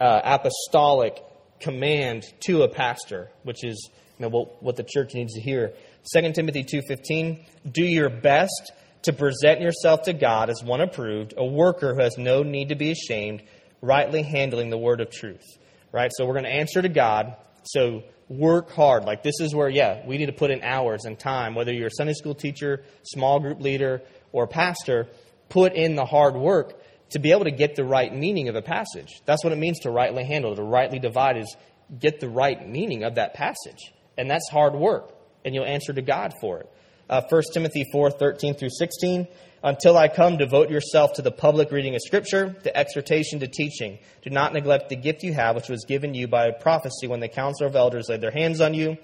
uh, 0.00 0.20
apostolic 0.24 1.22
command 1.60 2.24
to 2.40 2.62
a 2.62 2.68
pastor, 2.68 3.30
which 3.42 3.64
is 3.64 3.90
you 4.18 4.22
know, 4.22 4.28
what, 4.28 4.62
what 4.62 4.76
the 4.76 4.84
church 4.84 5.14
needs 5.14 5.34
to 5.34 5.40
hear. 5.40 5.74
2 6.12 6.32
Timothy 6.32 6.64
2.15, 6.64 7.44
do 7.70 7.82
your 7.82 8.10
best 8.10 8.72
to 9.02 9.12
present 9.12 9.60
yourself 9.60 10.02
to 10.02 10.12
God 10.12 10.50
as 10.50 10.62
one 10.62 10.80
approved, 10.80 11.34
a 11.36 11.44
worker 11.44 11.94
who 11.94 12.02
has 12.02 12.18
no 12.18 12.42
need 12.42 12.70
to 12.70 12.74
be 12.74 12.90
ashamed, 12.90 13.42
rightly 13.80 14.22
handling 14.22 14.70
the 14.70 14.78
word 14.78 15.00
of 15.00 15.10
truth. 15.10 15.44
Right? 15.92 16.10
So 16.14 16.26
we're 16.26 16.32
going 16.32 16.44
to 16.44 16.50
answer 16.50 16.82
to 16.82 16.88
God. 16.88 17.36
So 17.64 18.02
work 18.28 18.70
hard. 18.70 19.04
Like 19.04 19.22
this 19.22 19.40
is 19.40 19.54
where, 19.54 19.68
yeah, 19.68 20.04
we 20.06 20.18
need 20.18 20.26
to 20.26 20.32
put 20.32 20.50
in 20.50 20.62
hours 20.62 21.04
and 21.04 21.18
time. 21.18 21.54
Whether 21.54 21.72
you're 21.72 21.88
a 21.88 21.96
Sunday 21.96 22.14
school 22.14 22.34
teacher, 22.34 22.82
small 23.04 23.40
group 23.40 23.60
leader, 23.60 24.02
or 24.32 24.46
pastor, 24.46 25.08
put 25.48 25.74
in 25.74 25.94
the 25.94 26.04
hard 26.04 26.34
work 26.34 26.80
to 27.10 27.18
be 27.18 27.30
able 27.30 27.44
to 27.44 27.50
get 27.50 27.76
the 27.76 27.84
right 27.84 28.12
meaning 28.12 28.48
of 28.48 28.56
a 28.56 28.62
passage. 28.62 29.20
That's 29.24 29.44
what 29.44 29.52
it 29.52 29.58
means 29.58 29.80
to 29.80 29.90
rightly 29.90 30.24
handle, 30.24 30.56
to 30.56 30.62
rightly 30.62 30.98
divide 30.98 31.36
is 31.36 31.56
get 31.98 32.18
the 32.20 32.28
right 32.28 32.66
meaning 32.68 33.04
of 33.04 33.16
that 33.16 33.34
passage. 33.34 33.92
And 34.16 34.30
that's 34.30 34.48
hard 34.50 34.74
work, 34.74 35.13
and 35.44 35.54
you'll 35.54 35.64
answer 35.64 35.92
to 35.92 36.02
God 36.02 36.32
for 36.40 36.60
it. 36.60 36.70
Uh, 37.08 37.22
1 37.28 37.42
Timothy 37.52 37.84
4 37.92 38.10
13 38.10 38.54
through 38.54 38.70
16. 38.70 39.28
Until 39.62 39.96
I 39.96 40.08
come, 40.08 40.36
devote 40.36 40.68
yourself 40.68 41.14
to 41.14 41.22
the 41.22 41.30
public 41.30 41.72
reading 41.72 41.94
of 41.94 42.02
Scripture, 42.02 42.54
to 42.64 42.76
exhortation, 42.76 43.40
to 43.40 43.46
teaching. 43.46 43.98
Do 44.20 44.28
not 44.28 44.52
neglect 44.52 44.90
the 44.90 44.96
gift 44.96 45.22
you 45.22 45.32
have, 45.32 45.56
which 45.56 45.70
was 45.70 45.86
given 45.86 46.12
you 46.12 46.28
by 46.28 46.50
prophecy 46.50 47.06
when 47.06 47.20
the 47.20 47.28
council 47.28 47.66
of 47.66 47.74
elders 47.74 48.10
laid 48.10 48.20
their 48.20 48.30
hands 48.30 48.60
on 48.60 48.74
you. 48.74 48.98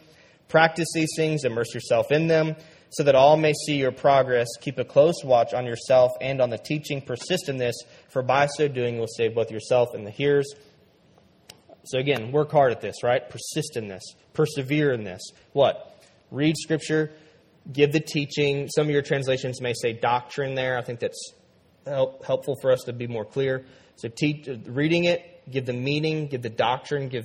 Practice 0.48 0.88
these 0.94 1.08
things, 1.16 1.44
immerse 1.44 1.72
yourself 1.72 2.10
in 2.10 2.26
them, 2.26 2.56
so 2.90 3.04
that 3.04 3.14
all 3.14 3.38
may 3.38 3.54
see 3.54 3.76
your 3.76 3.92
progress. 3.92 4.48
Keep 4.60 4.78
a 4.78 4.84
close 4.84 5.24
watch 5.24 5.54
on 5.54 5.64
yourself 5.64 6.10
and 6.20 6.42
on 6.42 6.50
the 6.50 6.58
teaching. 6.58 7.00
Persist 7.00 7.48
in 7.48 7.56
this, 7.56 7.76
for 8.10 8.22
by 8.22 8.44
so 8.46 8.68
doing, 8.68 8.94
you 8.94 9.00
will 9.00 9.06
save 9.06 9.34
both 9.34 9.50
yourself 9.50 9.88
and 9.94 10.06
the 10.06 10.10
hearers. 10.10 10.52
So 11.84 11.98
again, 11.98 12.32
work 12.32 12.50
hard 12.50 12.72
at 12.72 12.82
this, 12.82 13.02
right? 13.02 13.26
Persist 13.30 13.76
in 13.76 13.88
this. 13.88 14.02
Persevere 14.34 14.92
in 14.92 15.04
this. 15.04 15.22
What? 15.52 15.89
Read 16.30 16.56
Scripture. 16.56 17.12
Give 17.70 17.92
the 17.92 18.00
teaching. 18.00 18.68
Some 18.68 18.86
of 18.86 18.90
your 18.90 19.02
translations 19.02 19.60
may 19.60 19.74
say 19.74 19.92
doctrine 19.92 20.54
there. 20.54 20.78
I 20.78 20.82
think 20.82 21.00
that's 21.00 21.34
help, 21.86 22.24
helpful 22.24 22.56
for 22.60 22.72
us 22.72 22.80
to 22.86 22.92
be 22.92 23.06
more 23.06 23.24
clear. 23.24 23.64
So, 23.96 24.08
teach, 24.08 24.48
reading 24.66 25.04
it, 25.04 25.42
give 25.50 25.66
the 25.66 25.72
meaning, 25.72 26.26
give 26.28 26.42
the 26.42 26.50
doctrine, 26.50 27.08
give 27.08 27.24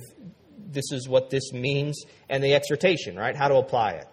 this 0.58 0.92
is 0.92 1.08
what 1.08 1.30
this 1.30 1.52
means, 1.52 2.04
and 2.28 2.42
the 2.42 2.54
exhortation, 2.54 3.16
right? 3.16 3.34
How 3.34 3.48
to 3.48 3.56
apply 3.56 3.92
it. 3.92 4.06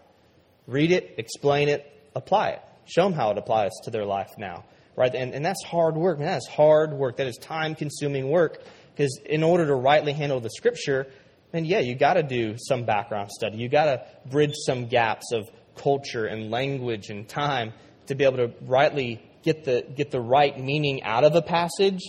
Read 0.66 0.92
it, 0.92 1.16
explain 1.18 1.68
it, 1.68 1.86
apply 2.16 2.50
it. 2.50 2.62
Show 2.86 3.04
them 3.04 3.14
how 3.14 3.32
it 3.32 3.38
applies 3.38 3.72
to 3.84 3.92
their 3.92 4.06
life 4.06 4.32
now, 4.38 4.66
right? 4.96 5.14
And, 5.14 5.34
and 5.34 5.46
that's 5.46 5.64
hard 5.64 5.96
work. 5.96 6.20
Man, 6.20 6.28
that's 6.28 6.48
hard 6.48 6.94
work. 6.94 7.18
That 7.18 7.28
is 7.28 7.38
time 7.38 7.76
consuming 7.76 8.30
work 8.30 8.62
because 8.96 9.20
in 9.26 9.44
order 9.44 9.66
to 9.68 9.76
rightly 9.76 10.14
handle 10.14 10.40
the 10.40 10.50
scripture, 10.50 11.08
and 11.54 11.68
yeah, 11.68 11.80
you 11.80 11.96
got 11.96 12.16
to 12.16 12.24
do 12.24 12.56
some 12.58 12.84
background 12.84 13.30
study. 13.32 13.58
You 13.58 13.70
got 13.70 13.86
to 13.86 14.06
bridge 14.30 14.56
some 14.66 14.88
gaps 14.88 15.32
of 15.32 15.50
culture 15.76 16.26
and 16.26 16.50
language 16.50 17.10
and 17.10 17.28
time 17.28 17.74
to 18.08 18.16
be 18.16 18.24
able 18.24 18.38
to 18.38 18.54
rightly 18.62 19.22
get 19.44 19.64
the 19.64 19.86
get 19.96 20.12
the 20.12 20.20
right 20.20 20.60
meaning 20.60 21.04
out 21.04 21.24
of 21.24 21.36
a 21.36 21.42
passage, 21.42 22.02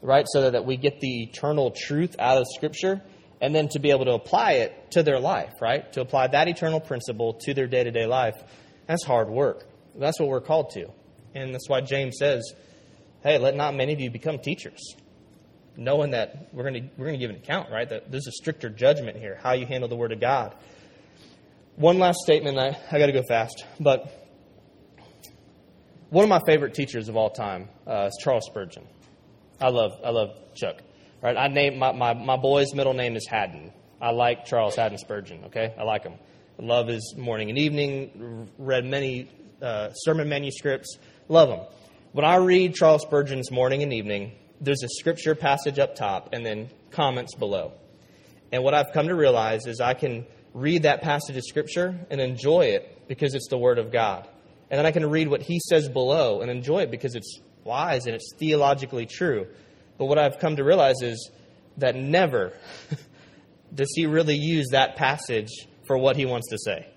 right? 0.00 0.24
So 0.28 0.50
that 0.50 0.64
we 0.64 0.76
get 0.76 1.00
the 1.00 1.24
eternal 1.24 1.72
truth 1.76 2.16
out 2.18 2.38
of 2.38 2.46
Scripture, 2.54 3.02
and 3.40 3.54
then 3.54 3.68
to 3.68 3.78
be 3.78 3.90
able 3.90 4.06
to 4.06 4.12
apply 4.12 4.52
it 4.52 4.92
to 4.92 5.02
their 5.02 5.20
life, 5.20 5.52
right? 5.60 5.92
To 5.92 6.00
apply 6.00 6.28
that 6.28 6.48
eternal 6.48 6.80
principle 6.80 7.34
to 7.42 7.54
their 7.54 7.66
day 7.66 7.84
to 7.84 7.90
day 7.90 8.06
life. 8.06 8.42
That's 8.86 9.04
hard 9.04 9.28
work. 9.28 9.66
That's 9.94 10.18
what 10.18 10.28
we're 10.28 10.40
called 10.40 10.70
to, 10.70 10.86
and 11.34 11.52
that's 11.52 11.68
why 11.68 11.80
James 11.82 12.16
says, 12.18 12.54
"Hey, 13.22 13.38
let 13.38 13.56
not 13.56 13.74
many 13.74 13.92
of 13.92 14.00
you 14.00 14.10
become 14.10 14.38
teachers." 14.38 14.80
Knowing 15.80 16.10
that 16.10 16.50
we're 16.52 16.62
going 16.62 16.74
to 16.74 16.90
we're 16.96 17.06
going 17.06 17.18
to 17.18 17.26
give 17.26 17.30
an 17.30 17.42
account, 17.42 17.70
right? 17.70 17.88
That 17.88 18.12
there's 18.12 18.28
a 18.28 18.32
stricter 18.32 18.68
judgment 18.68 19.16
here, 19.16 19.38
how 19.42 19.54
you 19.54 19.66
handle 19.66 19.88
the 19.88 19.96
Word 19.96 20.12
of 20.12 20.20
God. 20.20 20.54
One 21.76 21.98
last 21.98 22.18
statement. 22.22 22.58
I, 22.58 22.76
I 22.92 22.98
got 22.98 23.06
to 23.06 23.12
go 23.12 23.22
fast, 23.22 23.64
but 23.80 24.12
one 26.10 26.22
of 26.22 26.28
my 26.28 26.40
favorite 26.46 26.74
teachers 26.74 27.08
of 27.08 27.16
all 27.16 27.30
time 27.30 27.70
uh, 27.86 28.08
is 28.08 28.18
Charles 28.22 28.44
Spurgeon. 28.46 28.86
I 29.60 29.70
love 29.70 29.92
I 30.04 30.10
love 30.10 30.30
Chuck. 30.54 30.82
Right? 31.22 31.36
I 31.36 31.48
name 31.48 31.78
my, 31.78 31.92
my, 31.92 32.14
my 32.14 32.36
boy's 32.36 32.74
middle 32.74 32.94
name 32.94 33.16
is 33.16 33.26
Haddon. 33.26 33.72
I 34.00 34.10
like 34.12 34.46
Charles 34.46 34.76
Haddon 34.76 34.98
Spurgeon. 34.98 35.44
Okay, 35.46 35.74
I 35.78 35.82
like 35.82 36.04
him. 36.04 36.14
Love 36.58 36.88
his 36.88 37.14
morning 37.16 37.48
and 37.48 37.58
evening. 37.58 38.48
Read 38.58 38.84
many 38.84 39.30
uh, 39.62 39.92
sermon 39.92 40.28
manuscripts. 40.28 40.98
Love 41.28 41.48
him. 41.48 41.60
When 42.12 42.24
I 42.24 42.36
read 42.36 42.74
Charles 42.74 43.02
Spurgeon's 43.02 43.50
morning 43.50 43.82
and 43.82 43.92
evening, 43.92 44.32
there's 44.60 44.82
a 44.82 44.88
scripture 44.88 45.34
passage 45.34 45.78
up 45.78 45.94
top 45.94 46.30
and 46.32 46.44
then 46.44 46.70
comments 46.90 47.34
below. 47.34 47.72
And 48.52 48.62
what 48.62 48.74
I've 48.74 48.92
come 48.92 49.08
to 49.08 49.14
realize 49.14 49.66
is 49.66 49.80
I 49.80 49.94
can 49.94 50.26
read 50.52 50.82
that 50.82 51.02
passage 51.02 51.36
of 51.36 51.44
scripture 51.44 51.98
and 52.10 52.20
enjoy 52.20 52.66
it 52.66 53.08
because 53.08 53.34
it's 53.34 53.48
the 53.48 53.58
word 53.58 53.78
of 53.78 53.92
God. 53.92 54.28
And 54.70 54.78
then 54.78 54.86
I 54.86 54.90
can 54.90 55.08
read 55.08 55.28
what 55.28 55.42
he 55.42 55.60
says 55.68 55.88
below 55.88 56.40
and 56.40 56.50
enjoy 56.50 56.82
it 56.82 56.90
because 56.90 57.14
it's 57.14 57.40
wise 57.64 58.06
and 58.06 58.14
it's 58.14 58.32
theologically 58.38 59.06
true. 59.06 59.46
But 59.98 60.06
what 60.06 60.18
I've 60.18 60.38
come 60.38 60.56
to 60.56 60.64
realize 60.64 61.02
is 61.02 61.30
that 61.78 61.96
never 61.96 62.52
does 63.74 63.90
he 63.94 64.06
really 64.06 64.36
use 64.36 64.68
that 64.72 64.96
passage 64.96 65.50
for 65.86 65.96
what 65.96 66.16
he 66.16 66.26
wants 66.26 66.48
to 66.50 66.58
say. 66.58 66.88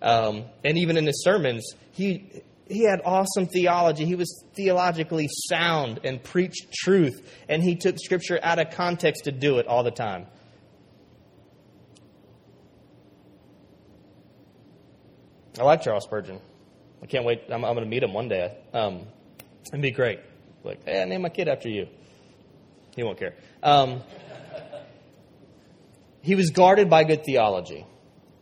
Um, 0.00 0.44
and 0.64 0.78
even 0.78 0.96
in 0.96 1.06
his 1.06 1.22
sermons, 1.22 1.74
he 1.92 2.42
he 2.68 2.82
had 2.82 3.00
awesome 3.04 3.46
theology. 3.46 4.04
He 4.04 4.14
was 4.14 4.44
theologically 4.54 5.28
sound 5.48 6.00
and 6.04 6.22
preached 6.22 6.72
truth, 6.72 7.26
and 7.48 7.62
he 7.62 7.76
took 7.76 7.96
Scripture 7.98 8.38
out 8.42 8.58
of 8.58 8.70
context 8.70 9.24
to 9.24 9.32
do 9.32 9.58
it 9.58 9.66
all 9.66 9.82
the 9.82 9.90
time. 9.90 10.26
I 15.58 15.64
like 15.64 15.82
Charles 15.82 16.04
Spurgeon. 16.04 16.40
I 17.02 17.06
can't 17.06 17.24
wait. 17.24 17.44
I'm, 17.48 17.64
I'm 17.64 17.74
going 17.74 17.84
to 17.84 17.90
meet 17.90 18.02
him 18.02 18.12
one 18.12 18.28
day. 18.28 18.56
Um, 18.72 19.06
it'd 19.72 19.80
be 19.80 19.90
great. 19.90 20.20
Like, 20.62 20.84
hey, 20.84 21.02
I 21.02 21.04
named 21.04 21.22
my 21.22 21.30
kid 21.30 21.48
after 21.48 21.68
you. 21.68 21.88
He 22.94 23.02
won't 23.02 23.18
care. 23.18 23.34
Um, 23.62 24.02
he 26.20 26.34
was 26.34 26.50
guarded 26.50 26.90
by 26.90 27.04
good 27.04 27.24
theology, 27.24 27.86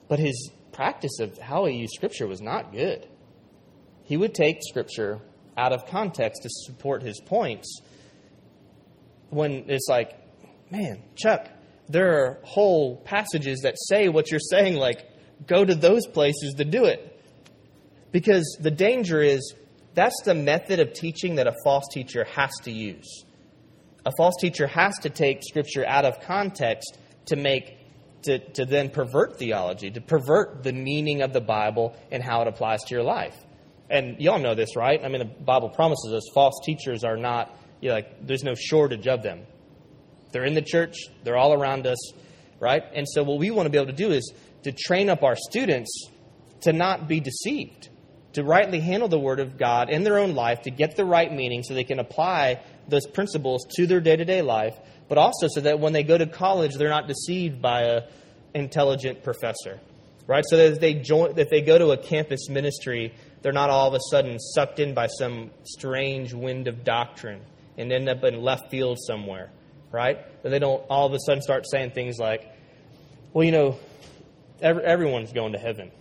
but 0.09 0.18
his 0.18 0.51
practice 0.72 1.20
of 1.20 1.39
how 1.39 1.66
he 1.66 1.77
used 1.77 1.93
Scripture 1.95 2.27
was 2.27 2.41
not 2.41 2.72
good 2.72 3.07
he 4.07 4.17
would 4.17 4.35
take 4.35 4.61
Scripture 4.63 5.21
out 5.57 5.73
of 5.73 5.87
context 5.87 6.43
to 6.43 6.49
support 6.51 7.03
his 7.03 7.21
points 7.21 7.81
when 9.31 9.65
it's 9.69 9.89
like, 9.89 10.15
man, 10.71 11.03
Chuck, 11.17 11.49
there 11.89 12.25
are 12.25 12.39
whole 12.43 12.97
passages 12.97 13.61
that 13.63 13.75
say 13.89 14.09
what 14.09 14.31
you're 14.31 14.41
saying, 14.41 14.77
like, 14.77 15.05
go 15.47 15.65
to 15.65 15.75
those 15.75 16.07
places 16.07 16.55
to 16.55 16.65
do 16.65 16.85
it. 16.85 17.13
Because 18.13 18.57
the 18.61 18.71
danger 18.71 19.21
is 19.21 19.55
that's 19.95 20.23
the 20.25 20.35
method 20.35 20.79
of 20.79 20.93
teaching 20.93 21.37
that 21.37 21.47
a 21.47 21.55
false 21.65 21.85
teacher 21.93 22.25
has 22.25 22.51
to 22.65 22.71
use. 22.71 23.25
A 24.05 24.13
false 24.17 24.35
teacher 24.41 24.67
has 24.67 24.95
to 25.01 25.11
take 25.11 25.41
Scripture 25.43 25.87
out 25.87 26.05
of 26.05 26.21
context 26.21 26.99
to 27.27 27.37
make 27.37 27.79
to, 28.23 28.39
to 28.39 28.65
then 28.65 28.91
pervert 28.91 29.39
theology, 29.39 29.91
to 29.91 30.01
pervert 30.01 30.63
the 30.63 30.73
meaning 30.73 31.23
of 31.23 31.33
the 31.33 31.41
Bible 31.41 31.97
and 32.11 32.23
how 32.23 32.43
it 32.43 32.49
applies 32.49 32.83
to 32.85 32.95
your 32.95 33.05
life. 33.05 33.37
And 33.89 34.20
y'all 34.20 34.39
know 34.39 34.55
this, 34.55 34.76
right? 34.76 35.01
I 35.03 35.09
mean, 35.09 35.20
the 35.20 35.24
Bible 35.24 35.68
promises 35.68 36.12
us 36.12 36.22
false 36.34 36.55
teachers 36.64 37.05
are 37.05 37.16
not, 37.16 37.57
you 37.80 37.89
know, 37.89 37.95
like, 37.95 38.26
there's 38.26 38.43
no 38.43 38.55
shortage 38.55 39.07
of 39.07 39.22
them. 39.22 39.47
They're 40.32 40.45
in 40.45 40.55
the 40.55 40.62
church, 40.62 40.97
they're 41.22 41.37
all 41.37 41.53
around 41.53 41.87
us, 41.87 42.12
right? 42.59 42.82
And 42.95 43.07
so, 43.09 43.22
what 43.22 43.39
we 43.39 43.51
want 43.51 43.66
to 43.66 43.70
be 43.70 43.78
able 43.78 43.87
to 43.87 43.97
do 43.97 44.11
is 44.11 44.32
to 44.64 44.72
train 44.72 45.09
up 45.09 45.22
our 45.22 45.37
students 45.37 46.09
to 46.62 46.72
not 46.72 47.07
be 47.07 47.20
deceived, 47.20 47.89
to 48.32 48.43
rightly 48.43 48.80
handle 48.80 49.09
the 49.09 49.18
Word 49.18 49.39
of 49.39 49.57
God 49.57 49.89
in 49.89 50.03
their 50.03 50.18
own 50.18 50.34
life, 50.34 50.62
to 50.62 50.70
get 50.70 50.97
the 50.97 51.05
right 51.05 51.32
meaning 51.32 51.62
so 51.62 51.74
they 51.74 51.84
can 51.84 52.01
apply 52.01 52.61
those 52.89 53.07
principles 53.07 53.64
to 53.76 53.87
their 53.87 54.01
day 54.01 54.16
to 54.16 54.24
day 54.24 54.43
life, 54.43 54.74
but 55.09 55.18
also 55.18 55.47
so 55.49 55.61
that 55.61 55.78
when 55.78 55.93
they 55.93 56.03
go 56.03 56.18
to 56.18 56.26
college, 56.26 56.74
they're 56.74 56.89
not 56.89 57.07
deceived 57.07 57.62
by 57.62 57.82
an 57.82 58.03
intelligent 58.55 59.22
professor, 59.22 59.80
right? 60.26 60.45
So 60.49 60.57
that 60.57 60.72
if 60.72 60.80
they, 60.80 60.95
join, 60.95 61.39
if 61.39 61.51
they 61.51 61.62
go 61.62 61.78
to 61.78 61.91
a 61.91 61.97
campus 61.97 62.49
ministry, 62.49 63.14
they're 63.47 63.53
not 63.53 63.70
all 63.70 63.86
of 63.86 63.94
a 63.94 64.01
sudden 64.11 64.40
sucked 64.40 64.80
in 64.80 64.92
by 64.92 65.07
some 65.07 65.53
strange 65.62 66.34
wind 66.34 66.66
of 66.66 66.82
doctrine 66.82 67.40
and 67.78 67.92
end 67.92 68.09
up 68.09 68.24
in 68.24 68.42
left 68.42 68.72
field 68.72 68.99
somewhere, 69.01 69.53
right? 69.92 70.18
That 70.42 70.49
they 70.49 70.59
don't 70.59 70.84
all 70.90 71.07
of 71.07 71.12
a 71.12 71.20
sudden 71.20 71.40
start 71.40 71.64
saying 71.70 71.92
things 71.92 72.18
like, 72.18 72.53
well, 73.32 73.44
you 73.44 73.53
know, 73.53 73.78
every, 74.61 74.82
everyone's 74.82 75.32
going 75.32 75.53
to 75.53 75.61
heaven. 75.61 75.92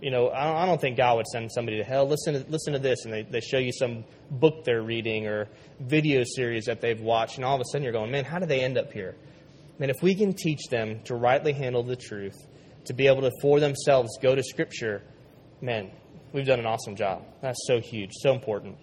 You 0.00 0.12
know, 0.12 0.30
I 0.30 0.44
don't, 0.44 0.56
I 0.58 0.66
don't, 0.66 0.80
think 0.80 0.96
God 0.96 1.16
would 1.16 1.26
send 1.26 1.50
somebody 1.50 1.78
to 1.78 1.82
hell. 1.82 2.06
Listen 2.06 2.34
to, 2.34 2.48
listen 2.48 2.74
to 2.74 2.78
this, 2.78 3.04
and 3.04 3.12
they, 3.12 3.22
they 3.24 3.40
show 3.40 3.58
you 3.58 3.72
some 3.72 4.04
book 4.30 4.62
they're 4.62 4.80
reading 4.80 5.26
or 5.26 5.48
video 5.80 6.22
series 6.24 6.66
that 6.66 6.80
they've 6.80 7.00
watched, 7.00 7.34
and 7.34 7.44
all 7.44 7.56
of 7.56 7.60
a 7.60 7.64
sudden 7.64 7.82
you're 7.82 7.92
going, 7.92 8.12
man, 8.12 8.24
how 8.24 8.38
did 8.38 8.48
they 8.48 8.60
end 8.60 8.78
up 8.78 8.92
here? 8.92 9.16
Man, 9.80 9.90
if 9.90 10.04
we 10.04 10.14
can 10.14 10.34
teach 10.34 10.68
them 10.70 11.00
to 11.06 11.16
rightly 11.16 11.52
handle 11.52 11.82
the 11.82 11.96
truth, 11.96 12.36
to 12.84 12.94
be 12.94 13.08
able 13.08 13.22
to 13.22 13.32
for 13.42 13.58
themselves 13.58 14.16
go 14.22 14.36
to 14.36 14.42
Scripture, 14.44 15.02
man, 15.60 15.90
we've 16.36 16.46
done 16.46 16.60
an 16.60 16.66
awesome 16.66 16.96
job. 16.96 17.24
That's 17.40 17.66
so 17.66 17.80
huge, 17.80 18.10
so 18.12 18.34
important. 18.34 18.76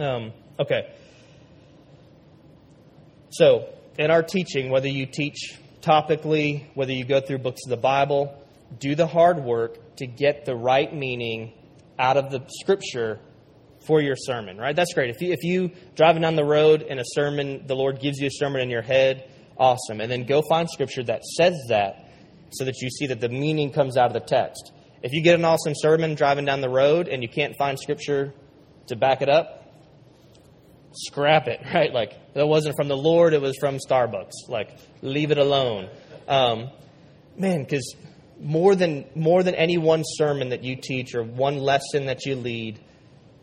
Um, 0.00 0.32
okay. 0.58 0.92
So, 3.30 3.68
in 3.98 4.10
our 4.10 4.24
teaching, 4.24 4.70
whether 4.70 4.88
you 4.88 5.06
teach 5.06 5.56
topically, 5.80 6.66
whether 6.74 6.92
you 6.92 7.04
go 7.04 7.20
through 7.20 7.38
books 7.38 7.60
of 7.66 7.70
the 7.70 7.76
Bible, 7.76 8.36
do 8.80 8.96
the 8.96 9.06
hard 9.06 9.38
work 9.38 9.96
to 9.96 10.06
get 10.06 10.44
the 10.44 10.56
right 10.56 10.92
meaning 10.92 11.52
out 11.98 12.16
of 12.16 12.30
the 12.30 12.44
scripture 12.60 13.20
for 13.86 14.00
your 14.00 14.16
sermon, 14.16 14.58
right? 14.58 14.74
That's 14.74 14.92
great. 14.92 15.10
If 15.10 15.22
you 15.22 15.32
if 15.32 15.44
you 15.44 15.70
driving 15.94 16.22
down 16.22 16.34
the 16.34 16.44
road 16.44 16.82
and 16.82 16.98
a 16.98 17.04
sermon, 17.06 17.66
the 17.68 17.76
Lord 17.76 18.00
gives 18.00 18.18
you 18.18 18.26
a 18.26 18.32
sermon 18.32 18.60
in 18.60 18.70
your 18.70 18.82
head, 18.82 19.30
awesome. 19.56 20.00
And 20.00 20.10
then 20.10 20.24
go 20.24 20.42
find 20.48 20.68
scripture 20.68 21.04
that 21.04 21.24
says 21.24 21.54
that 21.68 22.10
so 22.50 22.64
that 22.64 22.80
you 22.82 22.90
see 22.90 23.06
that 23.06 23.20
the 23.20 23.28
meaning 23.28 23.70
comes 23.70 23.96
out 23.96 24.08
of 24.08 24.14
the 24.14 24.20
text. 24.20 24.72
If 25.02 25.12
you 25.12 25.22
get 25.22 25.34
an 25.34 25.44
awesome 25.44 25.74
sermon 25.76 26.14
driving 26.14 26.44
down 26.44 26.60
the 26.60 26.70
road 26.70 27.08
and 27.08 27.22
you 27.22 27.28
can't 27.28 27.54
find 27.58 27.78
scripture 27.78 28.32
to 28.88 28.96
back 28.96 29.22
it 29.22 29.28
up, 29.28 29.66
scrap 30.92 31.46
it, 31.48 31.60
right? 31.74 31.92
Like 31.92 32.34
that 32.34 32.46
wasn't 32.46 32.76
from 32.76 32.88
the 32.88 32.96
Lord, 32.96 33.34
it 33.34 33.40
was 33.40 33.56
from 33.58 33.78
Starbucks. 33.78 34.48
Like 34.48 34.70
leave 35.02 35.30
it 35.30 35.38
alone. 35.38 35.88
Um, 36.28 36.70
man, 37.36 37.62
because 37.62 37.94
more 38.40 38.74
than 38.74 39.04
more 39.14 39.42
than 39.42 39.54
any 39.54 39.78
one 39.78 40.02
sermon 40.04 40.50
that 40.50 40.64
you 40.64 40.76
teach 40.76 41.14
or 41.14 41.22
one 41.22 41.58
lesson 41.58 42.06
that 42.06 42.26
you 42.26 42.36
lead, 42.36 42.80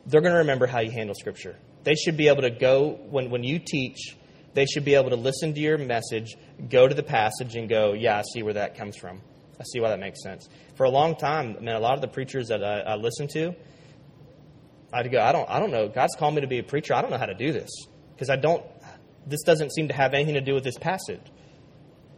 they're 0.06 0.22
going 0.22 0.34
to 0.34 0.40
remember 0.40 0.68
how 0.68 0.80
you 0.80 0.92
handle 0.92 1.16
Scripture. 1.16 1.58
They 1.84 1.96
should 1.96 2.18
be 2.18 2.28
able 2.28 2.44
to 2.44 2.52
go 2.52 3.00
when 3.10 3.30
when 3.30 3.44
you 3.44 3.60
teach. 3.60 4.18
They 4.54 4.66
should 4.66 4.86
be 4.86 4.94
able 4.94 5.10
to 5.10 5.16
listen 5.16 5.56
to 5.56 5.60
your 5.60 5.80
message, 5.80 6.36
go 6.70 6.88
to 6.88 6.94
the 6.94 7.04
passage, 7.04 7.56
and 7.56 7.68
go, 7.68 7.94
"Yeah, 7.94 8.20
I 8.20 8.24
see 8.34 8.44
where 8.44 8.54
that 8.54 8.78
comes 8.78 8.98
from. 8.98 9.22
I 9.60 9.64
see 9.64 9.80
why 9.80 9.90
that 9.90 10.00
makes 10.00 10.22
sense." 10.24 10.48
For 10.76 10.86
a 10.86 10.90
long 10.90 11.16
time, 11.16 11.58
man, 11.62 11.76
a 11.76 11.80
lot 11.80 11.94
of 11.96 12.02
the 12.02 12.08
preachers 12.08 12.48
that 12.48 12.64
I, 12.64 12.80
I 12.80 12.96
listen 12.96 13.28
to, 13.34 13.56
I'd 14.92 15.12
go, 15.12 15.20
"I 15.22 15.32
don't, 15.32 15.50
I 15.50 15.60
don't 15.60 15.72
know. 15.72 15.88
God's 15.88 16.16
called 16.16 16.36
me 16.36 16.42
to 16.42 16.48
be 16.48 16.60
a 16.60 16.64
preacher. 16.64 16.94
I 16.94 17.02
don't 17.02 17.12
know 17.12 17.18
how 17.18 17.26
to 17.26 17.36
do 17.36 17.52
this 17.52 17.70
because 18.14 18.30
I 18.30 18.36
don't. 18.36 18.64
This 19.26 19.44
doesn't 19.44 19.74
seem 19.74 19.88
to 19.88 19.94
have 19.94 20.14
anything 20.14 20.36
to 20.36 20.42
do 20.42 20.54
with 20.54 20.64
this 20.64 20.78
passage." 20.78 21.22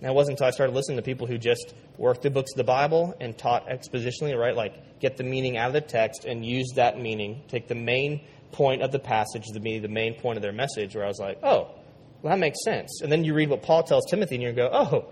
And 0.01 0.09
it 0.11 0.13
wasn't 0.13 0.33
until 0.33 0.47
I 0.47 0.51
started 0.51 0.73
listening 0.73 0.97
to 0.97 1.03
people 1.03 1.25
who 1.25 1.37
just 1.37 1.73
worked 1.97 2.21
the 2.21 2.29
books 2.29 2.51
of 2.53 2.57
the 2.57 2.65
Bible 2.65 3.15
and 3.21 3.37
taught 3.37 3.67
expositionally, 3.69 4.37
right? 4.37 4.55
Like 4.55 4.99
get 4.99 5.17
the 5.17 5.23
meaning 5.23 5.57
out 5.57 5.67
of 5.67 5.73
the 5.73 5.81
text 5.81 6.25
and 6.25 6.45
use 6.45 6.73
that 6.75 6.99
meaning, 6.99 7.43
take 7.47 7.67
the 7.67 7.75
main 7.75 8.21
point 8.51 8.81
of 8.81 8.91
the 8.91 8.99
passage 8.99 9.45
to 9.53 9.59
be 9.59 9.79
the 9.79 9.87
main 9.87 10.19
point 10.19 10.37
of 10.37 10.41
their 10.41 10.51
message, 10.51 10.95
where 10.95 11.05
I 11.05 11.07
was 11.07 11.19
like, 11.19 11.39
oh, 11.43 11.75
well, 12.21 12.31
that 12.31 12.39
makes 12.39 12.63
sense. 12.63 13.01
And 13.01 13.11
then 13.11 13.23
you 13.23 13.33
read 13.33 13.49
what 13.49 13.61
Paul 13.63 13.83
tells 13.83 14.05
Timothy 14.09 14.35
and 14.35 14.43
you 14.43 14.51
go, 14.51 14.69
oh, 14.71 15.07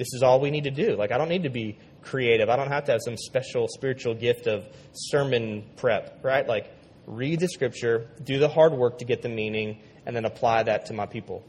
this 0.00 0.14
is 0.14 0.22
all 0.22 0.40
we 0.40 0.50
need 0.50 0.64
to 0.64 0.70
do. 0.70 0.96
Like, 0.96 1.12
I 1.12 1.18
don't 1.18 1.28
need 1.28 1.42
to 1.42 1.50
be 1.50 1.76
creative. 2.00 2.48
I 2.48 2.56
don't 2.56 2.70
have 2.70 2.86
to 2.86 2.92
have 2.92 3.02
some 3.04 3.18
special 3.18 3.68
spiritual 3.68 4.14
gift 4.14 4.46
of 4.46 4.66
sermon 4.94 5.62
prep, 5.76 6.24
right? 6.24 6.48
Like, 6.48 6.72
read 7.06 7.38
the 7.40 7.48
scripture, 7.48 8.08
do 8.24 8.38
the 8.38 8.48
hard 8.48 8.72
work 8.72 9.00
to 9.00 9.04
get 9.04 9.20
the 9.20 9.28
meaning, 9.28 9.78
and 10.06 10.16
then 10.16 10.24
apply 10.24 10.62
that 10.62 10.86
to 10.86 10.94
my 10.94 11.04
people, 11.04 11.44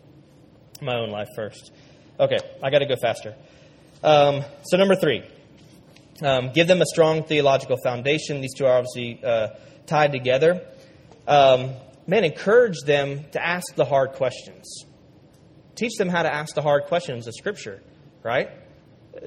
my 0.81 0.97
own 0.97 1.11
life 1.11 1.29
first. 1.33 1.71
Okay, 2.19 2.39
I 2.61 2.69
got 2.69 2.79
to 2.79 2.85
go 2.85 2.97
faster. 2.97 3.35
Um, 4.03 4.43
so, 4.63 4.75
number 4.75 4.97
three, 4.97 5.23
um, 6.21 6.51
give 6.51 6.67
them 6.67 6.81
a 6.81 6.85
strong 6.85 7.23
theological 7.23 7.77
foundation. 7.81 8.41
These 8.41 8.55
two 8.55 8.65
are 8.65 8.79
obviously 8.79 9.23
uh, 9.23 9.47
tied 9.85 10.11
together. 10.11 10.61
Um, 11.25 11.71
man, 12.05 12.25
encourage 12.25 12.81
them 12.85 13.23
to 13.31 13.41
ask 13.41 13.75
the 13.75 13.85
hard 13.85 14.11
questions. 14.11 14.83
Teach 15.75 15.93
them 15.97 16.09
how 16.09 16.23
to 16.23 16.33
ask 16.33 16.53
the 16.53 16.61
hard 16.61 16.83
questions 16.87 17.27
of 17.27 17.33
Scripture, 17.33 17.81
right? 18.23 18.49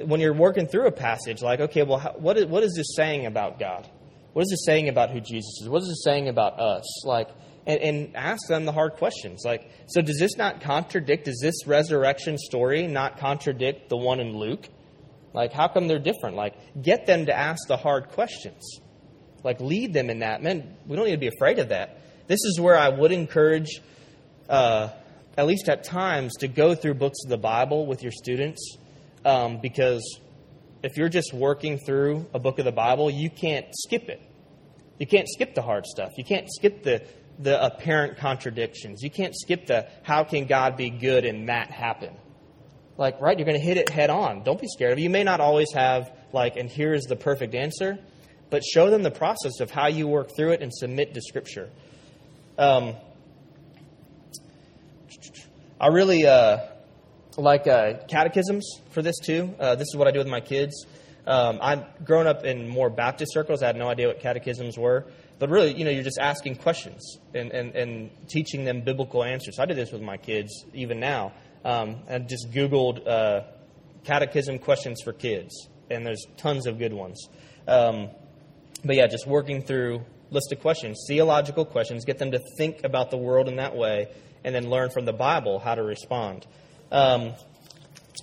When 0.05 0.21
you're 0.21 0.35
working 0.35 0.67
through 0.67 0.87
a 0.87 0.93
passage, 0.93 1.43
like, 1.43 1.61
okay, 1.61 1.83
well, 1.83 1.99
how, 1.99 2.13
what, 2.13 2.39
is, 2.39 2.47
what 2.47 2.63
is 2.63 2.75
this 2.75 2.95
saying 2.97 3.27
about 3.27 3.59
God? 3.59 3.89
What 4.33 4.43
is 4.43 4.51
this 4.51 4.65
saying 4.65 4.89
about 4.89 5.11
who 5.11 5.21
Jesus 5.21 5.61
is? 5.63 5.69
What 5.69 5.83
is 5.83 5.89
this 5.89 6.03
saying 6.05 6.29
about 6.29 6.59
us? 6.59 7.05
Like, 7.05 7.29
and, 7.67 7.81
and 7.81 8.17
ask 8.17 8.47
them 8.49 8.65
the 8.65 8.73
hard 8.73 8.95
questions. 8.95 9.43
Like, 9.45 9.71
so 9.87 10.03
does 10.03 10.19
this 10.19 10.37
not 10.37 10.61
contradict, 10.61 11.27
does 11.27 11.39
this 11.41 11.67
resurrection 11.67 12.39
story 12.39 12.87
not 12.87 13.19
contradict 13.19 13.89
the 13.89 13.97
one 13.97 14.21
in 14.21 14.37
Luke? 14.37 14.69
Like, 15.33 15.53
how 15.53 15.69
come 15.69 15.89
they're 15.89 15.99
different? 15.99 16.37
Like, 16.37 16.55
get 16.81 17.07
them 17.07 17.27
to 17.27 17.37
ask 17.37 17.67
the 17.69 17.77
hard 17.77 18.09
questions. 18.11 18.81
Like, 19.43 19.61
lead 19.61 19.93
them 19.93 20.09
in 20.09 20.21
that. 20.21 20.43
Man, 20.43 20.77
we 20.87 20.97
don't 20.97 21.07
need 21.07 21.13
to 21.13 21.19
be 21.19 21.31
afraid 21.35 21.59
of 21.59 21.69
that. 21.69 22.01
This 22.27 22.41
is 22.45 22.59
where 22.61 22.77
I 22.77 22.89
would 22.89 23.13
encourage, 23.13 23.81
uh, 24.49 24.89
at 25.37 25.47
least 25.47 25.69
at 25.69 25.85
times, 25.85 26.35
to 26.39 26.49
go 26.49 26.75
through 26.75 26.95
books 26.95 27.19
of 27.25 27.31
the 27.31 27.37
Bible 27.37 27.87
with 27.87 28.03
your 28.03 28.13
students. 28.13 28.79
Um, 29.25 29.61
because 29.61 30.21
if 30.83 30.97
you're 30.97 31.09
just 31.09 31.33
working 31.33 31.79
through 31.79 32.27
a 32.35 32.39
book 32.39 32.59
of 32.59 32.65
the 32.65 32.73
Bible, 32.73 33.11
you 33.11 33.31
can't 33.31 33.67
skip 33.73 34.09
it. 34.09 34.21
You 34.99 35.07
can't 35.07 35.29
skip 35.29 35.55
the 35.55 35.63
hard 35.63 35.87
stuff. 35.87 36.13
You 36.17 36.25
can't 36.25 36.47
skip 36.53 36.83
the 36.83 37.03
the 37.39 37.65
apparent 37.65 38.19
contradictions. 38.19 39.03
You 39.03 39.11
can't 39.11 39.35
skip 39.35 39.67
the 39.67 39.89
how 40.03 40.25
can 40.25 40.47
God 40.47 40.77
be 40.77 40.91
good 40.91 41.25
and 41.25 41.49
that 41.49 41.71
happen. 41.71 42.15
Like, 42.97 43.21
right, 43.21 43.37
you're 43.37 43.47
going 43.47 43.59
to 43.59 43.65
hit 43.65 43.77
it 43.77 43.89
head 43.89 44.09
on. 44.11 44.45
Don't 44.45 44.61
be 44.61 44.69
scared 44.69 44.93
of 44.93 44.99
it. 44.99 45.03
You 45.03 45.11
may 45.11 45.25
not 45.25 45.41
always 45.41 45.73
have, 45.73 46.13
like, 46.33 46.57
and 46.57 46.71
here's 46.71 47.05
the 47.05 47.17
perfect 47.17 47.55
answer, 47.57 47.99
but 48.51 48.63
show 48.63 48.89
them 48.89 49.03
the 49.03 49.11
process 49.11 49.59
of 49.59 49.71
how 49.71 49.89
you 49.89 50.07
work 50.07 50.31
through 50.37 50.53
it 50.53 50.63
and 50.63 50.73
submit 50.73 51.13
to 51.15 51.21
Scripture. 51.21 51.71
Um, 52.57 52.95
I 55.81 55.89
really 55.89 56.25
uh, 56.25 56.59
like 57.37 57.67
uh, 57.67 57.95
catechisms 58.09 58.81
for 58.91 59.03
this, 59.03 59.19
too. 59.19 59.55
Uh, 59.59 59.75
this 59.75 59.89
is 59.89 59.97
what 59.97 60.09
I 60.09 60.11
do 60.11 60.19
with 60.19 60.29
my 60.29 60.41
kids. 60.41 60.87
Um, 61.27 61.59
I've 61.63 62.05
grown 62.05 62.27
up 62.27 62.45
in 62.45 62.69
more 62.69 62.91
Baptist 62.91 63.33
circles. 63.33 63.63
I 63.63 63.67
had 63.67 63.77
no 63.77 63.89
idea 63.89 64.09
what 64.09 64.21
catechisms 64.21 64.77
were. 64.77 65.07
But 65.39 65.51
really, 65.51 65.75
you 65.75 65.85
know, 65.85 65.91
you're 65.91 66.05
just 66.05 66.19
asking 66.19 66.57
questions 66.57 67.19
and, 67.35 67.51
and, 67.51 67.75
and 67.75 68.11
teaching 68.29 68.65
them 68.65 68.83
biblical 68.83 69.25
answers. 69.25 69.59
I 69.59 69.67
do 69.67 69.75
this 69.75 69.91
with 69.91 70.03
my 70.03 70.17
kids 70.17 70.65
even 70.73 71.01
now. 71.01 71.33
Um, 71.65 71.97
I 72.09 72.19
just 72.19 72.51
Googled 72.53 73.07
uh, 73.07 73.43
catechism 74.05 74.59
questions 74.59 75.01
for 75.03 75.13
kids, 75.13 75.69
and 75.91 76.07
there's 76.07 76.25
tons 76.37 76.67
of 76.67 76.79
good 76.79 76.93
ones. 76.93 77.29
Um, 77.67 78.11
but 78.85 78.97
yeah, 78.97 79.07
just 79.07 79.27
working 79.27 79.63
through 79.63 80.03
list 80.31 80.53
of 80.53 80.61
questions, 80.61 81.05
theological 81.09 81.65
questions, 81.65 82.05
get 82.05 82.19
them 82.19 82.33
to 82.33 82.41
think 82.59 82.85
about 82.85 83.11
the 83.11 83.17
world 83.17 83.49
in 83.49 83.57
that 83.57 83.75
way, 83.75 84.09
and 84.45 84.55
then 84.55 84.69
learn 84.69 84.91
from 84.91 85.05
the 85.05 85.13
Bible 85.13 85.59
how 85.59 85.75
to 85.75 85.83
respond. 85.83 86.47
Um, 86.95 87.33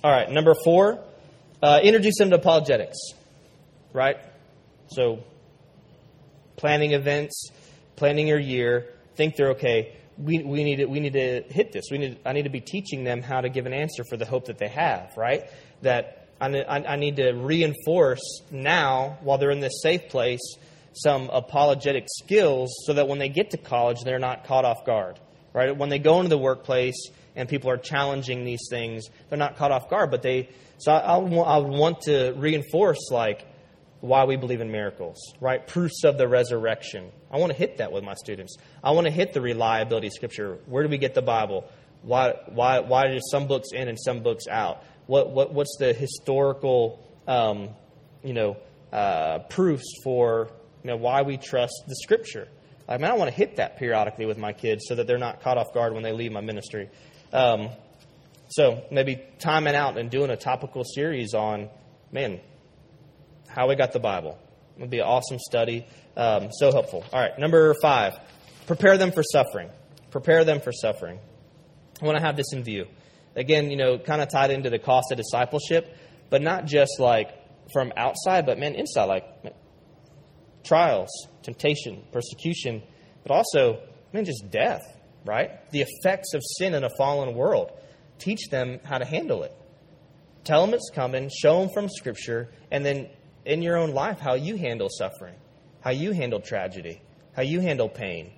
all 0.02 0.10
right, 0.10 0.30
number 0.30 0.54
four, 0.64 0.98
uh, 1.62 1.80
introduce 1.82 2.16
them 2.16 2.30
to 2.30 2.36
apologetics. 2.36 2.96
Right? 3.92 4.16
So 4.88 5.22
planning 6.56 6.92
events, 6.92 7.50
planning 7.96 8.26
your 8.26 8.40
year, 8.40 8.88
think 9.14 9.36
they're 9.36 9.50
okay. 9.50 9.94
We, 10.16 10.42
we, 10.42 10.64
need 10.64 10.76
to, 10.76 10.86
we 10.86 11.00
need 11.00 11.12
to 11.12 11.42
hit 11.50 11.72
this. 11.72 11.84
We 11.90 11.98
need, 11.98 12.20
I 12.24 12.32
need 12.32 12.44
to 12.44 12.50
be 12.50 12.62
teaching 12.62 13.04
them 13.04 13.20
how 13.20 13.42
to 13.42 13.50
give 13.50 13.66
an 13.66 13.74
answer 13.74 14.04
for 14.08 14.16
the 14.16 14.24
hope 14.24 14.46
that 14.46 14.56
they 14.56 14.68
have, 14.68 15.12
right? 15.18 15.50
That 15.82 16.28
I, 16.40 16.46
I 16.66 16.96
need 16.96 17.16
to 17.16 17.32
reinforce 17.32 18.40
now, 18.50 19.18
while 19.20 19.36
they're 19.36 19.50
in 19.50 19.60
this 19.60 19.82
safe 19.82 20.08
place, 20.08 20.56
some 20.94 21.28
apologetic 21.30 22.06
skills 22.08 22.72
so 22.86 22.94
that 22.94 23.06
when 23.06 23.18
they 23.18 23.28
get 23.28 23.50
to 23.50 23.58
college, 23.58 23.98
they're 24.02 24.18
not 24.18 24.44
caught 24.44 24.64
off 24.64 24.86
guard, 24.86 25.20
right? 25.52 25.76
When 25.76 25.90
they 25.90 25.98
go 25.98 26.20
into 26.20 26.30
the 26.30 26.38
workplace 26.38 27.10
and 27.34 27.48
people 27.48 27.70
are 27.70 27.76
challenging 27.76 28.44
these 28.44 28.66
things, 28.70 29.08
they're 29.28 29.38
not 29.38 29.56
caught 29.56 29.72
off 29.72 29.88
guard, 29.88 30.10
but 30.10 30.22
they, 30.22 30.48
so 30.78 30.92
I, 30.92 31.16
I, 31.16 31.58
want 31.58 32.02
to 32.02 32.32
reinforce, 32.36 33.10
like, 33.10 33.46
why 34.00 34.24
we 34.24 34.36
believe 34.36 34.60
in 34.60 34.70
miracles, 34.70 35.16
right? 35.40 35.66
Proofs 35.66 36.04
of 36.04 36.18
the 36.18 36.26
resurrection. 36.26 37.10
I 37.30 37.38
want 37.38 37.52
to 37.52 37.58
hit 37.58 37.78
that 37.78 37.92
with 37.92 38.02
my 38.02 38.14
students. 38.14 38.56
I 38.82 38.90
want 38.90 39.06
to 39.06 39.12
hit 39.12 39.32
the 39.32 39.40
reliability 39.40 40.08
of 40.08 40.12
Scripture. 40.12 40.58
Where 40.66 40.82
do 40.82 40.88
we 40.88 40.98
get 40.98 41.14
the 41.14 41.22
Bible? 41.22 41.68
Why, 42.02 42.34
why, 42.48 42.80
why 42.80 43.06
are 43.06 43.20
some 43.30 43.46
books 43.46 43.68
in 43.72 43.88
and 43.88 43.98
some 43.98 44.22
books 44.22 44.46
out? 44.50 44.82
What, 45.06 45.30
what, 45.30 45.52
what's 45.52 45.76
the 45.78 45.92
historical, 45.92 47.06
um, 47.28 47.70
you 48.24 48.34
know, 48.34 48.56
uh, 48.92 49.38
proofs 49.50 49.86
for 50.02 50.50
you 50.82 50.90
know, 50.90 50.96
why 50.96 51.22
we 51.22 51.36
trust 51.36 51.84
the 51.86 51.94
Scripture? 51.94 52.48
I 52.88 52.98
mean, 52.98 53.06
I 53.10 53.14
want 53.14 53.30
to 53.30 53.36
hit 53.36 53.56
that 53.56 53.78
periodically 53.78 54.26
with 54.26 54.38
my 54.38 54.52
kids 54.52 54.84
so 54.88 54.96
that 54.96 55.06
they're 55.06 55.18
not 55.18 55.42
caught 55.42 55.58
off 55.58 55.72
guard 55.72 55.94
when 55.94 56.02
they 56.02 56.12
leave 56.12 56.32
my 56.32 56.40
ministry. 56.40 56.90
Um, 57.32 57.70
so 58.48 58.84
maybe 58.90 59.22
timing 59.38 59.74
out 59.74 59.96
and 59.96 60.10
doing 60.10 60.30
a 60.30 60.36
topical 60.36 60.84
series 60.84 61.34
on, 61.34 61.70
man, 62.10 62.40
how 63.48 63.68
we 63.68 63.76
got 63.76 63.92
the 63.92 64.00
Bible. 64.00 64.38
It 64.76 64.80
would 64.80 64.90
be 64.90 64.98
an 64.98 65.06
awesome 65.06 65.38
study. 65.38 65.86
Um, 66.16 66.50
so 66.52 66.70
helpful. 66.70 67.04
All 67.12 67.20
right, 67.20 67.38
number 67.38 67.74
five, 67.80 68.14
prepare 68.66 68.98
them 68.98 69.12
for 69.12 69.22
suffering. 69.22 69.70
Prepare 70.10 70.44
them 70.44 70.60
for 70.60 70.72
suffering. 70.72 71.18
I 72.00 72.04
want 72.04 72.18
to 72.18 72.24
have 72.24 72.36
this 72.36 72.52
in 72.52 72.62
view. 72.62 72.86
Again, 73.34 73.70
you 73.70 73.76
know, 73.76 73.98
kind 73.98 74.20
of 74.20 74.28
tied 74.28 74.50
into 74.50 74.68
the 74.68 74.78
cost 74.78 75.10
of 75.10 75.16
discipleship, 75.16 75.96
but 76.28 76.42
not 76.42 76.66
just 76.66 77.00
like 77.00 77.30
from 77.72 77.92
outside, 77.96 78.44
but 78.44 78.58
man, 78.58 78.74
inside, 78.74 79.04
like 79.04 79.44
man, 79.44 79.54
trials, 80.64 81.08
temptation, 81.42 82.02
persecution, 82.12 82.82
but 83.22 83.32
also, 83.32 83.80
man, 84.12 84.24
just 84.24 84.50
death, 84.50 84.82
right? 85.24 85.70
The 85.70 85.82
effects 85.82 86.34
of 86.34 86.42
sin 86.58 86.74
in 86.74 86.84
a 86.84 86.90
fallen 86.98 87.34
world. 87.34 87.72
Teach 88.18 88.48
them 88.50 88.80
how 88.84 88.98
to 88.98 89.04
handle 89.04 89.42
it. 89.42 89.56
Tell 90.44 90.64
them 90.64 90.74
it's 90.74 90.90
coming, 90.90 91.30
show 91.32 91.60
them 91.60 91.70
from 91.72 91.88
Scripture, 91.88 92.48
and 92.70 92.84
then 92.84 93.08
in 93.44 93.62
your 93.62 93.76
own 93.76 93.92
life 93.92 94.18
how 94.18 94.34
you 94.34 94.56
handle 94.56 94.88
suffering, 94.88 95.34
how 95.80 95.90
you 95.90 96.12
handle 96.12 96.40
tragedy, 96.40 97.00
how 97.34 97.42
you 97.42 97.60
handle 97.60 97.88
pain. 97.88 98.32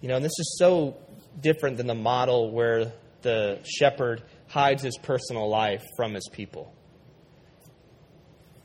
You 0.00 0.08
know, 0.08 0.16
and 0.16 0.24
this 0.24 0.38
is 0.38 0.56
so 0.58 0.96
different 1.40 1.76
than 1.76 1.86
the 1.86 1.94
model 1.94 2.50
where 2.50 2.92
the 3.22 3.58
shepherd 3.64 4.22
hides 4.46 4.82
his 4.82 4.96
personal 4.98 5.48
life 5.48 5.84
from 5.96 6.14
his 6.14 6.28
people. 6.32 6.72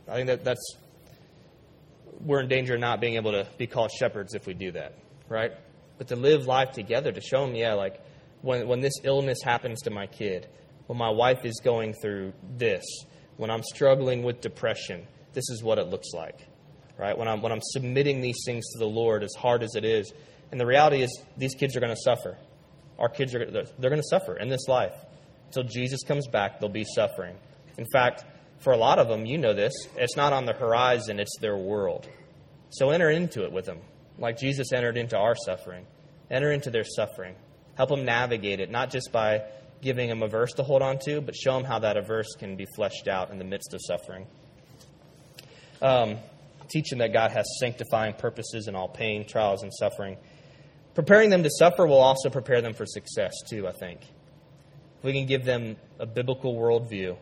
I 0.07 0.15
think 0.15 0.27
that 0.27 0.43
that's 0.43 0.77
we're 2.21 2.41
in 2.41 2.47
danger 2.47 2.75
of 2.75 2.79
not 2.79 3.01
being 3.01 3.15
able 3.15 3.31
to 3.31 3.47
be 3.57 3.67
called 3.67 3.91
shepherds 3.91 4.33
if 4.33 4.47
we 4.47 4.53
do 4.53 4.71
that, 4.71 4.93
right? 5.27 5.51
But 5.97 6.07
to 6.07 6.15
live 6.15 6.47
life 6.47 6.71
together, 6.71 7.11
to 7.11 7.21
show 7.21 7.45
them, 7.45 7.55
yeah, 7.55 7.73
like 7.73 8.01
when 8.41 8.67
when 8.67 8.81
this 8.81 8.93
illness 9.03 9.39
happens 9.43 9.81
to 9.83 9.91
my 9.91 10.07
kid, 10.07 10.47
when 10.87 10.97
my 10.97 11.09
wife 11.09 11.45
is 11.45 11.61
going 11.63 11.93
through 11.93 12.33
this, 12.57 12.83
when 13.37 13.49
I'm 13.49 13.63
struggling 13.63 14.23
with 14.23 14.41
depression, 14.41 15.07
this 15.33 15.49
is 15.49 15.63
what 15.63 15.77
it 15.77 15.87
looks 15.87 16.09
like, 16.13 16.47
right? 16.97 17.17
When 17.17 17.27
I'm, 17.27 17.41
when 17.41 17.51
I'm 17.51 17.61
submitting 17.61 18.21
these 18.21 18.37
things 18.45 18.63
to 18.73 18.79
the 18.79 18.87
Lord, 18.87 19.23
as 19.23 19.33
hard 19.37 19.63
as 19.63 19.75
it 19.75 19.85
is. 19.85 20.11
And 20.51 20.59
the 20.59 20.65
reality 20.65 21.01
is, 21.01 21.23
these 21.37 21.55
kids 21.55 21.75
are 21.75 21.79
going 21.79 21.95
to 21.95 22.01
suffer. 22.01 22.37
Our 22.99 23.09
kids 23.09 23.33
are 23.33 23.49
they're 23.49 23.89
going 23.89 24.01
to 24.01 24.07
suffer 24.07 24.37
in 24.37 24.49
this 24.49 24.67
life. 24.67 24.93
Until 25.47 25.63
Jesus 25.63 26.03
comes 26.03 26.27
back, 26.27 26.59
they'll 26.59 26.69
be 26.69 26.85
suffering. 26.95 27.35
In 27.77 27.85
fact, 27.91 28.23
for 28.59 28.71
a 28.71 28.77
lot 28.77 28.99
of 28.99 29.07
them, 29.07 29.25
you 29.25 29.37
know 29.37 29.53
this, 29.53 29.73
it's 29.97 30.15
not 30.15 30.31
on 30.31 30.45
the 30.45 30.53
horizon, 30.53 31.19
it's 31.19 31.37
their 31.41 31.57
world. 31.57 32.07
So 32.69 32.91
enter 32.91 33.09
into 33.09 33.43
it 33.43 33.51
with 33.51 33.65
them, 33.65 33.79
like 34.17 34.37
Jesus 34.37 34.71
entered 34.73 34.97
into 34.97 35.17
our 35.17 35.35
suffering. 35.35 35.85
Enter 36.29 36.51
into 36.51 36.69
their 36.69 36.83
suffering. 36.83 37.35
Help 37.75 37.89
them 37.89 38.05
navigate 38.05 38.59
it, 38.59 38.69
not 38.69 38.91
just 38.91 39.11
by 39.11 39.43
giving 39.81 40.07
them 40.07 40.23
a 40.23 40.27
verse 40.27 40.53
to 40.53 40.63
hold 40.63 40.81
on 40.81 40.97
to, 40.99 41.21
but 41.21 41.35
show 41.35 41.53
them 41.53 41.63
how 41.63 41.79
that 41.79 41.97
a 41.97 42.01
verse 42.01 42.35
can 42.37 42.55
be 42.55 42.65
fleshed 42.75 43.07
out 43.07 43.31
in 43.31 43.37
the 43.37 43.43
midst 43.43 43.73
of 43.73 43.81
suffering. 43.83 44.25
Um, 45.81 46.17
teaching 46.69 46.99
that 46.99 47.11
God 47.11 47.31
has 47.31 47.45
sanctifying 47.59 48.13
purposes 48.13 48.67
in 48.67 48.75
all 48.75 48.87
pain, 48.87 49.27
trials, 49.27 49.63
and 49.63 49.73
suffering. 49.73 50.17
Preparing 50.95 51.29
them 51.29 51.43
to 51.43 51.49
suffer 51.49 51.85
will 51.85 51.99
also 51.99 52.29
prepare 52.29 52.61
them 52.61 52.73
for 52.73 52.85
success, 52.85 53.33
too, 53.49 53.67
I 53.67 53.71
think. 53.71 54.01
If 54.99 55.03
we 55.03 55.13
can 55.13 55.25
give 55.25 55.43
them 55.43 55.75
a 55.99 56.05
biblical 56.05 56.55
worldview, 56.55 57.17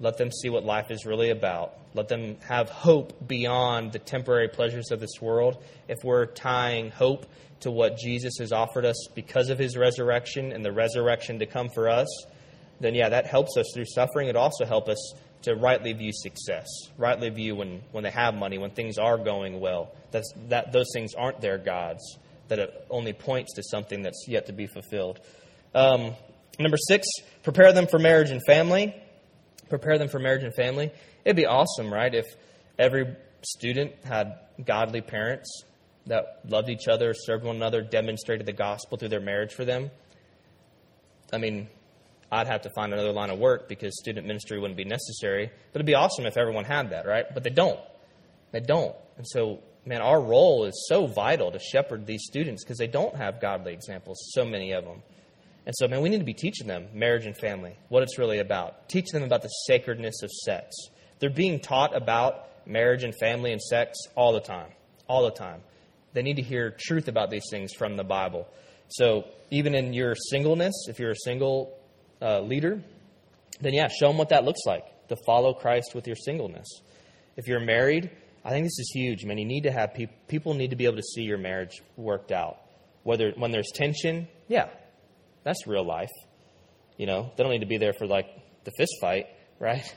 let 0.00 0.18
them 0.18 0.30
see 0.30 0.50
what 0.50 0.64
life 0.64 0.90
is 0.90 1.06
really 1.06 1.30
about, 1.30 1.74
let 1.94 2.08
them 2.08 2.36
have 2.46 2.68
hope 2.68 3.26
beyond 3.26 3.92
the 3.92 3.98
temporary 3.98 4.48
pleasures 4.48 4.90
of 4.90 5.00
this 5.00 5.20
world. 5.20 5.62
If 5.88 5.98
we're 6.04 6.26
tying 6.26 6.90
hope 6.90 7.26
to 7.60 7.70
what 7.70 7.96
Jesus 7.96 8.34
has 8.38 8.52
offered 8.52 8.84
us 8.84 9.08
because 9.14 9.48
of 9.48 9.58
his 9.58 9.76
resurrection 9.76 10.52
and 10.52 10.64
the 10.64 10.72
resurrection 10.72 11.38
to 11.38 11.46
come 11.46 11.68
for 11.70 11.88
us, 11.88 12.06
then 12.80 12.94
yeah, 12.94 13.08
that 13.08 13.26
helps 13.26 13.56
us 13.56 13.66
through 13.74 13.86
suffering. 13.86 14.28
It 14.28 14.36
also 14.36 14.66
helps 14.66 14.90
us 14.90 15.14
to 15.42 15.54
rightly 15.54 15.92
view 15.92 16.12
success, 16.12 16.66
rightly 16.98 17.30
view 17.30 17.56
when, 17.56 17.80
when 17.92 18.04
they 18.04 18.10
have 18.10 18.34
money, 18.34 18.58
when 18.58 18.70
things 18.70 18.98
are 18.98 19.16
going 19.16 19.60
well. 19.60 19.94
That's, 20.10 20.30
that 20.48 20.72
those 20.72 20.88
things 20.92 21.14
aren't 21.14 21.40
their 21.40 21.56
gods. 21.56 22.18
That 22.48 22.58
it 22.58 22.86
only 22.90 23.12
points 23.12 23.54
to 23.54 23.62
something 23.62 24.02
that's 24.02 24.26
yet 24.28 24.46
to 24.46 24.52
be 24.52 24.66
fulfilled. 24.66 25.20
Um, 25.74 26.14
number 26.58 26.76
six, 26.76 27.06
prepare 27.42 27.72
them 27.72 27.86
for 27.86 27.98
marriage 27.98 28.30
and 28.30 28.40
family. 28.46 28.94
Prepare 29.68 29.98
them 29.98 30.08
for 30.08 30.18
marriage 30.18 30.44
and 30.44 30.54
family. 30.54 30.92
It'd 31.24 31.36
be 31.36 31.46
awesome, 31.46 31.92
right, 31.92 32.14
if 32.14 32.26
every 32.78 33.16
student 33.42 33.92
had 34.04 34.38
godly 34.64 35.00
parents 35.00 35.64
that 36.06 36.40
loved 36.46 36.68
each 36.68 36.88
other, 36.88 37.14
served 37.14 37.44
one 37.44 37.56
another, 37.56 37.82
demonstrated 37.82 38.46
the 38.46 38.52
gospel 38.52 38.96
through 38.96 39.08
their 39.08 39.20
marriage 39.20 39.52
for 39.52 39.64
them. 39.64 39.90
I 41.32 41.38
mean, 41.38 41.68
I'd 42.30 42.46
have 42.46 42.62
to 42.62 42.70
find 42.70 42.92
another 42.92 43.12
line 43.12 43.30
of 43.30 43.38
work 43.38 43.68
because 43.68 43.98
student 43.98 44.26
ministry 44.26 44.58
wouldn't 44.58 44.76
be 44.76 44.84
necessary. 44.84 45.50
But 45.72 45.80
it'd 45.80 45.86
be 45.86 45.94
awesome 45.94 46.26
if 46.26 46.36
everyone 46.36 46.64
had 46.64 46.90
that, 46.90 47.06
right? 47.06 47.24
But 47.32 47.44
they 47.44 47.50
don't. 47.50 47.80
They 48.52 48.60
don't. 48.60 48.94
And 49.16 49.26
so, 49.26 49.60
man, 49.84 50.00
our 50.00 50.20
role 50.20 50.64
is 50.64 50.86
so 50.88 51.06
vital 51.06 51.50
to 51.52 51.58
shepherd 51.58 52.06
these 52.06 52.22
students 52.24 52.64
because 52.64 52.78
they 52.78 52.86
don't 52.86 53.14
have 53.16 53.40
godly 53.40 53.72
examples, 53.72 54.18
so 54.32 54.44
many 54.44 54.72
of 54.72 54.84
them. 54.84 55.02
And 55.66 55.74
so, 55.76 55.88
man, 55.88 56.00
we 56.00 56.08
need 56.08 56.18
to 56.18 56.24
be 56.24 56.34
teaching 56.34 56.68
them 56.68 56.86
marriage 56.94 57.26
and 57.26 57.36
family, 57.36 57.76
what 57.88 58.04
it's 58.04 58.18
really 58.18 58.38
about. 58.38 58.88
Teach 58.88 59.06
them 59.12 59.24
about 59.24 59.42
the 59.42 59.48
sacredness 59.48 60.22
of 60.22 60.30
sex. 60.30 60.74
They're 61.18 61.28
being 61.28 61.58
taught 61.58 61.94
about 61.96 62.46
marriage 62.66 63.02
and 63.02 63.12
family 63.18 63.52
and 63.52 63.60
sex 63.60 63.98
all 64.14 64.32
the 64.32 64.40
time. 64.40 64.70
All 65.08 65.24
the 65.24 65.32
time. 65.32 65.62
They 66.12 66.22
need 66.22 66.36
to 66.36 66.42
hear 66.42 66.74
truth 66.78 67.08
about 67.08 67.30
these 67.30 67.46
things 67.50 67.72
from 67.74 67.96
the 67.96 68.04
Bible. 68.04 68.46
So, 68.88 69.24
even 69.50 69.74
in 69.74 69.92
your 69.92 70.14
singleness, 70.14 70.86
if 70.88 70.98
you're 70.98 71.10
a 71.10 71.16
single 71.24 71.76
uh, 72.22 72.40
leader, 72.40 72.82
then 73.60 73.74
yeah, 73.74 73.88
show 73.88 74.08
them 74.08 74.18
what 74.18 74.28
that 74.28 74.44
looks 74.44 74.60
like 74.66 74.84
to 75.08 75.16
follow 75.26 75.52
Christ 75.52 75.94
with 75.94 76.06
your 76.06 76.16
singleness. 76.16 76.66
If 77.36 77.48
you're 77.48 77.60
married, 77.60 78.10
I 78.44 78.50
think 78.50 78.64
this 78.64 78.78
is 78.78 78.90
huge, 78.94 79.24
man. 79.24 79.38
You 79.38 79.44
need 79.44 79.62
to 79.62 79.72
have 79.72 79.94
people, 79.94 80.14
people 80.28 80.54
need 80.54 80.70
to 80.70 80.76
be 80.76 80.84
able 80.84 80.96
to 80.96 81.02
see 81.02 81.22
your 81.22 81.38
marriage 81.38 81.82
worked 81.96 82.32
out. 82.32 82.58
Whether 83.02 83.32
when 83.36 83.52
there's 83.52 83.70
tension, 83.74 84.28
yeah, 84.48 84.68
that's 85.46 85.64
real 85.64 85.84
life. 85.84 86.10
You 86.96 87.06
know, 87.06 87.30
they 87.36 87.44
don't 87.44 87.52
need 87.52 87.60
to 87.60 87.66
be 87.66 87.78
there 87.78 87.92
for 87.96 88.06
like 88.06 88.26
the 88.64 88.72
fist 88.76 88.92
fight, 89.00 89.28
right? 89.60 89.94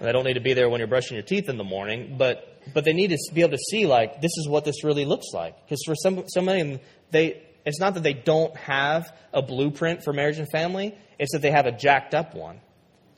they 0.00 0.12
don't 0.12 0.24
need 0.24 0.34
to 0.34 0.40
be 0.40 0.54
there 0.54 0.70
when 0.70 0.78
you're 0.78 0.88
brushing 0.88 1.16
your 1.16 1.24
teeth 1.24 1.48
in 1.48 1.58
the 1.58 1.64
morning, 1.64 2.14
but 2.16 2.62
but 2.72 2.84
they 2.84 2.92
need 2.92 3.10
to 3.10 3.18
be 3.34 3.42
able 3.42 3.50
to 3.50 3.64
see 3.70 3.86
like 3.86 4.20
this 4.22 4.30
is 4.38 4.48
what 4.48 4.64
this 4.64 4.84
really 4.84 5.04
looks 5.04 5.26
like. 5.34 5.56
Because 5.64 5.82
for 5.84 5.96
some 5.96 6.24
so 6.28 6.40
many 6.40 6.80
they 7.10 7.42
it's 7.66 7.80
not 7.80 7.94
that 7.94 8.04
they 8.04 8.12
don't 8.12 8.56
have 8.56 9.12
a 9.32 9.42
blueprint 9.42 10.04
for 10.04 10.12
marriage 10.12 10.38
and 10.38 10.48
family. 10.48 10.96
It's 11.18 11.32
that 11.32 11.42
they 11.42 11.50
have 11.50 11.66
a 11.66 11.72
jacked 11.72 12.14
up 12.14 12.34
one. 12.34 12.60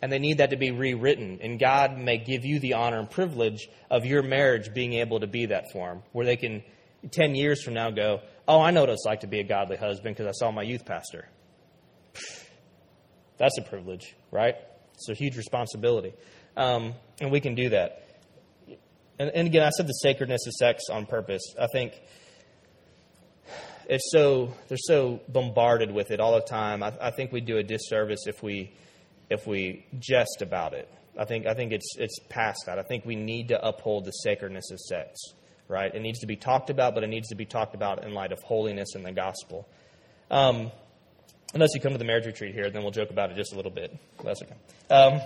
And 0.00 0.12
they 0.12 0.18
need 0.18 0.38
that 0.38 0.50
to 0.50 0.56
be 0.56 0.70
rewritten. 0.70 1.40
And 1.42 1.58
God 1.58 1.98
may 1.98 2.18
give 2.18 2.44
you 2.44 2.60
the 2.60 2.74
honor 2.74 3.00
and 3.00 3.10
privilege 3.10 3.68
of 3.90 4.04
your 4.04 4.22
marriage 4.22 4.72
being 4.72 4.92
able 4.94 5.20
to 5.20 5.26
be 5.26 5.46
that 5.46 5.64
form, 5.72 6.02
where 6.12 6.26
they 6.26 6.36
can, 6.36 6.62
10 7.10 7.34
years 7.34 7.62
from 7.62 7.74
now, 7.74 7.90
go, 7.90 8.20
Oh, 8.46 8.60
I 8.60 8.70
know 8.70 8.82
what 8.82 8.90
it's 8.90 9.04
like 9.04 9.20
to 9.20 9.26
be 9.26 9.40
a 9.40 9.44
godly 9.44 9.76
husband 9.76 10.14
because 10.14 10.28
I 10.28 10.32
saw 10.32 10.52
my 10.52 10.62
youth 10.62 10.84
pastor. 10.84 11.28
That's 13.38 13.58
a 13.58 13.62
privilege, 13.62 14.14
right? 14.30 14.56
It's 14.94 15.08
a 15.08 15.14
huge 15.14 15.36
responsibility. 15.36 16.14
Um, 16.56 16.94
and 17.20 17.30
we 17.30 17.40
can 17.40 17.54
do 17.54 17.70
that. 17.70 18.02
And, 19.18 19.30
and 19.30 19.46
again, 19.46 19.62
I 19.62 19.70
said 19.70 19.86
the 19.86 19.92
sacredness 19.92 20.46
of 20.46 20.52
sex 20.54 20.84
on 20.90 21.06
purpose. 21.06 21.42
I 21.60 21.66
think 21.72 21.92
it's 23.88 24.10
so 24.10 24.52
they're 24.68 24.78
so 24.78 25.20
bombarded 25.28 25.90
with 25.90 26.10
it 26.10 26.20
all 26.20 26.34
the 26.34 26.40
time. 26.40 26.82
I, 26.82 26.92
I 27.00 27.10
think 27.10 27.32
we 27.32 27.40
do 27.40 27.58
a 27.58 27.62
disservice 27.62 28.26
if 28.26 28.42
we 28.42 28.72
if 29.30 29.46
we 29.46 29.86
jest 29.98 30.42
about 30.42 30.74
it. 30.74 30.88
I 31.18 31.24
think 31.24 31.46
I 31.46 31.54
think 31.54 31.72
it's 31.72 31.96
it's 31.98 32.18
past 32.28 32.64
that. 32.66 32.78
I 32.78 32.82
think 32.82 33.04
we 33.04 33.16
need 33.16 33.48
to 33.48 33.66
uphold 33.66 34.04
the 34.04 34.12
sacredness 34.12 34.70
of 34.70 34.78
sex. 34.80 35.18
Right? 35.68 35.92
It 35.92 36.00
needs 36.00 36.20
to 36.20 36.26
be 36.26 36.36
talked 36.36 36.70
about, 36.70 36.94
but 36.94 37.02
it 37.02 37.08
needs 37.08 37.28
to 37.30 37.34
be 37.34 37.44
talked 37.44 37.74
about 37.74 38.04
in 38.04 38.14
light 38.14 38.30
of 38.30 38.38
holiness 38.44 38.94
and 38.94 39.04
the 39.04 39.10
gospel. 39.10 39.68
Um, 40.30 40.70
unless 41.56 41.70
you 41.74 41.80
come 41.80 41.92
to 41.92 41.98
the 41.98 42.04
marriage 42.04 42.26
retreat 42.26 42.54
here, 42.54 42.70
then 42.70 42.82
we'll 42.82 42.92
joke 42.92 43.10
about 43.10 43.30
it 43.30 43.36
just 43.36 43.52
a 43.52 43.56
little 43.56 43.72
bit. 43.72 43.96
That's 44.22 44.42
okay. 44.42 44.54
Um, 44.90 45.20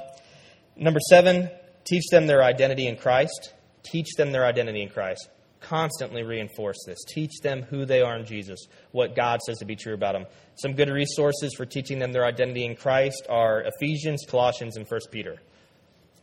number 0.76 1.00
seven, 1.08 1.50
teach 1.84 2.04
them 2.10 2.26
their 2.26 2.42
identity 2.42 2.86
in 2.86 2.96
Christ. 2.96 3.52
Teach 3.82 4.14
them 4.16 4.32
their 4.32 4.46
identity 4.46 4.82
in 4.82 4.88
Christ 4.88 5.28
constantly 5.60 6.22
reinforce 6.22 6.78
this. 6.86 6.98
Teach 7.06 7.40
them 7.42 7.62
who 7.62 7.84
they 7.84 8.00
are 8.00 8.16
in 8.16 8.24
Jesus, 8.24 8.66
what 8.92 9.14
God 9.14 9.40
says 9.42 9.58
to 9.58 9.64
be 9.64 9.76
true 9.76 9.94
about 9.94 10.12
them. 10.12 10.26
Some 10.56 10.72
good 10.72 10.88
resources 10.88 11.54
for 11.54 11.66
teaching 11.66 11.98
them 11.98 12.12
their 12.12 12.24
identity 12.24 12.64
in 12.64 12.76
Christ 12.76 13.26
are 13.28 13.62
Ephesians, 13.62 14.24
Colossians, 14.28 14.76
and 14.76 14.86
1 14.86 15.00
Peter. 15.10 15.36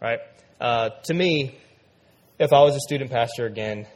Right? 0.02 0.20
Uh, 0.60 0.90
to 1.06 1.14
me, 1.14 1.58
if 2.40 2.54
I 2.54 2.62
was 2.62 2.76
a 2.76 2.80
student 2.80 3.12
pastor 3.12 3.46
again, 3.46 3.88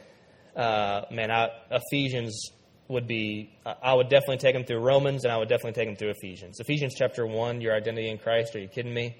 uh, 0.56 1.02
man, 1.10 1.30
I, 1.30 1.48
Ephesians 1.70 2.50
would 2.92 3.06
be, 3.06 3.50
I 3.64 3.94
would 3.94 4.08
definitely 4.08 4.38
take 4.38 4.54
them 4.54 4.64
through 4.64 4.80
Romans 4.80 5.24
and 5.24 5.32
I 5.32 5.38
would 5.38 5.48
definitely 5.48 5.72
take 5.72 5.88
them 5.88 5.96
through 5.96 6.10
Ephesians. 6.10 6.60
Ephesians 6.60 6.94
chapter 6.96 7.26
1, 7.26 7.60
your 7.60 7.74
identity 7.74 8.08
in 8.08 8.18
Christ. 8.18 8.54
Are 8.54 8.60
you 8.60 8.68
kidding 8.68 8.94
me? 8.94 9.16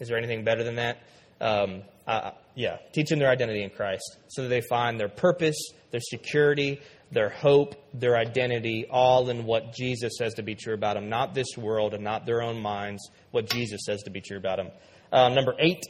Is 0.00 0.08
there 0.08 0.16
anything 0.16 0.44
better 0.44 0.64
than 0.64 0.76
that? 0.76 0.98
Um, 1.40 1.82
uh, 2.06 2.30
yeah, 2.54 2.78
teach 2.92 3.10
them 3.10 3.18
their 3.18 3.30
identity 3.30 3.62
in 3.62 3.70
Christ 3.70 4.16
so 4.28 4.42
that 4.42 4.48
they 4.48 4.62
find 4.62 4.98
their 4.98 5.08
purpose, 5.08 5.56
their 5.90 6.00
security, 6.00 6.80
their 7.12 7.28
hope, 7.28 7.74
their 7.94 8.16
identity, 8.16 8.86
all 8.90 9.28
in 9.30 9.44
what 9.44 9.74
Jesus 9.74 10.14
says 10.18 10.34
to 10.34 10.42
be 10.42 10.54
true 10.54 10.74
about 10.74 10.94
them, 10.94 11.08
not 11.08 11.34
this 11.34 11.56
world 11.56 11.94
and 11.94 12.02
not 12.02 12.26
their 12.26 12.42
own 12.42 12.60
minds, 12.60 13.08
what 13.30 13.48
Jesus 13.48 13.80
says 13.84 14.02
to 14.02 14.10
be 14.10 14.20
true 14.20 14.38
about 14.38 14.56
them. 14.56 14.70
Um, 15.12 15.34
number 15.34 15.54
eight, 15.58 15.82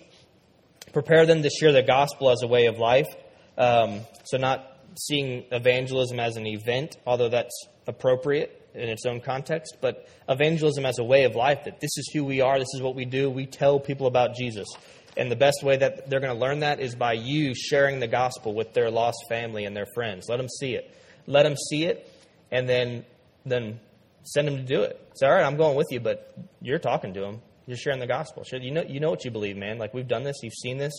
prepare 0.92 1.26
them 1.26 1.42
to 1.42 1.50
share 1.50 1.72
the 1.72 1.82
gospel 1.82 2.30
as 2.30 2.42
a 2.42 2.46
way 2.46 2.66
of 2.66 2.78
life. 2.78 3.08
Um, 3.56 4.00
so, 4.24 4.38
not 4.38 4.77
seeing 5.06 5.44
evangelism 5.52 6.18
as 6.20 6.36
an 6.36 6.46
event, 6.46 6.96
although 7.06 7.28
that's 7.28 7.66
appropriate 7.86 8.70
in 8.74 8.88
its 8.88 9.06
own 9.06 9.20
context, 9.20 9.76
but 9.80 10.08
evangelism 10.28 10.84
as 10.84 10.98
a 10.98 11.04
way 11.04 11.24
of 11.24 11.34
life 11.34 11.64
that 11.64 11.80
this 11.80 11.96
is 11.96 12.10
who 12.12 12.24
we 12.24 12.40
are, 12.40 12.58
this 12.58 12.74
is 12.74 12.82
what 12.82 12.94
we 12.94 13.04
do, 13.04 13.30
we 13.30 13.46
tell 13.46 13.80
people 13.80 14.06
about 14.06 14.34
Jesus. 14.34 14.68
And 15.16 15.30
the 15.30 15.36
best 15.36 15.62
way 15.64 15.76
that 15.76 16.08
they're 16.08 16.20
going 16.20 16.32
to 16.32 16.38
learn 16.38 16.60
that 16.60 16.80
is 16.80 16.94
by 16.94 17.14
you 17.14 17.54
sharing 17.54 17.98
the 17.98 18.06
gospel 18.06 18.54
with 18.54 18.72
their 18.72 18.90
lost 18.90 19.18
family 19.28 19.64
and 19.64 19.76
their 19.76 19.86
friends. 19.94 20.26
Let 20.28 20.36
them 20.36 20.48
see 20.48 20.74
it. 20.74 20.94
Let 21.26 21.42
them 21.42 21.56
see 21.56 21.84
it, 21.84 22.10
and 22.50 22.68
then 22.68 23.04
then 23.44 23.80
send 24.22 24.46
them 24.46 24.56
to 24.56 24.62
do 24.62 24.82
it. 24.82 25.00
Say, 25.14 25.26
all 25.26 25.32
right, 25.32 25.44
I'm 25.44 25.56
going 25.56 25.76
with 25.76 25.88
you, 25.90 26.00
but 26.00 26.34
you're 26.60 26.78
talking 26.78 27.14
to 27.14 27.20
them. 27.20 27.42
You're 27.66 27.76
sharing 27.76 27.98
the 27.98 28.06
gospel. 28.06 28.44
You 28.50 28.70
know, 28.70 28.84
you 28.86 29.00
know 29.00 29.10
what 29.10 29.24
you 29.24 29.30
believe, 29.30 29.56
man. 29.56 29.78
Like 29.78 29.92
we've 29.92 30.08
done 30.08 30.22
this. 30.22 30.36
You've 30.42 30.54
seen 30.54 30.78
this. 30.78 30.92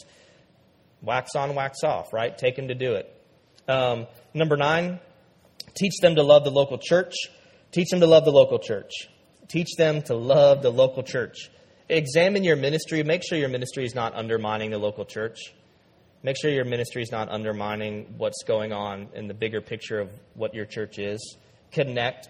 Wax 1.01 1.35
on, 1.35 1.55
wax 1.55 1.83
off. 1.83 2.11
Right? 2.13 2.37
Take 2.37 2.55
them 2.55 2.67
to 2.67 2.75
do 2.75 2.93
it. 2.93 3.18
Um, 3.69 4.07
number 4.33 4.57
nine, 4.57 4.99
teach 5.75 5.93
them 6.01 6.15
to 6.15 6.23
love 6.23 6.43
the 6.43 6.51
local 6.51 6.77
church. 6.77 7.13
Teach 7.71 7.89
them 7.91 7.99
to 8.01 8.07
love 8.07 8.25
the 8.25 8.31
local 8.31 8.59
church. 8.59 8.91
Teach 9.47 9.69
them 9.77 10.01
to 10.03 10.15
love 10.15 10.61
the 10.61 10.71
local 10.71 11.03
church 11.03 11.49
examine 11.89 12.43
your 12.43 12.55
ministry. 12.55 13.03
Make 13.03 13.23
sure 13.27 13.37
your 13.37 13.49
ministry 13.49 13.83
is 13.83 13.95
not 13.95 14.15
undermining 14.15 14.71
the 14.71 14.77
local 14.77 15.05
church. 15.05 15.53
Make 16.21 16.37
sure 16.39 16.51
your 16.51 16.65
ministry 16.65 17.01
is 17.01 17.11
not 17.11 17.29
undermining 17.29 18.13
what's 18.17 18.43
going 18.43 18.71
on 18.71 19.09
in 19.13 19.27
the 19.27 19.33
bigger 19.33 19.61
picture 19.61 19.99
of 19.99 20.09
what 20.35 20.53
your 20.53 20.65
church 20.65 20.99
is. 20.99 21.37
Connect. 21.71 22.29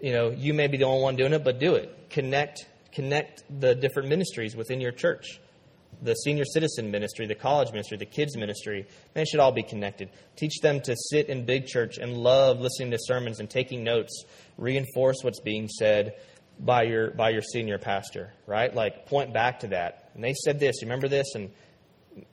You 0.00 0.12
know, 0.12 0.30
you 0.30 0.54
may 0.54 0.68
be 0.68 0.78
the 0.78 0.84
only 0.84 1.02
one 1.02 1.16
doing 1.16 1.32
it, 1.32 1.44
but 1.44 1.58
do 1.58 1.74
it. 1.74 2.10
Connect. 2.10 2.66
Connect 2.92 3.42
the 3.60 3.74
different 3.74 4.08
ministries 4.08 4.56
within 4.56 4.80
your 4.80 4.92
church. 4.92 5.40
The 6.02 6.14
senior 6.14 6.44
citizen 6.44 6.90
ministry, 6.90 7.26
the 7.26 7.34
college 7.34 7.70
ministry, 7.72 7.96
the 7.96 8.06
kids 8.06 8.36
ministry, 8.36 8.86
they 9.14 9.24
should 9.24 9.40
all 9.40 9.52
be 9.52 9.62
connected. 9.62 10.10
Teach 10.36 10.60
them 10.60 10.80
to 10.82 10.94
sit 11.10 11.28
in 11.28 11.46
big 11.46 11.66
church 11.66 11.96
and 11.96 12.16
love 12.16 12.60
listening 12.60 12.90
to 12.90 12.98
sermons 13.00 13.40
and 13.40 13.48
taking 13.48 13.82
notes. 13.82 14.24
Reinforce 14.58 15.16
what's 15.22 15.40
being 15.40 15.68
said 15.68 16.14
by 16.58 16.82
your 16.84 17.10
by 17.10 17.30
your 17.30 17.42
senior 17.42 17.78
pastor, 17.78 18.32
right? 18.46 18.74
Like 18.74 19.06
point 19.06 19.32
back 19.32 19.60
to 19.60 19.68
that. 19.68 20.10
And 20.14 20.22
they 20.22 20.34
said 20.34 20.60
this. 20.60 20.76
You 20.80 20.86
remember 20.86 21.08
this? 21.08 21.34
And 21.34 21.50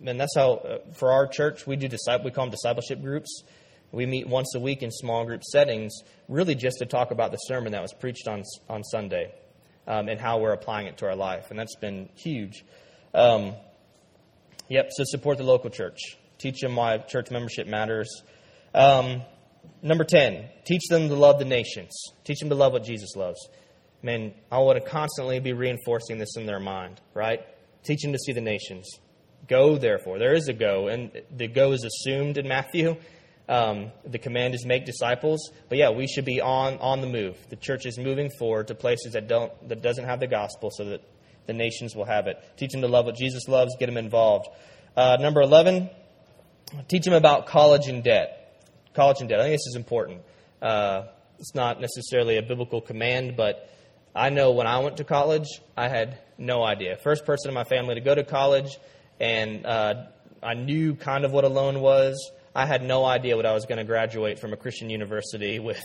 and 0.06 0.20
that's 0.20 0.36
how 0.36 0.54
uh, 0.54 0.78
for 0.94 1.12
our 1.12 1.28
church 1.28 1.68
we 1.68 1.76
do 1.76 1.88
disciple. 1.88 2.26
We 2.26 2.32
call 2.32 2.46
them 2.46 2.52
discipleship 2.52 3.02
groups. 3.02 3.44
We 3.92 4.06
meet 4.06 4.28
once 4.28 4.56
a 4.56 4.60
week 4.60 4.82
in 4.82 4.92
small 4.92 5.24
group 5.26 5.44
settings, 5.44 5.94
really 6.28 6.56
just 6.56 6.80
to 6.80 6.86
talk 6.86 7.12
about 7.12 7.32
the 7.32 7.38
sermon 7.38 7.74
that 7.74 7.82
was 7.82 7.94
preached 7.94 8.28
on 8.28 8.44
on 8.70 8.84
Sunday, 8.84 9.34
um, 9.88 10.10
and 10.10 10.20
how 10.20 10.40
we're 10.40 10.54
applying 10.54 10.88
it 10.88 10.98
to 10.98 11.06
our 11.06 11.16
life. 11.16 11.50
And 11.50 11.60
that's 11.60 11.76
been 11.76 12.10
huge. 12.16 12.64
Um, 13.14 13.54
yep. 14.70 14.90
So 14.92 15.04
support 15.06 15.38
the 15.38 15.44
local 15.44 15.70
church. 15.70 16.00
Teach 16.38 16.60
them 16.62 16.76
why 16.76 16.98
church 16.98 17.32
membership 17.32 17.68
matters. 17.68 18.24
Um, 18.74 19.22
number 19.82 20.04
ten, 20.04 20.50
teach 20.66 20.88
them 20.90 21.08
to 21.10 21.16
love 21.16 21.40
the 21.40 21.46
nations. 21.46 21.92
Teach 22.24 22.40
them 22.40 22.50
to 22.50 22.56
love 22.56 22.74
what 22.74 22.84
Jesus 22.84 23.16
loves 23.16 23.40
man, 24.04 24.34
I 24.52 24.60
want 24.60 24.84
to 24.84 24.88
constantly 24.88 25.40
be 25.40 25.54
reinforcing 25.54 26.18
this 26.18 26.36
in 26.36 26.46
their 26.46 26.60
mind, 26.60 27.02
right? 27.14 27.40
Teach 27.84 28.02
them 28.04 28.12
to 28.12 28.20
see 28.20 28.34
the 28.34 28.42
nations. 28.42 28.88
Go, 29.48 29.78
therefore. 29.78 30.20
There 30.20 30.34
is 30.34 30.48
a 30.48 30.54
go, 30.54 30.88
and 30.88 31.12
the 31.36 31.48
go 31.48 31.72
is 31.72 31.84
assumed 31.84 32.38
in 32.38 32.48
Matthew. 32.48 32.98
Um, 33.50 33.92
the 34.06 34.20
command 34.20 34.56
is 34.56 34.66
make 34.66 34.86
disciples, 34.86 35.52
but 35.68 35.78
yeah, 35.78 35.90
we 35.90 36.08
should 36.08 36.24
be 36.24 36.40
on 36.40 36.78
on 36.78 37.02
the 37.02 37.08
move. 37.08 37.36
The 37.50 37.58
church 37.58 37.86
is 37.86 37.98
moving 37.98 38.30
forward 38.40 38.68
to 38.68 38.76
places 38.76 39.14
that 39.14 39.28
don't 39.28 39.52
that 39.68 39.82
doesn't 39.82 40.06
have 40.06 40.22
the 40.22 40.28
gospel, 40.28 40.70
so 40.72 40.86
that 40.86 41.02
the 41.46 41.54
nations 41.54 41.96
will 41.96 42.06
have 42.06 42.28
it. 42.28 42.38
Teach 42.58 42.72
them 42.72 42.82
to 42.82 42.88
love 42.88 43.06
what 43.06 43.16
Jesus 43.16 43.48
loves. 43.48 43.76
Get 43.80 43.88
them 43.88 43.98
involved. 43.98 44.48
Uh, 44.96 45.18
number 45.20 45.42
eleven, 45.42 45.90
teach 46.88 47.04
them 47.04 47.14
about 47.14 47.48
college 47.48 47.88
and 47.88 48.04
debt. 48.04 48.62
College 48.94 49.22
and 49.22 49.30
debt. 49.30 49.40
I 49.40 49.44
think 49.44 49.54
this 49.54 49.68
is 49.68 49.76
important. 49.76 50.22
Uh, 50.62 51.04
it's 51.40 51.56
not 51.56 51.82
necessarily 51.82 52.38
a 52.38 52.42
biblical 52.42 52.80
command, 52.80 53.36
but 53.36 53.70
I 54.16 54.30
know 54.30 54.52
when 54.52 54.68
I 54.68 54.80
went 54.80 54.98
to 54.98 55.04
college, 55.04 55.48
I 55.76 55.90
had 55.90 56.20
no 56.38 56.64
idea. 56.64 56.98
First 56.98 57.26
person 57.26 57.50
in 57.50 57.56
my 57.56 57.64
family 57.64 57.96
to 57.96 58.02
go 58.02 58.14
to 58.14 58.24
college, 58.24 58.78
and 59.20 59.66
uh, 59.66 60.06
I 60.42 60.54
knew 60.54 60.96
kind 60.96 61.26
of 61.26 61.32
what 61.32 61.44
a 61.44 61.50
loan 61.50 61.80
was. 61.80 62.32
I 62.56 62.66
had 62.68 62.84
no 62.84 63.04
idea 63.04 63.36
what 63.36 63.48
I 63.48 63.54
was 63.54 63.66
going 63.66 63.80
to 63.80 63.84
graduate 63.84 64.40
from 64.40 64.54
a 64.54 64.58
Christian 64.58 64.90
university 64.90 65.60
with. 65.60 65.82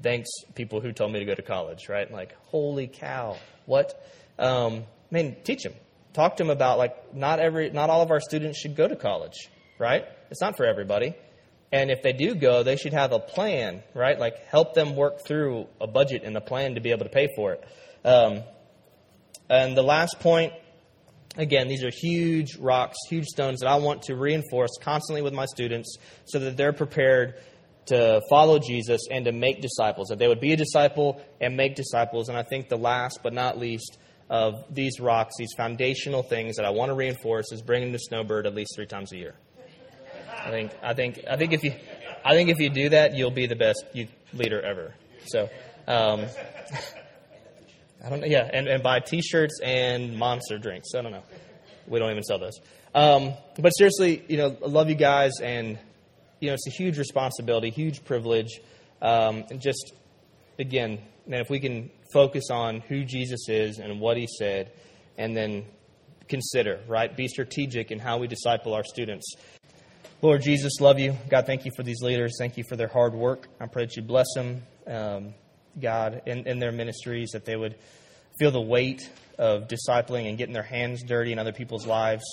Thanks, 0.00 0.28
people 0.54 0.80
who 0.80 0.92
told 0.92 1.12
me 1.12 1.18
to 1.18 1.24
go 1.24 1.34
to 1.34 1.42
college, 1.42 1.88
right? 1.88 2.08
Like, 2.08 2.36
holy 2.44 2.86
cow, 2.86 3.36
what? 3.68 4.02
Um, 4.38 4.84
mean, 5.10 5.36
teach 5.44 5.62
them. 5.62 5.74
Talk 6.14 6.36
to 6.36 6.42
them 6.42 6.50
about 6.50 6.78
like 6.78 7.14
not 7.14 7.38
every, 7.38 7.70
not 7.70 7.90
all 7.90 8.02
of 8.02 8.10
our 8.10 8.20
students 8.20 8.58
should 8.58 8.74
go 8.74 8.88
to 8.88 8.96
college, 8.96 9.48
right? 9.78 10.04
It's 10.30 10.40
not 10.40 10.56
for 10.56 10.64
everybody. 10.64 11.14
And 11.70 11.90
if 11.90 12.02
they 12.02 12.14
do 12.14 12.34
go, 12.34 12.62
they 12.62 12.76
should 12.76 12.94
have 12.94 13.12
a 13.12 13.18
plan, 13.18 13.82
right? 13.94 14.18
Like 14.18 14.46
help 14.46 14.74
them 14.74 14.96
work 14.96 15.26
through 15.26 15.66
a 15.80 15.86
budget 15.86 16.22
and 16.24 16.34
a 16.36 16.40
plan 16.40 16.76
to 16.76 16.80
be 16.80 16.90
able 16.90 17.04
to 17.04 17.10
pay 17.10 17.28
for 17.36 17.52
it. 17.52 17.64
Um, 18.04 18.42
and 19.50 19.76
the 19.76 19.82
last 19.82 20.18
point, 20.18 20.54
again, 21.36 21.68
these 21.68 21.84
are 21.84 21.90
huge 21.90 22.56
rocks, 22.56 22.96
huge 23.10 23.26
stones 23.26 23.60
that 23.60 23.68
I 23.68 23.76
want 23.76 24.02
to 24.04 24.16
reinforce 24.16 24.70
constantly 24.80 25.20
with 25.20 25.34
my 25.34 25.44
students 25.44 25.96
so 26.24 26.38
that 26.38 26.56
they're 26.56 26.72
prepared 26.72 27.34
to 27.88 28.22
follow 28.30 28.58
Jesus 28.58 29.02
and 29.10 29.24
to 29.24 29.32
make 29.32 29.60
disciples, 29.60 30.08
that 30.08 30.18
they 30.18 30.28
would 30.28 30.40
be 30.40 30.52
a 30.52 30.56
disciple 30.56 31.20
and 31.40 31.56
make 31.56 31.74
disciples. 31.74 32.28
And 32.28 32.38
I 32.38 32.42
think 32.42 32.68
the 32.68 32.78
last 32.78 33.20
but 33.22 33.32
not 33.32 33.58
least 33.58 33.98
of 34.30 34.54
these 34.70 35.00
rocks, 35.00 35.34
these 35.38 35.52
foundational 35.56 36.22
things 36.22 36.56
that 36.56 36.64
I 36.64 36.70
want 36.70 36.90
to 36.90 36.94
reinforce 36.94 37.52
is 37.52 37.62
bringing 37.62 37.92
the 37.92 37.98
snowbird 37.98 38.46
at 38.46 38.54
least 38.54 38.72
three 38.76 38.86
times 38.86 39.12
a 39.12 39.16
year. 39.16 39.34
I 40.38 40.50
think 40.50 40.72
I 40.82 40.94
think 40.94 41.20
I 41.28 41.36
think 41.36 41.52
if 41.52 41.64
you 41.64 41.74
I 42.24 42.34
think 42.34 42.50
if 42.50 42.58
you 42.58 42.70
do 42.70 42.90
that, 42.90 43.14
you'll 43.14 43.30
be 43.30 43.46
the 43.46 43.56
best 43.56 43.84
youth 43.92 44.10
leader 44.32 44.60
ever. 44.60 44.94
So, 45.26 45.48
um, 45.86 46.26
I 48.04 48.10
don't 48.10 48.20
know. 48.20 48.26
Yeah, 48.26 48.48
and, 48.52 48.68
and 48.68 48.82
buy 48.82 49.00
T-shirts 49.00 49.60
and 49.62 50.16
monster 50.16 50.58
drinks. 50.58 50.94
I 50.96 51.02
don't 51.02 51.12
know. 51.12 51.24
We 51.86 51.98
don't 51.98 52.10
even 52.10 52.22
sell 52.22 52.38
those. 52.38 52.60
Um, 52.94 53.34
but 53.58 53.70
seriously, 53.70 54.22
you 54.28 54.36
know, 54.36 54.56
I 54.64 54.68
love 54.68 54.88
you 54.88 54.94
guys, 54.94 55.32
and 55.42 55.78
you 56.40 56.48
know, 56.48 56.54
it's 56.54 56.66
a 56.66 56.70
huge 56.70 56.98
responsibility, 56.98 57.70
huge 57.70 58.04
privilege, 58.04 58.60
um, 59.02 59.44
and 59.50 59.60
just 59.60 59.92
again, 60.58 61.00
man, 61.26 61.40
if 61.40 61.50
we 61.50 61.60
can 61.60 61.90
focus 62.12 62.50
on 62.50 62.80
who 62.80 63.04
Jesus 63.04 63.48
is 63.48 63.78
and 63.78 64.00
what 64.00 64.16
He 64.16 64.26
said, 64.38 64.72
and 65.16 65.36
then 65.36 65.64
consider, 66.28 66.80
right, 66.86 67.14
be 67.16 67.28
strategic 67.28 67.90
in 67.90 67.98
how 67.98 68.18
we 68.18 68.26
disciple 68.26 68.74
our 68.74 68.84
students. 68.84 69.34
Lord 70.20 70.42
Jesus, 70.42 70.80
love 70.80 70.98
you. 70.98 71.16
God, 71.28 71.46
thank 71.46 71.64
you 71.64 71.70
for 71.76 71.82
these 71.82 72.02
leaders. 72.02 72.36
Thank 72.38 72.56
you 72.56 72.64
for 72.68 72.76
their 72.76 72.88
hard 72.88 73.14
work. 73.14 73.48
I 73.60 73.66
pray 73.66 73.84
that 73.84 73.96
you 73.96 74.02
bless 74.02 74.26
them, 74.34 74.62
um, 74.86 75.34
God, 75.80 76.22
in, 76.26 76.46
in 76.46 76.58
their 76.58 76.72
ministries, 76.72 77.30
that 77.32 77.44
they 77.44 77.56
would 77.56 77.76
feel 78.38 78.50
the 78.50 78.60
weight 78.60 79.08
of 79.38 79.68
discipling 79.68 80.28
and 80.28 80.36
getting 80.36 80.54
their 80.54 80.62
hands 80.62 81.02
dirty 81.04 81.32
in 81.32 81.38
other 81.38 81.52
people's 81.52 81.86
lives, 81.86 82.24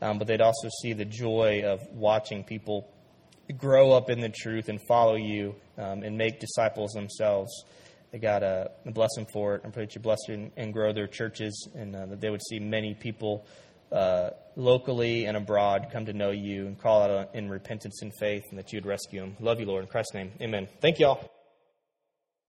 um, 0.00 0.18
but 0.18 0.28
they'd 0.28 0.40
also 0.40 0.68
see 0.82 0.92
the 0.92 1.04
joy 1.04 1.62
of 1.64 1.80
watching 1.92 2.44
people 2.44 2.88
grow 3.56 3.92
up 3.92 4.10
in 4.10 4.20
the 4.20 4.28
truth 4.28 4.68
and 4.68 4.80
follow 4.86 5.16
you 5.16 5.54
um, 5.78 6.02
and 6.02 6.16
make 6.16 6.40
disciples 6.40 6.92
themselves. 6.92 7.64
They 8.12 8.18
got 8.18 8.42
uh, 8.42 8.68
bless 8.86 9.14
them 9.14 9.26
for 9.32 9.56
it. 9.56 9.62
I 9.64 9.70
pray 9.70 9.84
that 9.84 9.94
you 9.94 10.00
bless 10.00 10.18
them 10.26 10.52
and 10.56 10.72
grow 10.72 10.92
their 10.92 11.06
churches 11.06 11.68
and 11.74 11.96
uh, 11.96 12.06
that 12.06 12.20
they 12.20 12.30
would 12.30 12.42
see 12.42 12.58
many 12.58 12.94
people 12.94 13.46
uh, 13.90 14.30
locally 14.56 15.26
and 15.26 15.36
abroad 15.36 15.88
come 15.92 16.06
to 16.06 16.12
know 16.12 16.30
you 16.30 16.66
and 16.66 16.78
call 16.78 17.02
out 17.02 17.34
in 17.34 17.48
repentance 17.48 18.00
and 18.02 18.12
faith, 18.18 18.42
and 18.50 18.58
that 18.58 18.72
you 18.72 18.78
would 18.78 18.86
rescue 18.86 19.20
them. 19.20 19.36
Love 19.40 19.60
you, 19.60 19.66
Lord. 19.66 19.84
In 19.84 19.88
Christ's 19.88 20.14
name, 20.14 20.32
amen. 20.40 20.68
Thank 20.80 20.98
you 20.98 21.06
all. 21.06 21.41